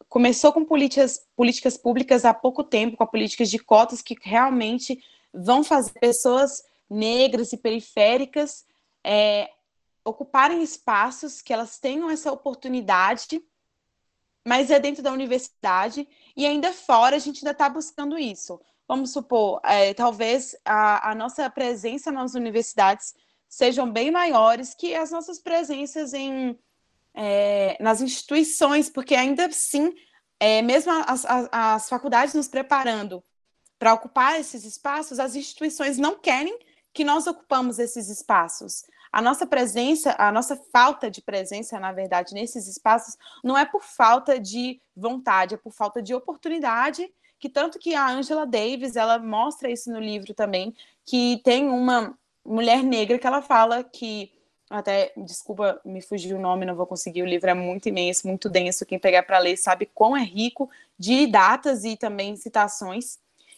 começou 0.07 0.53
com 0.53 0.63
políticas, 0.63 1.27
políticas 1.35 1.77
públicas 1.77 2.23
há 2.23 2.33
pouco 2.33 2.63
tempo, 2.63 2.95
com 2.95 3.05
políticas 3.05 3.49
de 3.51 3.59
cotas 3.59 4.01
que 4.01 4.15
realmente 4.21 5.03
vão 5.33 5.61
fazer 5.61 5.91
pessoas 5.99 6.63
negras 6.89 7.51
e 7.51 7.57
periféricas 7.57 8.65
é, 9.03 9.51
ocuparem 10.05 10.63
espaços, 10.63 11.41
que 11.41 11.51
elas 11.51 11.77
tenham 11.77 12.09
essa 12.09 12.31
oportunidade, 12.31 13.43
mas 14.47 14.71
é 14.71 14.79
dentro 14.79 15.03
da 15.03 15.11
universidade, 15.11 16.07
e 16.35 16.45
ainda 16.45 16.71
fora 16.71 17.17
a 17.17 17.19
gente 17.19 17.39
ainda 17.39 17.51
está 17.51 17.69
buscando 17.69 18.17
isso 18.17 18.59
vamos 18.89 19.13
supor, 19.13 19.61
é, 19.63 19.93
talvez 19.93 20.55
a, 20.65 21.11
a, 21.11 21.15
nossa 21.15 21.47
presença 21.47 22.11
nas 22.11 22.33
universidades 22.33 23.13
sejam 23.47 23.89
bem 23.91 24.09
maiores 24.09 24.73
que 24.73 24.95
as 24.95 25.11
nossas 25.11 25.39
presenças 25.39 26.11
em, 26.11 26.57
é, 27.13 27.77
nas 27.79 28.01
instituições, 28.01 28.89
porque 28.89 29.13
ainda 29.13 29.45
assim, 29.45 29.93
é, 30.39 30.63
mesmo 30.63 30.91
as, 31.05 31.23
as, 31.23 31.49
as 31.51 31.87
faculdades 31.87 32.33
nos 32.33 32.47
preparando 32.47 33.23
para 33.77 33.93
ocupar 33.93 34.39
esses 34.39 34.65
espaços, 34.65 35.19
as 35.19 35.35
instituições 35.35 35.99
não 35.99 36.17
querem 36.17 36.57
que 36.91 37.03
nós 37.03 37.27
ocupamos 37.27 37.77
esses 37.77 38.09
espaços. 38.09 38.83
A 39.11 39.21
nossa 39.21 39.45
presença, 39.45 40.15
a 40.17 40.31
nossa 40.31 40.59
falta 40.73 41.11
de 41.11 41.21
presença, 41.21 41.79
na 41.79 41.91
verdade, 41.91 42.33
nesses 42.33 42.67
espaços, 42.67 43.15
não 43.43 43.55
é 43.55 43.65
por 43.65 43.83
falta 43.83 44.39
de 44.39 44.81
vontade, 44.95 45.53
é 45.53 45.57
por 45.57 45.73
falta 45.73 46.01
de 46.01 46.15
oportunidade 46.15 47.07
que 47.39 47.49
tanto 47.49 47.79
que 47.79 47.95
a 47.95 48.09
Angela 48.09 48.45
Davis, 48.45 48.95
ela 48.95 49.17
mostra 49.19 49.69
isso 49.71 49.91
no 49.91 49.99
livro 49.99 50.33
também, 50.33 50.75
que 51.05 51.41
tem 51.43 51.67
uma 51.69 52.17
mulher 52.45 52.83
negra 52.83 53.17
que 53.17 53.27
ela 53.27 53.41
fala 53.41 53.83
que 53.83 54.31
até, 54.69 55.11
desculpa, 55.17 55.81
me 55.83 55.99
fugiu 55.99 56.37
o 56.37 56.41
nome, 56.41 56.65
não 56.65 56.75
vou 56.75 56.85
conseguir, 56.85 57.23
o 57.23 57.25
livro 57.25 57.49
é 57.49 57.55
muito 57.55 57.89
imenso, 57.89 58.27
muito 58.27 58.47
denso, 58.47 58.85
quem 58.85 58.99
pegar 58.99 59.23
para 59.23 59.39
ler 59.39 59.57
sabe 59.57 59.87
quão 59.87 60.15
é 60.15 60.23
rico 60.23 60.69
de 60.97 61.25
datas 61.25 61.83
e 61.83 61.97
também 61.97 62.35
citações. 62.35 63.17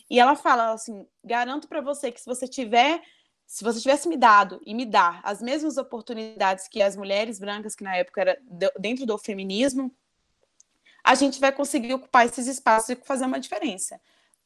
E 0.10 0.20
ela 0.20 0.36
fala 0.36 0.72
assim: 0.72 1.06
"Garanto 1.24 1.68
para 1.68 1.82
você 1.82 2.12
que 2.12 2.22
se 2.22 2.26
você 2.26 2.48
tiver 2.48 3.02
se 3.52 3.66
você 3.66 3.82
tivesse 3.82 4.08
me 4.08 4.16
dado 4.16 4.62
e 4.66 4.74
me 4.74 4.86
dar 4.86 5.20
as 5.26 5.42
mesmas 5.42 5.76
oportunidades 5.76 6.70
que 6.70 6.82
as 6.82 6.96
mulheres 6.96 7.38
brancas, 7.38 7.76
que 7.76 7.84
na 7.84 7.98
época 7.98 8.22
era 8.22 8.40
dentro 8.80 9.06
do 9.06 9.18
feminismo, 9.18 9.94
a 11.04 11.16
gente 11.16 11.40
vai 11.40 11.52
conseguir 11.52 11.94
ocupar 11.94 12.26
esses 12.26 12.48
espaços 12.48 12.90
e 12.90 12.96
fazer 12.96 13.26
uma 13.26 13.40
diferença. 13.40 14.00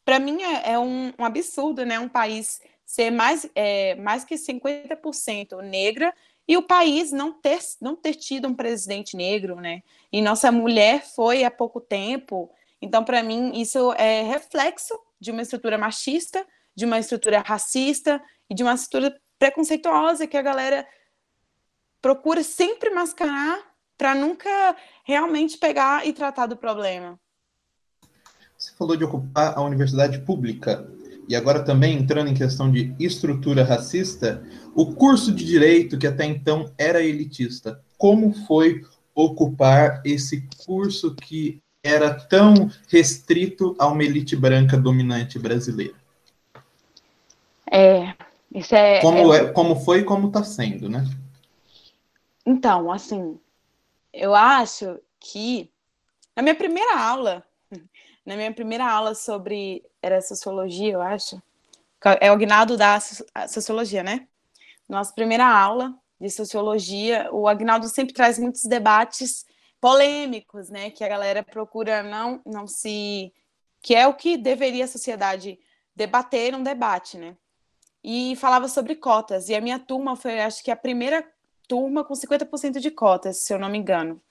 Para 0.04 0.20
mim 0.20 0.42
é, 0.44 0.74
é 0.74 0.80
um, 0.80 1.14
um, 1.18 1.26
absurdo, 1.26 1.86
né? 1.86 2.00
Um 2.00 2.08
país 2.08 2.62
ser 2.86 3.12
mais, 3.12 3.50
é, 3.56 3.96
mais 3.96 4.24
que 4.24 4.36
50% 4.36 5.62
negra 5.62 6.14
e 6.48 6.56
o 6.56 6.62
país 6.62 7.12
não 7.12 7.34
ter, 7.34 7.60
não 7.82 7.96
ter 7.96 8.14
tido 8.14 8.48
um 8.48 8.54
presidente 8.54 9.18
negro, 9.18 9.56
né? 9.56 9.82
E 10.12 10.22
nossa 10.22 10.52
mulher 10.52 11.04
foi 11.04 11.44
há 11.44 11.50
pouco 11.50 11.82
tempo. 11.82 12.52
Então, 12.82 13.04
para 13.04 13.24
mim, 13.24 13.60
isso 13.60 13.92
é 13.94 14.22
reflexo 14.22 14.94
de 15.20 15.32
uma 15.32 15.42
estrutura 15.42 15.78
machista, 15.78 16.46
de 16.76 16.86
uma 16.86 17.00
estrutura 17.00 17.40
racista 17.40 18.22
e 18.50 18.54
de 18.54 18.62
uma 18.62 18.76
estrutura 18.76 19.20
preconceituosa 19.40 20.28
que 20.28 20.38
a 20.38 20.42
galera 20.42 20.88
procura 22.02 22.44
sempre 22.44 22.92
mascarar 22.92 23.75
para 23.98 24.16
nunca 24.16 24.76
realmente 25.04 25.58
pegar 25.58 26.06
e 26.06 26.14
tratar 26.14 26.48
do 26.48 26.58
problema. 26.58 27.20
Você 28.58 28.72
falou 28.78 28.96
de 28.96 29.04
ocupar 29.04 29.58
a 29.58 29.62
universidade 29.62 30.20
pública 30.20 30.88
e 31.28 31.36
agora 31.36 31.64
também 31.64 31.98
entrando 31.98 32.30
em 32.30 32.34
questão 32.34 32.72
de 32.72 32.96
estrutura 33.00 33.64
racista, 33.64 34.44
o 34.76 34.94
curso 34.94 35.32
de 35.32 35.44
direito 35.44 35.98
que 35.98 36.08
até 36.08 36.26
então 36.26 36.72
era 36.78 37.02
elitista, 37.02 37.82
como 37.98 38.34
foi 38.46 38.84
ocupar 39.14 40.02
esse 40.06 40.48
curso 40.66 41.16
que 41.16 41.62
era 41.84 42.14
tão 42.14 42.70
restrito 42.90 43.76
a 43.80 43.88
uma 43.88 44.04
elite 44.04 44.36
branca 44.36 44.78
dominante 44.78 45.40
brasileira? 45.40 45.96
É, 47.72 48.14
isso 48.54 48.76
é. 48.76 49.02
Como, 49.02 49.34
é... 49.34 49.38
é 49.38 49.46
como 49.52 49.76
foi 49.76 50.00
e 50.00 50.04
como 50.04 50.28
está 50.28 50.44
sendo, 50.44 50.90
né? 50.90 51.06
Então, 52.46 52.92
assim, 52.92 53.40
eu 54.16 54.34
acho 54.34 55.00
que 55.20 55.70
na 56.36 56.42
minha 56.42 56.56
primeira 56.56 56.98
aula, 56.98 57.46
na 58.26 58.36
minha 58.36 58.54
primeira 58.54 58.90
aula 58.90 59.14
sobre 59.14 59.84
era 60.02 60.22
sociologia, 60.22 60.94
eu 60.94 61.02
acho, 61.02 61.42
é 62.22 62.32
o 62.32 62.34
Agnaldo 62.34 62.78
da 62.78 63.00
sociologia, 63.48 64.04
né? 64.04 64.28
Nossa 64.88 65.14
primeira 65.14 65.46
aula 65.46 65.94
de 66.20 66.30
sociologia, 66.30 67.28
o 67.32 67.48
Agnaldo 67.48 67.88
sempre 67.90 68.14
traz 68.14 68.40
muitos 68.40 68.64
debates 68.64 69.46
polêmicos, 69.82 70.70
né? 70.70 70.92
Que 70.92 71.04
a 71.04 71.10
galera 71.10 71.44
procura 71.44 72.04
não, 72.04 72.42
não 72.46 72.68
se. 72.68 73.34
que 73.82 73.96
é 73.96 74.08
o 74.08 74.14
que 74.14 74.38
deveria 74.38 74.86
a 74.86 74.88
sociedade 74.88 75.60
debater 75.96 76.52
num 76.52 76.64
debate, 76.64 77.18
né? 77.18 77.36
E 78.04 78.36
falava 78.36 78.68
sobre 78.68 78.96
cotas. 78.96 79.50
E 79.50 79.56
a 79.56 79.62
minha 79.62 79.80
turma 79.80 80.16
foi, 80.16 80.40
acho 80.40 80.64
que, 80.64 80.70
a 80.70 80.76
primeira 80.76 81.26
turma 81.68 82.04
com 82.04 82.14
50% 82.14 82.80
de 82.80 82.92
cotas, 82.92 83.38
se 83.38 83.54
eu 83.54 83.60
não 83.60 83.70
me 83.70 83.78
engano. 83.78 84.22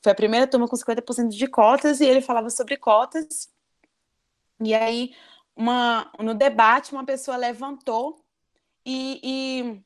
Foi 0.00 0.12
a 0.12 0.14
primeira 0.14 0.46
turma 0.46 0.68
com 0.68 0.76
50% 0.76 1.28
de 1.28 1.46
cotas 1.46 2.00
e 2.00 2.06
ele 2.06 2.20
falava 2.20 2.50
sobre 2.50 2.76
cotas. 2.76 3.50
E 4.60 4.74
aí, 4.74 5.14
uma, 5.56 6.10
no 6.18 6.34
debate, 6.34 6.92
uma 6.92 7.04
pessoa 7.04 7.36
levantou 7.36 8.24
e, 8.84 9.20
e 9.22 9.82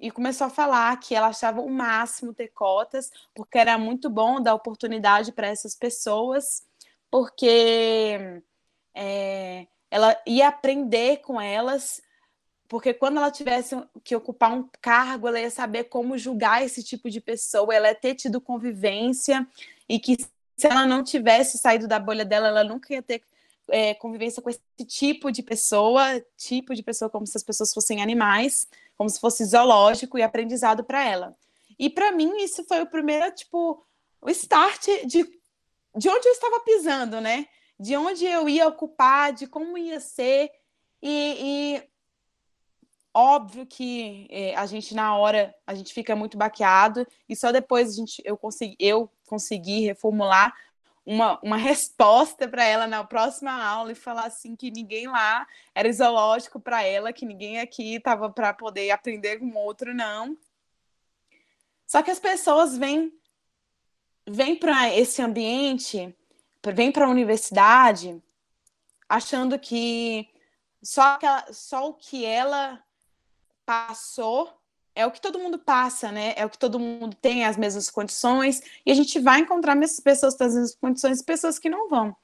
e 0.00 0.10
começou 0.10 0.46
a 0.46 0.50
falar 0.50 0.98
que 1.00 1.14
ela 1.14 1.28
achava 1.28 1.60
o 1.60 1.68
máximo 1.68 2.32
ter 2.32 2.48
cotas, 2.48 3.10
porque 3.34 3.58
era 3.58 3.76
muito 3.76 4.08
bom 4.08 4.40
dar 4.40 4.54
oportunidade 4.54 5.32
para 5.32 5.48
essas 5.48 5.74
pessoas, 5.74 6.64
porque 7.10 8.40
é, 8.94 9.66
ela 9.90 10.16
ia 10.26 10.48
aprender 10.48 11.18
com 11.18 11.40
elas, 11.40 12.00
porque 12.68 12.92
quando 12.92 13.16
ela 13.16 13.30
tivesse 13.30 13.74
que 14.04 14.14
ocupar 14.14 14.52
um 14.52 14.68
cargo, 14.80 15.26
ela 15.26 15.40
ia 15.40 15.50
saber 15.50 15.84
como 15.84 16.18
julgar 16.18 16.62
esse 16.62 16.82
tipo 16.82 17.08
de 17.08 17.20
pessoa, 17.20 17.74
ela 17.74 17.88
ia 17.88 17.94
ter 17.94 18.14
tido 18.14 18.40
convivência, 18.40 19.46
e 19.88 19.98
que 19.98 20.16
se 20.56 20.66
ela 20.66 20.86
não 20.86 21.02
tivesse 21.02 21.56
saído 21.56 21.88
da 21.88 21.98
bolha 21.98 22.24
dela, 22.24 22.48
ela 22.48 22.64
nunca 22.64 22.92
ia 22.92 23.02
ter 23.02 23.22
é, 23.70 23.94
convivência 23.94 24.42
com 24.42 24.50
esse 24.50 24.60
tipo 24.86 25.32
de 25.32 25.42
pessoa, 25.42 26.22
tipo 26.36 26.74
de 26.74 26.82
pessoa 26.82 27.08
como 27.08 27.26
se 27.26 27.36
as 27.36 27.42
pessoas 27.42 27.72
fossem 27.72 28.02
animais, 28.02 28.68
como 28.96 29.08
se 29.08 29.18
fosse 29.18 29.44
zoológico 29.44 30.18
e 30.18 30.22
aprendizado 30.22 30.84
para 30.84 31.02
ela. 31.02 31.36
E 31.78 31.88
para 31.88 32.12
mim 32.12 32.36
isso 32.38 32.64
foi 32.64 32.82
o 32.82 32.86
primeiro, 32.86 33.32
tipo, 33.34 33.82
o 34.20 34.28
start 34.30 34.88
de, 35.06 35.22
de 35.96 36.08
onde 36.08 36.28
eu 36.28 36.32
estava 36.32 36.60
pisando, 36.60 37.20
né? 37.20 37.46
De 37.78 37.96
onde 37.96 38.26
eu 38.26 38.48
ia 38.48 38.66
ocupar, 38.66 39.32
de 39.32 39.46
como 39.46 39.78
ia 39.78 40.00
ser. 40.00 40.50
E, 41.00 41.76
e 41.78 41.82
óbvio 43.18 43.66
que 43.66 44.28
é, 44.30 44.54
a 44.54 44.64
gente 44.64 44.94
na 44.94 45.16
hora 45.16 45.52
a 45.66 45.74
gente 45.74 45.92
fica 45.92 46.14
muito 46.14 46.38
baqueado 46.38 47.04
e 47.28 47.34
só 47.34 47.50
depois 47.50 47.90
a 47.90 47.92
gente 47.96 48.22
eu 48.24 48.36
consegui 48.36 48.76
eu 48.78 49.10
consegui 49.26 49.80
reformular 49.80 50.54
uma, 51.04 51.40
uma 51.42 51.56
resposta 51.58 52.46
para 52.46 52.64
ela 52.64 52.86
na 52.86 53.02
próxima 53.02 53.52
aula 53.52 53.90
e 53.90 53.96
falar 53.96 54.26
assim 54.26 54.54
que 54.54 54.70
ninguém 54.70 55.08
lá 55.08 55.46
era 55.74 55.92
zoológico 55.92 56.60
para 56.60 56.84
ela, 56.84 57.12
que 57.12 57.26
ninguém 57.26 57.58
aqui 57.58 57.96
estava 57.96 58.30
para 58.30 58.54
poder 58.54 58.90
aprender 58.90 59.38
com 59.38 59.52
outro, 59.56 59.92
não. 59.92 60.36
Só 61.86 62.02
que 62.02 62.10
as 62.10 62.20
pessoas 62.20 62.76
vêm 62.76 63.12
vêm 64.28 64.54
para 64.54 64.94
esse 64.94 65.22
ambiente, 65.22 66.14
vêm 66.74 66.92
para 66.92 67.06
a 67.06 67.10
universidade 67.10 68.22
achando 69.08 69.58
que 69.58 70.28
só, 70.82 71.14
aquela, 71.14 71.50
só 71.50 71.88
o 71.88 71.94
que 71.94 72.24
ela 72.26 72.84
passou 73.68 74.50
é 74.94 75.04
o 75.04 75.10
que 75.10 75.20
todo 75.20 75.38
mundo 75.38 75.58
passa, 75.58 76.10
né? 76.10 76.32
É 76.38 76.46
o 76.46 76.48
que 76.48 76.58
todo 76.58 76.80
mundo 76.80 77.14
tem 77.20 77.44
as 77.44 77.58
mesmas 77.58 77.90
condições, 77.90 78.62
e 78.84 78.90
a 78.90 78.94
gente 78.94 79.20
vai 79.20 79.40
encontrar 79.40 79.78
pessoas 80.02 80.34
com 80.34 80.44
as 80.44 80.54
mesmas 80.54 80.74
condições 80.74 81.20
e 81.20 81.24
pessoas 81.24 81.58
que 81.58 81.68
não 81.68 81.86
vão. 81.86 82.16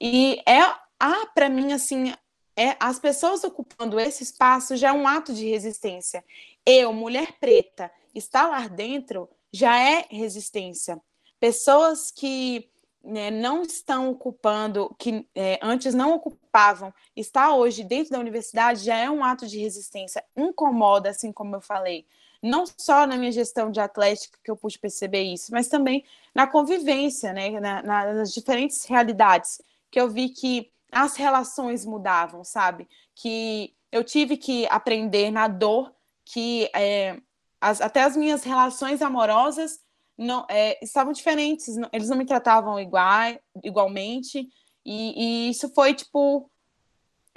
E 0.00 0.42
é, 0.44 0.60
ah, 0.98 1.26
para 1.32 1.48
mim, 1.48 1.72
assim, 1.72 2.12
é, 2.56 2.76
as 2.80 2.98
pessoas 2.98 3.44
ocupando 3.44 4.00
esse 4.00 4.24
espaço 4.24 4.76
já 4.76 4.88
é 4.88 4.92
um 4.92 5.06
ato 5.06 5.32
de 5.32 5.48
resistência. 5.48 6.24
Eu, 6.66 6.92
mulher 6.92 7.38
preta, 7.38 7.88
estar 8.12 8.48
lá 8.48 8.66
dentro 8.66 9.30
já 9.52 9.78
é 9.78 10.06
resistência. 10.10 11.00
Pessoas 11.38 12.10
que 12.10 12.68
né, 13.04 13.30
não 13.30 13.62
estão 13.62 14.10
ocupando, 14.10 14.94
que 14.98 15.26
é, 15.34 15.58
antes 15.62 15.94
não 15.94 16.14
ocupavam, 16.14 16.92
está 17.16 17.54
hoje 17.54 17.82
dentro 17.84 18.12
da 18.12 18.18
universidade 18.18 18.84
já 18.84 18.96
é 18.96 19.10
um 19.10 19.24
ato 19.24 19.46
de 19.46 19.58
resistência, 19.58 20.24
incomoda, 20.36 21.10
assim 21.10 21.32
como 21.32 21.56
eu 21.56 21.60
falei. 21.60 22.06
Não 22.42 22.64
só 22.78 23.06
na 23.06 23.16
minha 23.16 23.32
gestão 23.32 23.70
de 23.70 23.80
atlética 23.80 24.38
que 24.42 24.50
eu 24.50 24.56
pude 24.56 24.78
perceber 24.78 25.22
isso, 25.22 25.52
mas 25.52 25.68
também 25.68 26.04
na 26.34 26.46
convivência, 26.46 27.32
né, 27.32 27.60
na, 27.60 27.82
nas 27.82 28.32
diferentes 28.32 28.84
realidades, 28.84 29.60
que 29.90 30.00
eu 30.00 30.08
vi 30.08 30.28
que 30.28 30.70
as 30.90 31.16
relações 31.16 31.84
mudavam, 31.86 32.44
sabe? 32.44 32.88
Que 33.14 33.74
eu 33.90 34.02
tive 34.02 34.36
que 34.36 34.66
aprender 34.68 35.30
na 35.30 35.48
dor 35.48 35.92
que 36.24 36.70
é, 36.74 37.18
as, 37.60 37.80
até 37.80 38.02
as 38.02 38.16
minhas 38.16 38.42
relações 38.42 39.02
amorosas 39.02 39.80
não, 40.22 40.46
é, 40.48 40.82
estavam 40.82 41.12
diferentes, 41.12 41.76
não, 41.76 41.88
eles 41.92 42.08
não 42.08 42.16
me 42.16 42.24
tratavam 42.24 42.78
igual, 42.78 43.38
igualmente, 43.62 44.48
e, 44.84 45.46
e, 45.46 45.50
isso 45.50 45.68
foi 45.74 45.94
tipo 45.94 46.50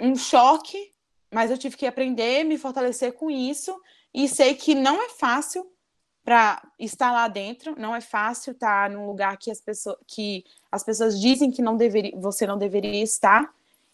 um 0.00 0.14
choque, 0.14 0.92
mas 1.32 1.50
eu 1.50 1.58
tive 1.58 1.76
que 1.76 1.86
aprender, 1.86 2.44
me 2.44 2.58
fortalecer 2.58 3.12
com 3.12 3.30
isso, 3.30 3.78
e 4.14 4.28
sei 4.28 4.54
que 4.54 4.74
não 4.74 5.02
é 5.02 5.08
fácil 5.10 5.70
para 6.24 6.60
estar 6.78 7.12
lá 7.12 7.28
dentro, 7.28 7.78
não 7.78 7.94
é 7.94 8.00
fácil 8.00 8.52
estar 8.52 8.90
num 8.90 9.06
lugar 9.06 9.36
que 9.36 9.50
as 9.50 9.60
pessoas, 9.60 9.96
que 10.06 10.44
as 10.72 10.82
pessoas 10.82 11.20
dizem 11.20 11.50
que 11.50 11.62
não 11.62 11.76
deveria, 11.76 12.12
você 12.16 12.46
não 12.46 12.58
deveria 12.58 13.02
estar, 13.02 13.52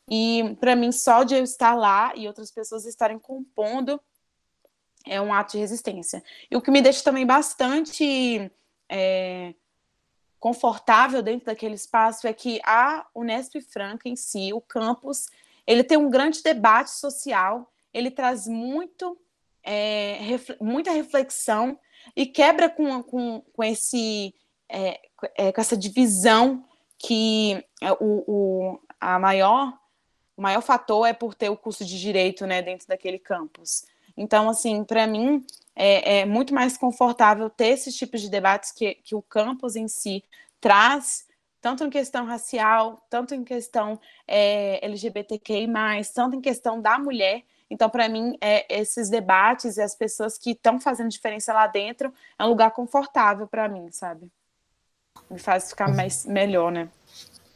e 0.08 0.56
para 0.60 0.74
mim 0.74 0.92
só 0.92 1.24
de 1.24 1.34
eu 1.34 1.44
estar 1.44 1.74
lá 1.74 2.12
e 2.16 2.26
outras 2.26 2.50
pessoas 2.50 2.86
estarem 2.86 3.18
compondo 3.18 4.00
é 5.06 5.20
um 5.20 5.32
ato 5.32 5.52
de 5.52 5.58
resistência. 5.58 6.22
E 6.50 6.56
o 6.56 6.60
que 6.60 6.70
me 6.70 6.80
deixa 6.80 7.02
também 7.02 7.26
bastante 7.26 8.50
é, 8.92 9.54
confortável 10.38 11.22
dentro 11.22 11.46
daquele 11.46 11.74
espaço 11.74 12.26
é 12.26 12.32
que 12.34 12.60
a 12.62 13.06
Unesp 13.14 13.58
Franca 13.62 14.06
em 14.08 14.14
si, 14.14 14.52
o 14.52 14.60
campus, 14.60 15.28
ele 15.66 15.82
tem 15.82 15.96
um 15.96 16.10
grande 16.10 16.42
debate 16.42 16.90
social, 16.90 17.72
ele 17.94 18.10
traz 18.10 18.46
muito, 18.46 19.18
é, 19.64 20.18
muita 20.60 20.90
reflexão 20.90 21.78
e 22.14 22.26
quebra 22.26 22.68
com, 22.68 23.02
com, 23.02 23.40
com 23.40 23.64
esse 23.64 24.34
é, 24.68 25.00
é 25.36 25.52
com 25.52 25.60
essa 25.60 25.76
divisão 25.76 26.64
que 26.98 27.64
é, 27.80 27.92
o, 27.92 28.24
o, 28.26 28.80
a 29.00 29.18
maior, 29.18 29.78
o 30.36 30.42
maior 30.42 30.60
fator 30.60 31.06
é 31.06 31.12
por 31.12 31.34
ter 31.34 31.48
o 31.48 31.56
curso 31.56 31.84
de 31.84 31.98
direito 31.98 32.46
né, 32.46 32.60
dentro 32.60 32.86
daquele 32.86 33.18
campus. 33.18 33.84
Então, 34.16 34.48
assim, 34.50 34.84
para 34.84 35.06
mim, 35.06 35.44
é, 35.74 36.20
é, 36.20 36.26
muito 36.26 36.54
mais 36.54 36.76
confortável 36.76 37.48
ter 37.48 37.68
esses 37.68 37.96
tipos 37.96 38.20
de 38.20 38.30
debates 38.30 38.72
que, 38.72 38.94
que 38.96 39.14
o 39.14 39.22
campus 39.22 39.76
em 39.76 39.88
si 39.88 40.22
traz, 40.60 41.26
tanto 41.60 41.84
em 41.84 41.90
questão 41.90 42.24
racial, 42.26 43.04
tanto 43.08 43.34
em 43.34 43.44
questão 43.44 43.98
é, 44.26 44.84
LGBTQI, 44.84 45.68
tanto 46.14 46.36
em 46.36 46.40
questão 46.40 46.80
da 46.80 46.98
mulher. 46.98 47.42
Então, 47.70 47.88
para 47.88 48.08
mim, 48.08 48.36
é, 48.40 48.66
esses 48.68 49.08
debates 49.08 49.76
e 49.76 49.82
as 49.82 49.94
pessoas 49.94 50.36
que 50.36 50.50
estão 50.50 50.78
fazendo 50.78 51.08
diferença 51.08 51.52
lá 51.54 51.66
dentro 51.66 52.12
é 52.38 52.44
um 52.44 52.48
lugar 52.48 52.70
confortável 52.72 53.46
para 53.46 53.68
mim, 53.68 53.90
sabe? 53.90 54.30
Me 55.30 55.38
faz 55.38 55.70
ficar 55.70 55.88
mais 55.88 56.26
melhor, 56.26 56.70
né? 56.70 56.88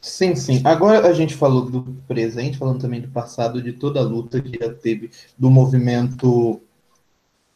Sim, 0.01 0.35
sim. 0.35 0.61
Agora 0.63 1.07
a 1.07 1.13
gente 1.13 1.35
falou 1.35 1.69
do 1.69 1.83
presente, 2.07 2.57
falando 2.57 2.79
também 2.79 3.01
do 3.01 3.09
passado, 3.09 3.61
de 3.61 3.73
toda 3.73 3.99
a 3.99 4.03
luta 4.03 4.41
que 4.41 4.57
já 4.57 4.73
teve 4.73 5.11
do 5.37 5.49
movimento 5.51 6.61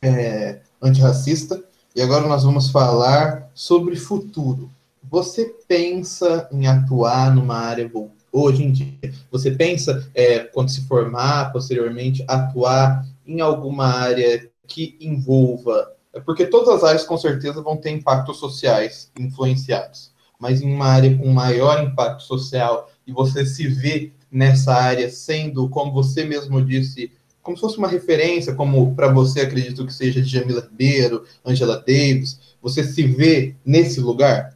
é, 0.01 0.59
antirracista. 0.81 1.63
E 1.95 2.01
agora 2.01 2.27
nós 2.27 2.43
vamos 2.43 2.69
falar 2.69 3.49
sobre 3.53 3.95
futuro. 3.95 4.69
Você 5.09 5.53
pensa 5.67 6.47
em 6.51 6.67
atuar 6.67 7.33
numa 7.35 7.55
área 7.55 7.89
hoje 8.31 8.63
em 8.63 8.71
dia? 8.71 9.13
Você 9.29 9.51
pensa, 9.51 10.09
é, 10.15 10.39
quando 10.39 10.69
se 10.69 10.87
formar, 10.87 11.51
posteriormente, 11.51 12.23
atuar 12.27 13.05
em 13.27 13.41
alguma 13.41 13.85
área 13.85 14.49
que 14.67 14.97
envolva. 15.01 15.91
É 16.13 16.19
porque 16.19 16.45
todas 16.45 16.69
as 16.69 16.83
áreas, 16.83 17.03
com 17.03 17.17
certeza, 17.17 17.61
vão 17.61 17.77
ter 17.77 17.91
impactos 17.91 18.39
sociais 18.39 19.11
influenciados. 19.19 20.11
Mas 20.39 20.61
em 20.61 20.73
uma 20.73 20.87
área 20.87 21.15
com 21.17 21.27
maior 21.27 21.83
impacto 21.83 22.23
social, 22.23 22.89
e 23.05 23.11
você 23.11 23.45
se 23.45 23.67
vê 23.67 24.11
nessa 24.31 24.73
área 24.73 25.09
sendo, 25.09 25.69
como 25.69 25.91
você 25.91 26.23
mesmo 26.23 26.63
disse, 26.63 27.11
como 27.41 27.57
se 27.57 27.61
fosse 27.61 27.77
uma 27.77 27.87
referência, 27.87 28.55
como 28.55 28.95
para 28.95 29.07
você 29.11 29.41
acredito 29.41 29.85
que 29.85 29.93
seja 29.93 30.23
Jamila 30.23 30.61
Ribeiro, 30.61 31.25
Angela 31.45 31.77
Davis, 31.77 32.39
você 32.61 32.83
se 32.83 33.03
vê 33.03 33.55
nesse 33.65 33.99
lugar? 33.99 34.55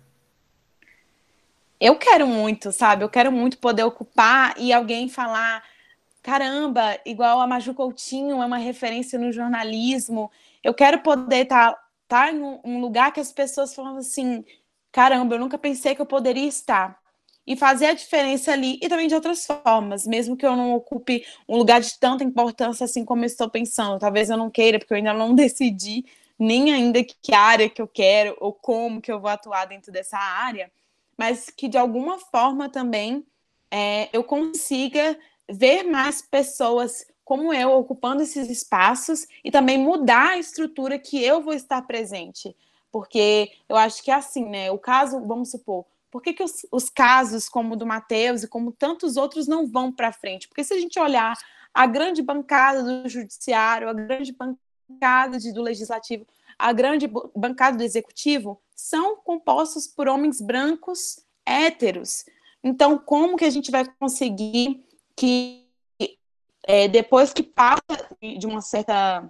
eu 1.79 1.95
quero 1.97 2.25
muito, 2.25 2.71
sabe? 2.71 3.03
Eu 3.03 3.09
quero 3.09 3.31
muito 3.31 3.57
poder 3.57 3.83
ocupar 3.83 4.55
e 4.57 4.71
alguém 4.73 5.09
falar, 5.09 5.63
caramba, 6.23 6.97
igual 7.05 7.39
a 7.39 7.47
Maju 7.47 7.73
Coutinho 7.73 8.41
é 8.41 8.45
uma 8.45 8.57
referência 8.57 9.19
no 9.19 9.31
jornalismo. 9.31 10.31
Eu 10.63 10.73
quero 10.73 11.01
poder 11.01 11.43
estar 11.43 11.73
tá, 11.73 11.79
tá 12.07 12.31
em 12.31 12.41
um 12.63 12.79
lugar 12.79 13.11
que 13.11 13.19
as 13.19 13.31
pessoas 13.31 13.75
falam 13.75 13.97
assim, 13.97 14.43
caramba, 14.91 15.35
eu 15.35 15.39
nunca 15.39 15.57
pensei 15.57 15.93
que 15.93 16.01
eu 16.01 16.05
poderia 16.05 16.47
estar. 16.47 16.97
E 17.47 17.55
fazer 17.55 17.87
a 17.87 17.93
diferença 17.93 18.51
ali 18.51 18.79
e 18.81 18.89
também 18.89 19.07
de 19.07 19.15
outras 19.15 19.45
formas, 19.45 20.07
mesmo 20.07 20.35
que 20.35 20.45
eu 20.45 20.55
não 20.55 20.73
ocupe 20.73 21.25
um 21.47 21.57
lugar 21.57 21.79
de 21.79 21.97
tanta 21.99 22.23
importância 22.23 22.85
assim 22.85 23.05
como 23.05 23.21
eu 23.21 23.27
estou 23.27 23.49
pensando. 23.49 23.99
Talvez 23.99 24.29
eu 24.29 24.37
não 24.37 24.49
queira, 24.49 24.79
porque 24.79 24.93
eu 24.93 24.97
ainda 24.97 25.13
não 25.13 25.33
decidi 25.35 26.05
nem 26.37 26.73
ainda 26.73 27.03
que 27.03 27.33
área 27.33 27.69
que 27.69 27.81
eu 27.81 27.87
quero 27.87 28.35
ou 28.39 28.51
como 28.51 28.99
que 28.99 29.11
eu 29.11 29.19
vou 29.19 29.29
atuar 29.29 29.65
dentro 29.65 29.91
dessa 29.91 30.17
área 30.17 30.69
mas 31.17 31.49
que 31.49 31.67
de 31.67 31.77
alguma 31.77 32.19
forma 32.19 32.69
também 32.69 33.25
é, 33.71 34.09
eu 34.13 34.23
consiga 34.23 35.17
ver 35.49 35.83
mais 35.83 36.21
pessoas 36.21 37.05
como 37.23 37.53
eu 37.53 37.71
ocupando 37.71 38.21
esses 38.21 38.49
espaços 38.49 39.25
e 39.43 39.49
também 39.49 39.77
mudar 39.77 40.31
a 40.31 40.37
estrutura 40.37 40.99
que 40.99 41.23
eu 41.23 41.41
vou 41.41 41.53
estar 41.53 41.81
presente. 41.81 42.55
Porque 42.91 43.51
eu 43.67 43.75
acho 43.75 44.03
que 44.03 44.11
é 44.11 44.13
assim, 44.13 44.45
né? 44.45 44.71
O 44.71 44.77
caso, 44.77 45.19
vamos 45.21 45.49
supor, 45.49 45.85
por 46.15 46.21
que, 46.21 46.31
que 46.31 46.43
os, 46.43 46.65
os 46.71 46.89
casos 46.89 47.49
como 47.49 47.73
o 47.73 47.75
do 47.75 47.85
Matheus 47.85 48.41
e 48.41 48.47
como 48.47 48.71
tantos 48.71 49.17
outros 49.17 49.49
não 49.49 49.67
vão 49.67 49.91
para 49.91 50.13
frente? 50.13 50.47
Porque 50.47 50.63
se 50.63 50.73
a 50.73 50.79
gente 50.79 50.97
olhar 50.97 51.37
a 51.73 51.85
grande 51.85 52.21
bancada 52.21 52.81
do 52.81 53.09
judiciário, 53.09 53.89
a 53.89 53.93
grande 53.93 54.31
bancada 54.31 55.37
do 55.37 55.61
legislativo, 55.61 56.25
a 56.57 56.71
grande 56.71 57.05
bancada 57.35 57.75
do 57.75 57.83
executivo 57.83 58.61
são 58.73 59.17
compostos 59.17 59.87
por 59.89 60.07
homens 60.07 60.39
brancos 60.39 61.19
héteros. 61.45 62.23
Então, 62.63 62.97
como 62.97 63.35
que 63.35 63.43
a 63.43 63.49
gente 63.49 63.69
vai 63.69 63.83
conseguir 63.99 64.85
que 65.17 65.67
é, 66.63 66.87
depois 66.87 67.33
que 67.33 67.43
passa 67.43 67.83
de 68.21 68.47
uma 68.47 68.61
certa 68.61 69.29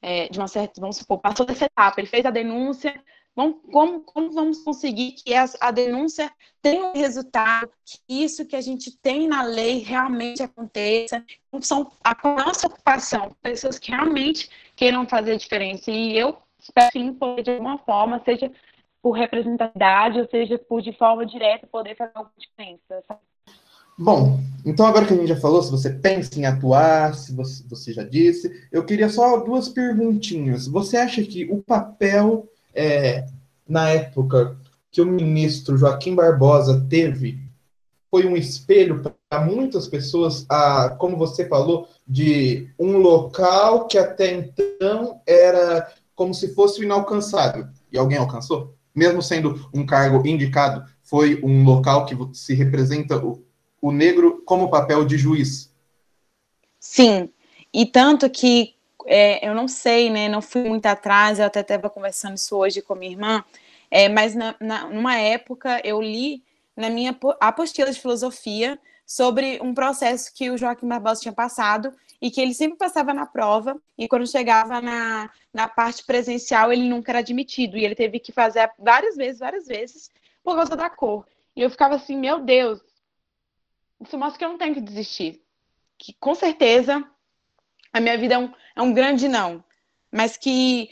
é, 0.00 0.30
de 0.30 0.38
uma 0.38 0.48
certa, 0.48 0.80
vamos 0.80 0.96
supor, 0.96 1.18
passou 1.18 1.44
dessa 1.44 1.66
etapa, 1.66 2.00
ele 2.00 2.08
fez 2.08 2.24
a 2.24 2.30
denúncia, 2.30 2.98
vamos, 3.38 3.58
como, 3.70 4.00
como 4.00 4.32
vamos 4.32 4.58
conseguir 4.64 5.12
que 5.12 5.32
a, 5.32 5.44
a 5.60 5.70
denúncia 5.70 6.28
tenha 6.60 6.86
um 6.86 6.92
resultado, 6.92 7.70
que 7.86 8.24
isso 8.24 8.44
que 8.44 8.56
a 8.56 8.60
gente 8.60 8.98
tem 8.98 9.28
na 9.28 9.44
lei 9.44 9.78
realmente 9.78 10.42
aconteça, 10.42 11.24
são 11.60 11.92
a 12.02 12.16
nossa 12.24 12.66
ocupação, 12.66 13.30
pessoas 13.40 13.78
que 13.78 13.92
realmente 13.92 14.50
queiram 14.74 15.06
fazer 15.06 15.32
a 15.32 15.36
diferença. 15.36 15.88
E 15.88 16.18
eu 16.18 16.36
espero, 16.58 16.90
sim, 16.92 17.12
poder, 17.12 17.44
de 17.44 17.50
alguma 17.52 17.78
forma, 17.78 18.20
seja 18.24 18.50
por 19.00 19.12
representatividade, 19.12 20.18
ou 20.18 20.28
seja, 20.28 20.58
por 20.58 20.82
de 20.82 20.92
forma 20.92 21.24
direta, 21.24 21.64
poder 21.68 21.96
fazer 21.96 22.10
alguma 22.16 22.34
diferença. 22.36 23.04
Bom, 23.96 24.40
então 24.66 24.84
agora 24.84 25.06
que 25.06 25.12
a 25.12 25.16
gente 25.16 25.28
já 25.28 25.36
falou, 25.36 25.62
se 25.62 25.70
você 25.70 25.90
pensa 25.90 26.36
em 26.38 26.44
atuar, 26.44 27.14
se 27.14 27.32
você, 27.32 27.64
você 27.68 27.92
já 27.92 28.02
disse, 28.02 28.66
eu 28.72 28.84
queria 28.84 29.08
só 29.08 29.38
duas 29.38 29.68
perguntinhas. 29.68 30.66
Você 30.66 30.96
acha 30.96 31.22
que 31.22 31.44
o 31.44 31.62
papel, 31.62 32.48
é, 32.78 33.26
na 33.68 33.90
época 33.90 34.56
que 34.90 35.00
o 35.00 35.06
ministro 35.06 35.76
Joaquim 35.76 36.14
Barbosa 36.14 36.86
teve, 36.88 37.40
foi 38.08 38.24
um 38.24 38.36
espelho 38.36 39.02
para 39.28 39.44
muitas 39.44 39.88
pessoas, 39.88 40.46
a, 40.48 40.90
como 40.90 41.16
você 41.16 41.46
falou, 41.46 41.88
de 42.06 42.70
um 42.78 42.96
local 42.98 43.86
que 43.88 43.98
até 43.98 44.32
então 44.32 45.20
era 45.26 45.92
como 46.14 46.32
se 46.32 46.54
fosse 46.54 46.80
o 46.80 46.84
inalcançável, 46.84 47.66
e 47.92 47.98
alguém 47.98 48.16
alcançou? 48.16 48.74
Mesmo 48.94 49.22
sendo 49.22 49.68
um 49.74 49.84
cargo 49.84 50.26
indicado, 50.26 50.88
foi 51.02 51.40
um 51.44 51.64
local 51.64 52.06
que 52.06 52.16
se 52.32 52.54
representa 52.54 53.16
o, 53.18 53.44
o 53.82 53.92
negro 53.92 54.42
como 54.46 54.70
papel 54.70 55.04
de 55.04 55.18
juiz. 55.18 55.72
Sim, 56.80 57.28
e 57.72 57.84
tanto 57.86 58.30
que 58.30 58.74
é, 59.08 59.48
eu 59.48 59.54
não 59.54 59.66
sei, 59.66 60.10
né? 60.10 60.28
Não 60.28 60.42
fui 60.42 60.62
muito 60.68 60.84
atrás, 60.86 61.38
eu 61.38 61.46
até 61.46 61.60
estava 61.60 61.88
conversando 61.88 62.36
isso 62.36 62.54
hoje 62.56 62.82
com 62.82 62.94
minha 62.94 63.12
irmã, 63.12 63.44
é, 63.90 64.08
mas 64.08 64.34
na, 64.34 64.54
na, 64.60 64.86
numa 64.86 65.16
época 65.16 65.80
eu 65.82 66.00
li 66.00 66.44
na 66.76 66.90
minha 66.90 67.16
apostila 67.40 67.90
de 67.90 67.98
filosofia 67.98 68.78
sobre 69.06 69.58
um 69.62 69.72
processo 69.72 70.32
que 70.34 70.50
o 70.50 70.58
Joaquim 70.58 70.86
Barbosa 70.86 71.22
tinha 71.22 71.32
passado 71.32 71.92
e 72.20 72.30
que 72.30 72.40
ele 72.40 72.52
sempre 72.52 72.76
passava 72.76 73.14
na 73.14 73.24
prova 73.24 73.80
e 73.96 74.06
quando 74.06 74.26
chegava 74.26 74.80
na, 74.82 75.30
na 75.54 75.66
parte 75.66 76.04
presencial 76.04 76.70
ele 76.70 76.86
nunca 76.86 77.12
era 77.12 77.20
admitido 77.20 77.78
e 77.78 77.84
ele 77.84 77.94
teve 77.94 78.20
que 78.20 78.30
fazer 78.30 78.70
várias 78.78 79.16
vezes, 79.16 79.38
várias 79.38 79.66
vezes 79.66 80.10
por 80.44 80.54
causa 80.54 80.76
da 80.76 80.90
cor. 80.90 81.26
E 81.56 81.62
eu 81.62 81.70
ficava 81.70 81.94
assim, 81.94 82.16
meu 82.16 82.40
Deus, 82.40 82.80
isso 84.04 84.18
mostra 84.18 84.38
que 84.38 84.44
eu 84.44 84.50
não 84.50 84.58
tenho 84.58 84.74
que 84.74 84.80
desistir. 84.80 85.42
Que 85.96 86.12
com 86.12 86.34
certeza 86.34 87.02
a 87.92 88.00
minha 88.00 88.16
vida 88.16 88.34
é 88.34 88.38
um, 88.38 88.52
é 88.78 88.82
um 88.82 88.94
grande 88.94 89.26
não, 89.26 89.62
mas 90.10 90.36
que 90.36 90.88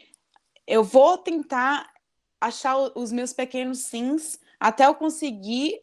eu 0.66 0.82
vou 0.82 1.16
tentar 1.16 1.88
achar 2.40 2.76
os 2.96 3.12
meus 3.12 3.32
pequenos 3.32 3.78
sims 3.84 4.40
até 4.58 4.86
eu 4.86 4.94
conseguir 4.94 5.80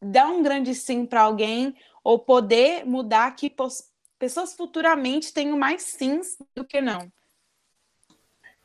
dar 0.00 0.28
um 0.28 0.44
grande 0.44 0.76
sim 0.76 1.04
para 1.04 1.22
alguém 1.22 1.74
ou 2.04 2.20
poder 2.20 2.84
mudar 2.84 3.32
que 3.32 3.52
pessoas 4.16 4.54
futuramente 4.54 5.32
tenham 5.32 5.58
mais 5.58 5.82
sims 5.82 6.38
do 6.54 6.64
que 6.64 6.80
não. 6.80 7.10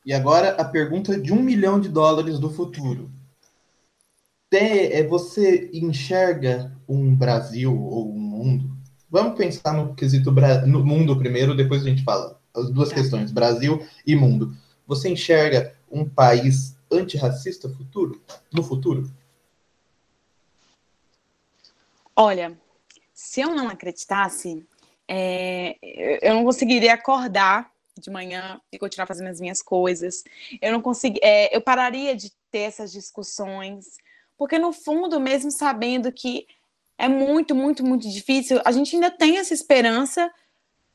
E 0.05 0.13
agora 0.13 0.51
a 0.51 0.63
pergunta 0.63 1.19
de 1.19 1.33
um 1.33 1.41
milhão 1.41 1.79
de 1.79 1.89
dólares 1.89 2.37
do 2.37 2.51
futuro. 2.51 3.09
É, 4.51 5.03
você 5.07 5.71
enxerga 5.73 6.75
um 6.87 7.15
Brasil 7.15 7.75
ou 7.75 8.11
um 8.11 8.19
mundo? 8.19 8.77
Vamos 9.09 9.35
pensar 9.37 9.73
no 9.73 9.95
quesito 9.95 10.31
no 10.67 10.85
mundo 10.85 11.17
primeiro, 11.17 11.55
depois 11.55 11.83
a 11.83 11.89
gente 11.89 12.03
fala 12.03 12.38
as 12.53 12.69
duas 12.69 12.89
tá. 12.89 12.95
questões, 12.95 13.31
Brasil 13.31 13.85
e 14.05 14.15
mundo. 14.15 14.55
Você 14.87 15.09
enxerga 15.09 15.75
um 15.89 16.07
país 16.07 16.75
antirracista 16.91 17.69
futuro, 17.69 18.21
no 18.51 18.63
futuro? 18.63 19.11
Olha, 22.15 22.57
se 23.13 23.41
eu 23.41 23.55
não 23.55 23.69
acreditasse, 23.69 24.65
é, 25.07 25.77
eu 26.21 26.33
não 26.35 26.43
conseguiria 26.43 26.93
acordar 26.93 27.71
de 27.97 28.09
manhã 28.09 28.59
e 28.71 28.79
continuar 28.79 29.05
fazendo 29.05 29.27
as 29.27 29.39
minhas 29.39 29.61
coisas. 29.61 30.23
Eu 30.61 30.71
não 30.71 30.81
consegui, 30.81 31.19
é, 31.21 31.55
eu 31.55 31.61
pararia 31.61 32.15
de 32.15 32.31
ter 32.51 32.59
essas 32.59 32.91
discussões, 32.91 33.97
porque 34.37 34.57
no 34.57 34.71
fundo, 34.71 35.19
mesmo 35.19 35.51
sabendo 35.51 36.11
que 36.11 36.47
é 36.97 37.07
muito, 37.07 37.53
muito, 37.55 37.85
muito 37.85 38.09
difícil, 38.09 38.61
a 38.65 38.71
gente 38.71 38.95
ainda 38.95 39.11
tem 39.11 39.37
essa 39.37 39.53
esperança, 39.53 40.31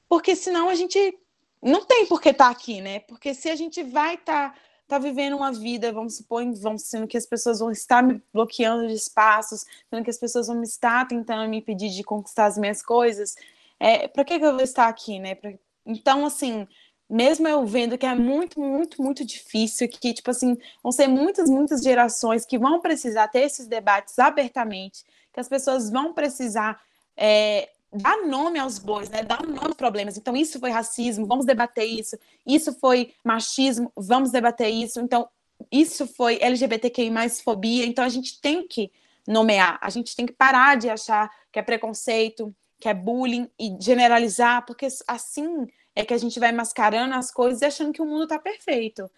porque 0.08 0.36
senão 0.36 0.68
a 0.68 0.74
gente 0.74 1.18
não 1.64 1.84
tem 1.84 2.06
por 2.06 2.20
que 2.20 2.28
estar 2.28 2.46
tá 2.46 2.50
aqui, 2.50 2.80
né? 2.80 3.00
Porque 3.00 3.34
se 3.34 3.48
a 3.48 3.56
gente 3.56 3.82
vai 3.82 4.14
estar 4.14 4.52
tá 4.52 4.58
tá 4.86 4.98
vivendo 4.98 5.36
uma 5.36 5.52
vida, 5.52 5.92
vamos 5.92 6.16
supor, 6.16 6.44
vamos 6.60 6.82
sendo 6.82 7.06
que 7.06 7.16
as 7.16 7.26
pessoas 7.26 7.58
vão 7.58 7.70
estar 7.70 8.02
me 8.02 8.22
bloqueando 8.32 8.86
de 8.86 8.94
espaços, 8.94 9.64
sendo 9.88 10.04
que 10.04 10.10
as 10.10 10.18
pessoas 10.18 10.46
vão 10.46 10.62
estar 10.62 11.06
tentando 11.08 11.48
me 11.48 11.58
impedir 11.58 11.90
de 11.90 12.04
conquistar 12.04 12.46
as 12.46 12.58
minhas 12.58 12.82
coisas, 12.82 13.34
é, 13.80 14.06
para 14.08 14.24
que, 14.24 14.38
que 14.38 14.44
eu 14.44 14.52
vou 14.52 14.60
estar 14.60 14.88
aqui, 14.88 15.18
né? 15.18 15.34
Pra... 15.34 15.54
Então, 15.86 16.26
assim, 16.26 16.66
mesmo 17.08 17.48
eu 17.48 17.64
vendo 17.66 17.96
que 17.98 18.06
é 18.06 18.14
muito, 18.14 18.60
muito, 18.60 19.02
muito 19.02 19.24
difícil, 19.24 19.88
que, 19.88 20.12
tipo 20.14 20.30
assim, 20.30 20.56
vão 20.82 20.92
ser 20.92 21.08
muitas, 21.08 21.48
muitas 21.48 21.82
gerações 21.82 22.44
que 22.44 22.58
vão 22.58 22.80
precisar 22.80 23.28
ter 23.28 23.40
esses 23.40 23.66
debates 23.66 24.18
abertamente, 24.18 25.04
que 25.32 25.40
as 25.40 25.48
pessoas 25.48 25.90
vão 25.90 26.12
precisar 26.12 26.80
é, 27.16 27.70
dar 27.94 28.26
nome 28.26 28.58
aos 28.58 28.78
bois, 28.78 29.08
né? 29.08 29.22
Dar 29.22 29.42
nome 29.42 29.58
aos 29.62 29.74
problemas. 29.74 30.16
Então, 30.16 30.36
isso 30.36 30.58
foi 30.58 30.70
racismo, 30.70 31.26
vamos 31.26 31.46
debater 31.46 31.84
isso. 31.84 32.16
Isso 32.46 32.72
foi 32.78 33.12
machismo, 33.24 33.92
vamos 33.96 34.30
debater 34.30 34.68
isso. 34.68 35.00
Então, 35.00 35.28
isso 35.70 36.06
foi 36.06 36.38
LGBTQI 36.40 37.10
mais 37.10 37.40
fobia. 37.40 37.86
Então, 37.86 38.04
a 38.04 38.08
gente 38.08 38.40
tem 38.40 38.66
que 38.66 38.90
nomear, 39.26 39.78
a 39.80 39.88
gente 39.90 40.14
tem 40.14 40.26
que 40.26 40.32
parar 40.32 40.76
de 40.76 40.88
achar 40.90 41.30
que 41.50 41.58
é 41.58 41.62
preconceito, 41.62 42.54
que 42.78 42.88
é 42.88 42.94
bullying 42.94 43.48
e 43.58 43.76
generalizar, 43.80 44.66
porque 44.66 44.86
assim 45.08 45.66
é 45.94 46.04
que 46.04 46.12
a 46.12 46.18
gente 46.18 46.38
vai 46.38 46.52
mascarando 46.52 47.14
as 47.14 47.30
coisas 47.30 47.62
e 47.62 47.64
achando 47.64 47.92
que 47.92 48.02
o 48.02 48.06
mundo 48.06 48.24
está 48.24 48.38
perfeito. 48.38 49.10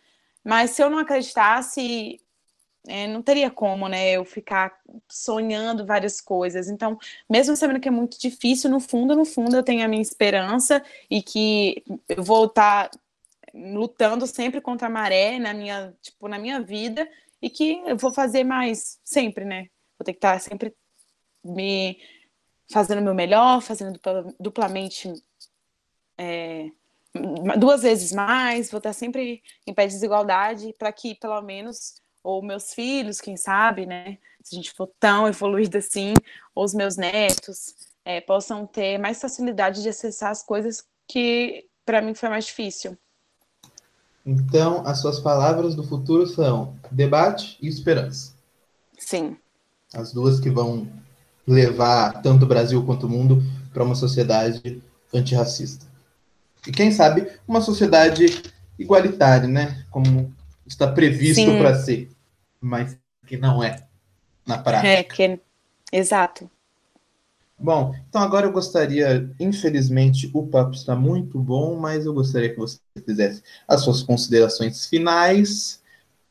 Mas 0.45 0.71
se 0.71 0.83
eu 0.83 0.89
não 0.89 0.99
acreditasse, 0.99 2.21
é, 2.87 3.07
não 3.07 3.23
teria 3.23 3.51
como, 3.51 3.89
né, 3.89 4.13
eu 4.13 4.25
ficar 4.25 4.79
sonhando 5.09 5.87
várias 5.87 6.21
coisas. 6.21 6.69
Então, 6.69 6.99
mesmo 7.29 7.57
sabendo 7.57 7.81
que 7.81 7.89
é 7.89 7.91
muito 7.91 8.19
difícil, 8.19 8.71
no 8.71 8.81
fundo, 8.81 9.17
no 9.17 9.25
fundo, 9.25 9.57
eu 9.57 9.63
tenho 9.63 9.85
a 9.85 9.89
minha 9.89 10.03
esperança 10.03 10.83
e 11.11 11.23
que 11.23 11.85
eu 12.09 12.23
vou 12.23 12.47
estar 12.47 12.91
lutando 13.55 14.27
sempre 14.27 14.61
contra 14.61 14.87
a 14.87 14.91
maré 14.91 15.39
na 15.39 15.55
minha, 15.55 15.95
tipo, 16.03 16.29
na 16.29 16.39
minha 16.39 16.61
vida 16.61 17.09
e 17.41 17.49
que 17.49 17.83
eu 17.87 17.97
vou 17.97 18.13
fazer 18.13 18.45
mais 18.45 19.01
sempre, 19.05 19.45
né? 19.45 19.69
Vou 19.99 20.05
ter 20.05 20.13
que 20.13 20.19
estar 20.19 20.39
sempre 20.41 20.75
me 21.45 21.99
fazendo 22.71 22.99
o 22.99 23.05
meu 23.05 23.15
melhor, 23.15 23.61
fazendo 23.63 23.99
duplamente 24.39 25.13
é, 26.19 26.71
duas 27.59 27.83
vezes 27.83 28.13
mais, 28.13 28.71
vou 28.71 28.79
estar 28.79 28.93
sempre 28.93 29.43
em 29.67 29.73
pé 29.73 29.87
de 29.87 29.95
desigualdade 29.95 30.75
para 30.79 30.93
que, 30.93 31.15
pelo 31.15 31.41
menos, 31.43 32.03
ou 32.27 32.43
meus 32.43 32.75
filhos, 32.75 33.21
quem 33.21 33.37
sabe, 33.37 33.87
né, 33.87 34.19
se 34.43 34.53
a 34.53 34.57
gente 34.57 34.73
for 34.73 34.91
tão 34.99 35.29
evoluído 35.29 35.79
assim, 35.79 36.13
os 36.57 36.75
meus 36.75 36.97
netos 36.97 37.77
é, 38.05 38.21
possam 38.21 38.67
ter 38.67 38.99
mais 38.99 39.21
facilidade 39.21 39.81
de 39.81 39.89
acessar 39.89 40.33
as 40.33 40.43
coisas 40.43 40.85
que 41.07 41.67
para 41.85 42.03
mim 42.03 42.15
foi 42.15 42.29
mais 42.29 42.47
difícil. 42.47 42.99
Então, 44.27 44.85
as 44.85 45.01
suas 45.01 45.21
palavras 45.21 45.77
do 45.77 45.85
futuro 45.85 46.27
são 46.27 46.75
debate 46.91 47.57
e 47.63 47.69
esperança. 47.69 48.35
Sim. 48.99 49.37
As 49.95 50.13
duas 50.13 50.41
que 50.41 50.51
vão 50.51 50.89
levar 51.47 52.23
tanto 52.23 52.45
o 52.45 52.49
Brasil 52.49 52.85
quanto 52.85 53.07
o 53.07 53.09
mundo 53.09 53.41
para 53.73 53.85
uma 53.85 53.95
sociedade 53.95 54.83
antirracista. 55.15 55.87
E 56.67 56.73
quem 56.73 56.91
sabe 56.91 57.31
uma 57.47 57.61
sociedade 57.61 58.43
igualitária, 58.77 59.47
né? 59.47 59.87
Como 59.93 60.35
está 60.67 60.91
previsto 60.91 61.57
para 61.59 61.77
ser, 61.77 62.11
mas 62.61 62.97
que 63.27 63.37
não 63.37 63.63
é 63.63 63.87
na 64.47 64.59
prática. 64.59 64.89
É, 64.89 65.03
que... 65.03 65.41
exato. 65.93 66.51
Bom, 67.59 67.95
então 68.09 68.21
agora 68.21 68.47
eu 68.47 68.53
gostaria, 68.53 69.31
infelizmente 69.41 70.31
o 70.35 70.47
papo 70.47 70.75
está 70.75 70.95
muito 70.95 71.39
bom, 71.39 71.75
mas 71.77 72.05
eu 72.05 72.13
gostaria 72.13 72.51
que 72.51 72.59
você 72.59 72.79
fizesse 73.05 73.43
as 73.67 73.81
suas 73.81 74.03
considerações 74.03 74.87
finais 74.87 75.81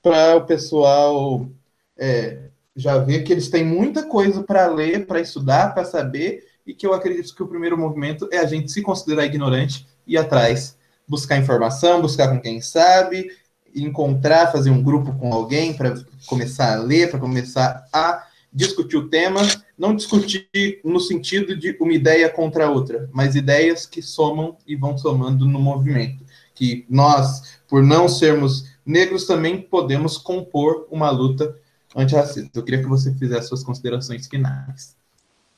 para 0.03 0.35
o 0.35 0.45
pessoal 0.45 1.49
é, 1.97 2.49
já 2.75 2.99
ver 2.99 3.23
que 3.23 3.33
eles 3.33 3.49
têm 3.49 3.65
muita 3.65 4.03
coisa 4.03 4.43
para 4.43 4.67
ler, 4.67 5.07
para 5.07 5.19
estudar, 5.19 5.73
para 5.73 5.83
saber, 5.83 6.45
e 6.65 6.75
que 6.75 6.85
eu 6.85 6.93
acredito 6.93 7.33
que 7.33 7.41
o 7.41 7.47
primeiro 7.47 7.77
movimento 7.77 8.29
é 8.31 8.37
a 8.37 8.45
gente 8.45 8.71
se 8.71 8.83
considerar 8.83 9.25
ignorante 9.25 9.87
e 10.05 10.13
ir 10.13 10.17
atrás, 10.17 10.77
buscar 11.07 11.37
informação, 11.37 12.01
buscar 12.01 12.29
com 12.29 12.39
quem 12.39 12.61
sabe, 12.61 13.31
encontrar, 13.75 14.51
fazer 14.51 14.69
um 14.69 14.81
grupo 14.81 15.13
com 15.17 15.33
alguém 15.33 15.73
para 15.73 15.95
começar 16.27 16.73
a 16.73 16.81
ler, 16.81 17.09
para 17.09 17.19
começar 17.19 17.87
a 17.91 18.25
discutir 18.51 18.95
o 18.95 19.09
tema, 19.09 19.41
não 19.77 19.93
discutir 19.93 20.47
no 20.83 20.99
sentido 20.99 21.57
de 21.57 21.75
uma 21.79 21.93
ideia 21.93 22.29
contra 22.29 22.65
a 22.67 22.69
outra, 22.69 23.09
mas 23.11 23.35
ideias 23.35 23.85
que 23.85 24.01
somam 24.01 24.57
e 24.65 24.75
vão 24.75 24.97
somando 24.97 25.45
no 25.45 25.59
movimento. 25.59 26.23
Que 26.53 26.85
nós, 26.89 27.59
por 27.67 27.83
não 27.83 28.07
sermos 28.07 28.63
negros, 28.85 29.27
também 29.27 29.61
podemos 29.61 30.17
compor 30.17 30.87
uma 30.89 31.09
luta 31.09 31.53
antirracista. 31.93 32.57
Eu 32.57 32.63
queria 32.63 32.81
que 32.81 32.87
você 32.87 33.13
fizesse 33.13 33.49
suas 33.49 33.63
considerações 33.63 34.25
finais. 34.25 34.95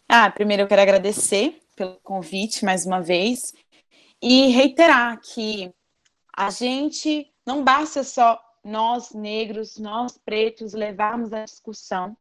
Ah, 0.09 0.31
primeiro 0.31 0.63
eu 0.63 0.67
quero 0.67 0.81
agradecer 0.81 1.59
pelo 1.75 1.99
convite 2.03 2.65
mais 2.65 2.85
uma 2.85 2.99
vez 2.99 3.53
e 4.21 4.47
reiterar 4.47 5.19
que 5.21 5.71
a 6.35 6.49
gente 6.49 7.27
não 7.47 7.63
basta 7.63 8.03
só 8.03 8.37
nós 8.61 9.13
negros, 9.13 9.77
nós 9.77 10.17
pretos 10.17 10.73
levarmos 10.73 11.31
a 11.31 11.45
discussão, 11.45 12.17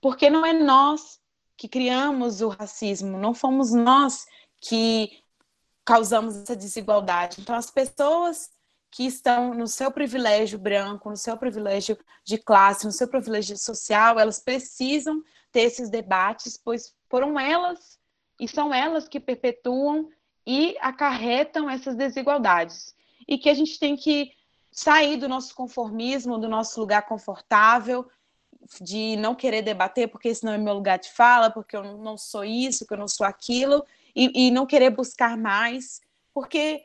porque 0.00 0.30
não 0.30 0.46
é 0.46 0.52
nós 0.52 1.20
que 1.56 1.66
criamos 1.66 2.40
o 2.40 2.48
racismo, 2.48 3.18
não 3.18 3.34
fomos 3.34 3.72
nós 3.72 4.24
que 4.60 5.20
causamos 5.84 6.36
essa 6.36 6.54
desigualdade. 6.54 7.40
Então, 7.40 7.56
as 7.56 7.72
pessoas 7.72 8.50
que 8.88 9.04
estão 9.04 9.52
no 9.52 9.66
seu 9.66 9.90
privilégio 9.90 10.58
branco, 10.58 11.10
no 11.10 11.16
seu 11.16 11.36
privilégio 11.36 11.98
de 12.24 12.38
classe, 12.38 12.86
no 12.86 12.92
seu 12.92 13.08
privilégio 13.08 13.58
social, 13.58 14.18
elas 14.18 14.38
precisam 14.38 15.22
ter 15.50 15.62
esses 15.62 15.90
debates, 15.90 16.56
pois 16.56 16.94
foram 17.10 17.38
elas 17.38 17.98
e 18.40 18.46
são 18.46 18.72
elas 18.72 19.08
que 19.08 19.18
perpetuam 19.18 20.08
e 20.46 20.76
acarretam 20.80 21.68
essas 21.68 21.96
desigualdades. 21.96 22.95
E 23.26 23.38
que 23.38 23.48
a 23.48 23.54
gente 23.54 23.78
tem 23.78 23.96
que 23.96 24.32
sair 24.70 25.16
do 25.16 25.28
nosso 25.28 25.54
conformismo, 25.54 26.38
do 26.38 26.48
nosso 26.48 26.78
lugar 26.78 27.02
confortável, 27.06 28.08
de 28.80 29.16
não 29.16 29.34
querer 29.34 29.62
debater 29.62 30.08
porque 30.08 30.28
esse 30.28 30.44
não 30.44 30.52
é 30.52 30.58
meu 30.58 30.74
lugar 30.74 30.98
de 30.98 31.10
fala, 31.12 31.50
porque 31.50 31.76
eu 31.76 31.98
não 31.98 32.18
sou 32.18 32.44
isso, 32.44 32.86
que 32.86 32.92
eu 32.92 32.98
não 32.98 33.08
sou 33.08 33.26
aquilo, 33.26 33.84
e, 34.14 34.48
e 34.48 34.50
não 34.50 34.66
querer 34.66 34.90
buscar 34.90 35.36
mais, 35.36 36.00
porque 36.32 36.82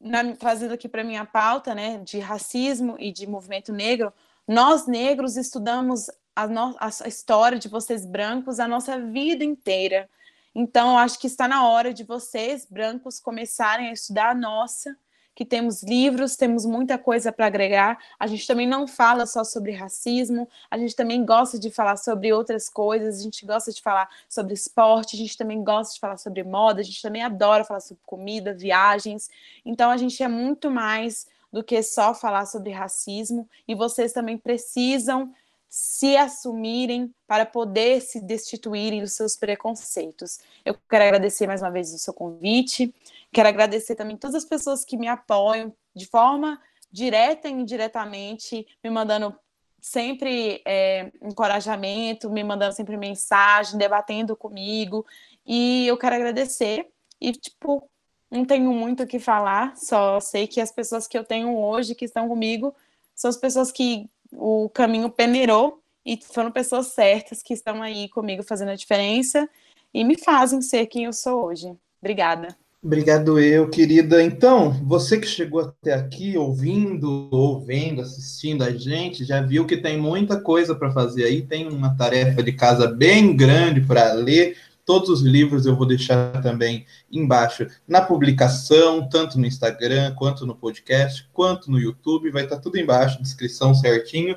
na, 0.00 0.34
trazendo 0.36 0.74
aqui 0.74 0.88
para 0.88 1.04
minha 1.04 1.24
pauta, 1.24 1.74
né, 1.74 1.98
de 1.98 2.18
racismo 2.18 2.96
e 2.98 3.12
de 3.12 3.26
movimento 3.26 3.72
negro, 3.72 4.12
nós 4.46 4.86
negros 4.86 5.36
estudamos 5.36 6.10
a, 6.36 6.46
no, 6.46 6.76
a 6.78 7.08
história 7.08 7.58
de 7.58 7.68
vocês 7.68 8.04
brancos 8.04 8.60
a 8.60 8.68
nossa 8.68 8.98
vida 8.98 9.44
inteira. 9.44 10.08
Então, 10.54 10.98
acho 10.98 11.18
que 11.18 11.26
está 11.26 11.48
na 11.48 11.66
hora 11.66 11.92
de 11.92 12.04
vocês 12.04 12.66
brancos 12.68 13.18
começarem 13.18 13.88
a 13.88 13.92
estudar 13.92 14.30
a 14.30 14.34
nossa 14.34 14.96
que 15.34 15.44
temos 15.44 15.82
livros, 15.82 16.36
temos 16.36 16.64
muita 16.64 16.96
coisa 16.96 17.32
para 17.32 17.46
agregar. 17.46 17.98
A 18.18 18.26
gente 18.26 18.46
também 18.46 18.66
não 18.66 18.86
fala 18.86 19.26
só 19.26 19.42
sobre 19.42 19.72
racismo, 19.72 20.48
a 20.70 20.78
gente 20.78 20.94
também 20.94 21.24
gosta 21.24 21.58
de 21.58 21.70
falar 21.70 21.96
sobre 21.96 22.32
outras 22.32 22.68
coisas, 22.68 23.18
a 23.18 23.22
gente 23.22 23.44
gosta 23.44 23.72
de 23.72 23.82
falar 23.82 24.08
sobre 24.28 24.54
esporte, 24.54 25.16
a 25.16 25.18
gente 25.18 25.36
também 25.36 25.62
gosta 25.62 25.94
de 25.94 26.00
falar 26.00 26.16
sobre 26.16 26.44
moda, 26.44 26.80
a 26.80 26.84
gente 26.84 27.02
também 27.02 27.22
adora 27.22 27.64
falar 27.64 27.80
sobre 27.80 28.02
comida, 28.06 28.54
viagens. 28.54 29.28
Então 29.64 29.90
a 29.90 29.96
gente 29.96 30.22
é 30.22 30.28
muito 30.28 30.70
mais 30.70 31.26
do 31.52 31.62
que 31.62 31.82
só 31.82 32.14
falar 32.14 32.46
sobre 32.46 32.70
racismo 32.70 33.48
e 33.66 33.74
vocês 33.74 34.12
também 34.12 34.36
precisam 34.36 35.32
se 35.68 36.16
assumirem 36.16 37.12
para 37.26 37.44
poder 37.44 38.00
se 38.00 38.20
destituírem 38.20 39.00
dos 39.00 39.12
seus 39.12 39.36
preconceitos. 39.36 40.38
Eu 40.64 40.76
quero 40.88 41.02
agradecer 41.02 41.48
mais 41.48 41.62
uma 41.62 41.70
vez 41.72 41.92
o 41.92 41.98
seu 41.98 42.14
convite. 42.14 42.94
Quero 43.34 43.48
agradecer 43.48 43.96
também 43.96 44.16
todas 44.16 44.36
as 44.36 44.44
pessoas 44.44 44.84
que 44.84 44.96
me 44.96 45.08
apoiam 45.08 45.74
de 45.94 46.06
forma 46.06 46.60
direta 46.90 47.48
e 47.48 47.52
indiretamente, 47.52 48.64
me 48.82 48.88
mandando 48.88 49.34
sempre 49.80 50.62
é, 50.64 51.10
encorajamento, 51.20 52.30
me 52.30 52.44
mandando 52.44 52.76
sempre 52.76 52.96
mensagem, 52.96 53.76
debatendo 53.76 54.36
comigo. 54.36 55.04
E 55.44 55.84
eu 55.88 55.98
quero 55.98 56.14
agradecer. 56.14 56.88
E, 57.20 57.32
tipo, 57.32 57.90
não 58.30 58.44
tenho 58.44 58.72
muito 58.72 59.02
o 59.02 59.06
que 59.06 59.18
falar, 59.18 59.76
só 59.76 60.20
sei 60.20 60.46
que 60.46 60.60
as 60.60 60.70
pessoas 60.70 61.08
que 61.08 61.18
eu 61.18 61.24
tenho 61.24 61.56
hoje, 61.56 61.94
que 61.94 62.04
estão 62.04 62.28
comigo, 62.28 62.72
são 63.16 63.28
as 63.28 63.36
pessoas 63.36 63.72
que 63.72 64.08
o 64.32 64.68
caminho 64.68 65.10
peneirou 65.10 65.82
e 66.06 66.16
foram 66.22 66.52
pessoas 66.52 66.88
certas 66.88 67.42
que 67.42 67.52
estão 67.52 67.82
aí 67.82 68.08
comigo 68.08 68.44
fazendo 68.44 68.70
a 68.70 68.76
diferença 68.76 69.48
e 69.92 70.04
me 70.04 70.16
fazem 70.16 70.62
ser 70.62 70.86
quem 70.86 71.04
eu 71.04 71.12
sou 71.12 71.46
hoje. 71.46 71.76
Obrigada. 72.00 72.56
Obrigado 72.84 73.40
eu, 73.40 73.70
querida. 73.70 74.22
Então, 74.22 74.70
você 74.70 75.18
que 75.18 75.26
chegou 75.26 75.60
até 75.60 75.94
aqui 75.94 76.36
ouvindo, 76.36 77.30
ouvindo, 77.32 78.02
assistindo 78.02 78.62
a 78.62 78.70
gente, 78.72 79.24
já 79.24 79.40
viu 79.40 79.66
que 79.66 79.78
tem 79.78 79.96
muita 79.96 80.38
coisa 80.38 80.74
para 80.74 80.92
fazer 80.92 81.24
aí, 81.24 81.40
tem 81.40 81.66
uma 81.66 81.96
tarefa 81.96 82.42
de 82.42 82.52
casa 82.52 82.86
bem 82.86 83.34
grande 83.34 83.80
para 83.80 84.12
ler. 84.12 84.58
Todos 84.84 85.08
os 85.08 85.22
livros 85.22 85.64
eu 85.64 85.74
vou 85.74 85.86
deixar 85.86 86.42
também 86.42 86.84
embaixo 87.10 87.66
na 87.88 88.02
publicação, 88.02 89.08
tanto 89.08 89.38
no 89.40 89.46
Instagram, 89.46 90.14
quanto 90.14 90.44
no 90.44 90.54
podcast, 90.54 91.26
quanto 91.32 91.70
no 91.70 91.78
YouTube, 91.78 92.30
vai 92.30 92.44
estar 92.44 92.56
tá 92.56 92.60
tudo 92.60 92.76
embaixo, 92.76 93.22
descrição 93.22 93.74
certinho. 93.74 94.36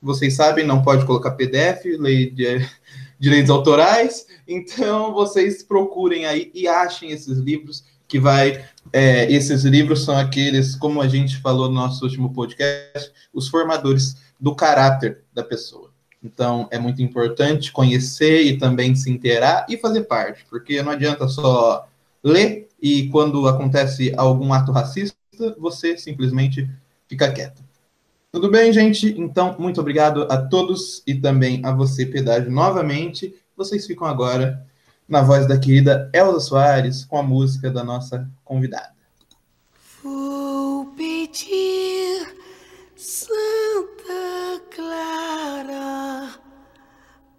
Vocês 0.00 0.36
sabem, 0.36 0.64
não 0.64 0.82
pode 0.82 1.04
colocar 1.04 1.32
PDF, 1.32 1.84
lei 1.98 2.30
de 2.30 2.64
direitos 3.22 3.50
autorais. 3.50 4.26
Então, 4.48 5.14
vocês 5.14 5.62
procurem 5.62 6.26
aí 6.26 6.50
e 6.52 6.66
achem 6.66 7.12
esses 7.12 7.38
livros 7.38 7.84
que 8.08 8.18
vai. 8.18 8.64
É, 8.92 9.30
esses 9.32 9.62
livros 9.62 10.04
são 10.04 10.16
aqueles, 10.16 10.74
como 10.74 11.00
a 11.00 11.06
gente 11.06 11.40
falou 11.40 11.68
no 11.68 11.76
nosso 11.76 12.04
último 12.04 12.34
podcast, 12.34 13.12
os 13.32 13.48
formadores 13.48 14.16
do 14.40 14.56
caráter 14.56 15.20
da 15.32 15.44
pessoa. 15.44 15.92
Então, 16.20 16.68
é 16.72 16.80
muito 16.80 17.00
importante 17.00 17.70
conhecer 17.70 18.42
e 18.42 18.58
também 18.58 18.92
se 18.96 19.08
inteirar 19.08 19.66
e 19.68 19.76
fazer 19.76 20.02
parte, 20.02 20.44
porque 20.50 20.82
não 20.82 20.90
adianta 20.90 21.28
só 21.28 21.86
ler 22.24 22.68
e 22.80 23.08
quando 23.08 23.46
acontece 23.46 24.12
algum 24.16 24.52
ato 24.52 24.72
racista, 24.72 25.16
você 25.58 25.96
simplesmente 25.96 26.68
fica 27.08 27.30
quieto. 27.32 27.62
Tudo 28.32 28.50
bem, 28.50 28.72
gente? 28.72 29.14
Então, 29.20 29.54
muito 29.58 29.78
obrigado 29.78 30.22
a 30.22 30.38
todos 30.38 31.02
e 31.06 31.14
também 31.14 31.60
a 31.62 31.70
você, 31.70 32.06
Pedágio, 32.06 32.50
novamente. 32.50 33.34
Vocês 33.54 33.86
ficam 33.86 34.06
agora 34.06 34.66
na 35.06 35.20
voz 35.20 35.46
da 35.46 35.58
querida 35.58 36.10
Elza 36.14 36.40
Soares 36.40 37.04
com 37.04 37.18
a 37.18 37.22
música 37.22 37.70
da 37.70 37.84
nossa 37.84 38.26
convidada. 38.42 38.94
Vou 40.02 40.86
pedir 40.96 42.34
Santa 42.96 44.62
Clara 44.74 46.30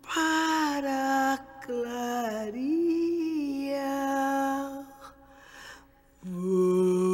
para 0.04 1.40
clarear. 1.66 2.14
Vou 6.22 7.13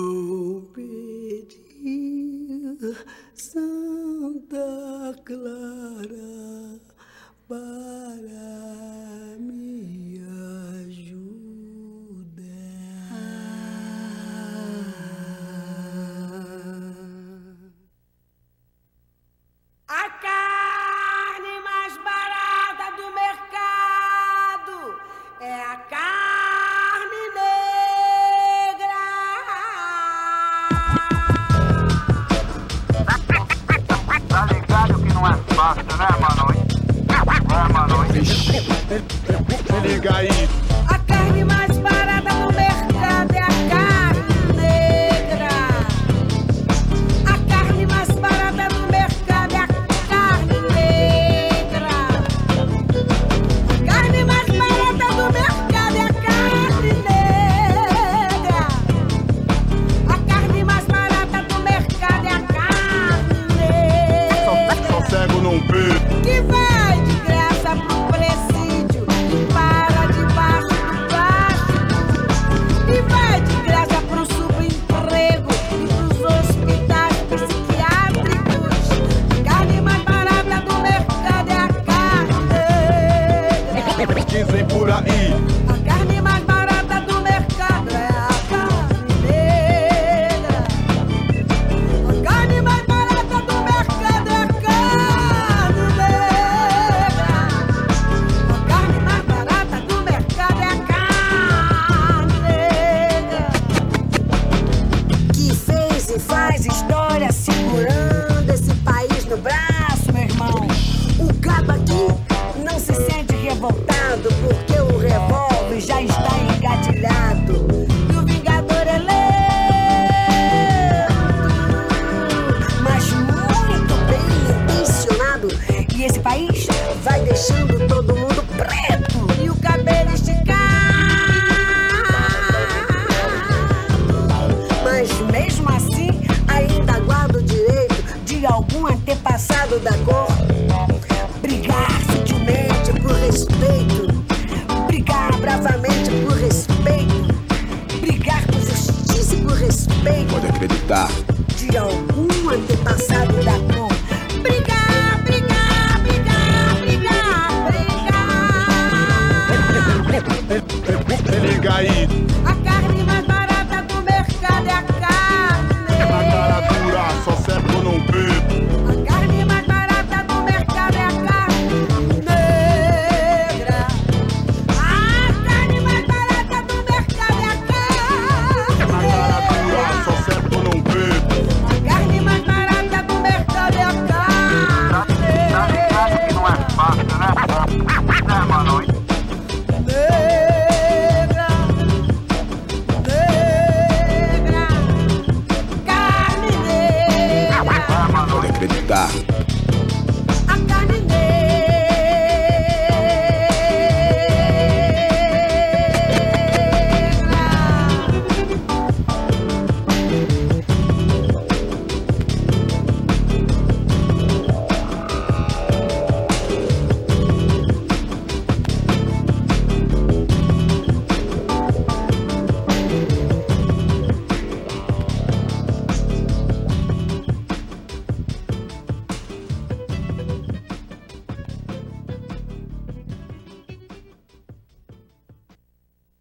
Santa 3.40 5.16
Clara, 5.24 6.82
para 7.48 9.38
me 9.40 10.20
ajudar. 10.84 11.24
A 19.88 20.10
carne 20.20 21.62
mais 21.64 21.98
barata 22.04 22.92
do 22.98 23.10
mercado 23.14 25.00
é 25.40 25.64
a 25.64 25.78
carne. 25.90 26.39
não 35.20 35.28
é 35.28 35.34
fácil, 35.53 35.84
né, 35.97 36.07
mano? 36.22 36.53
É, 37.09 37.13
né, 37.13 37.67
mano? 37.74 37.95
Se 39.67 39.88
liga 39.88 40.15
aí. 40.15 40.49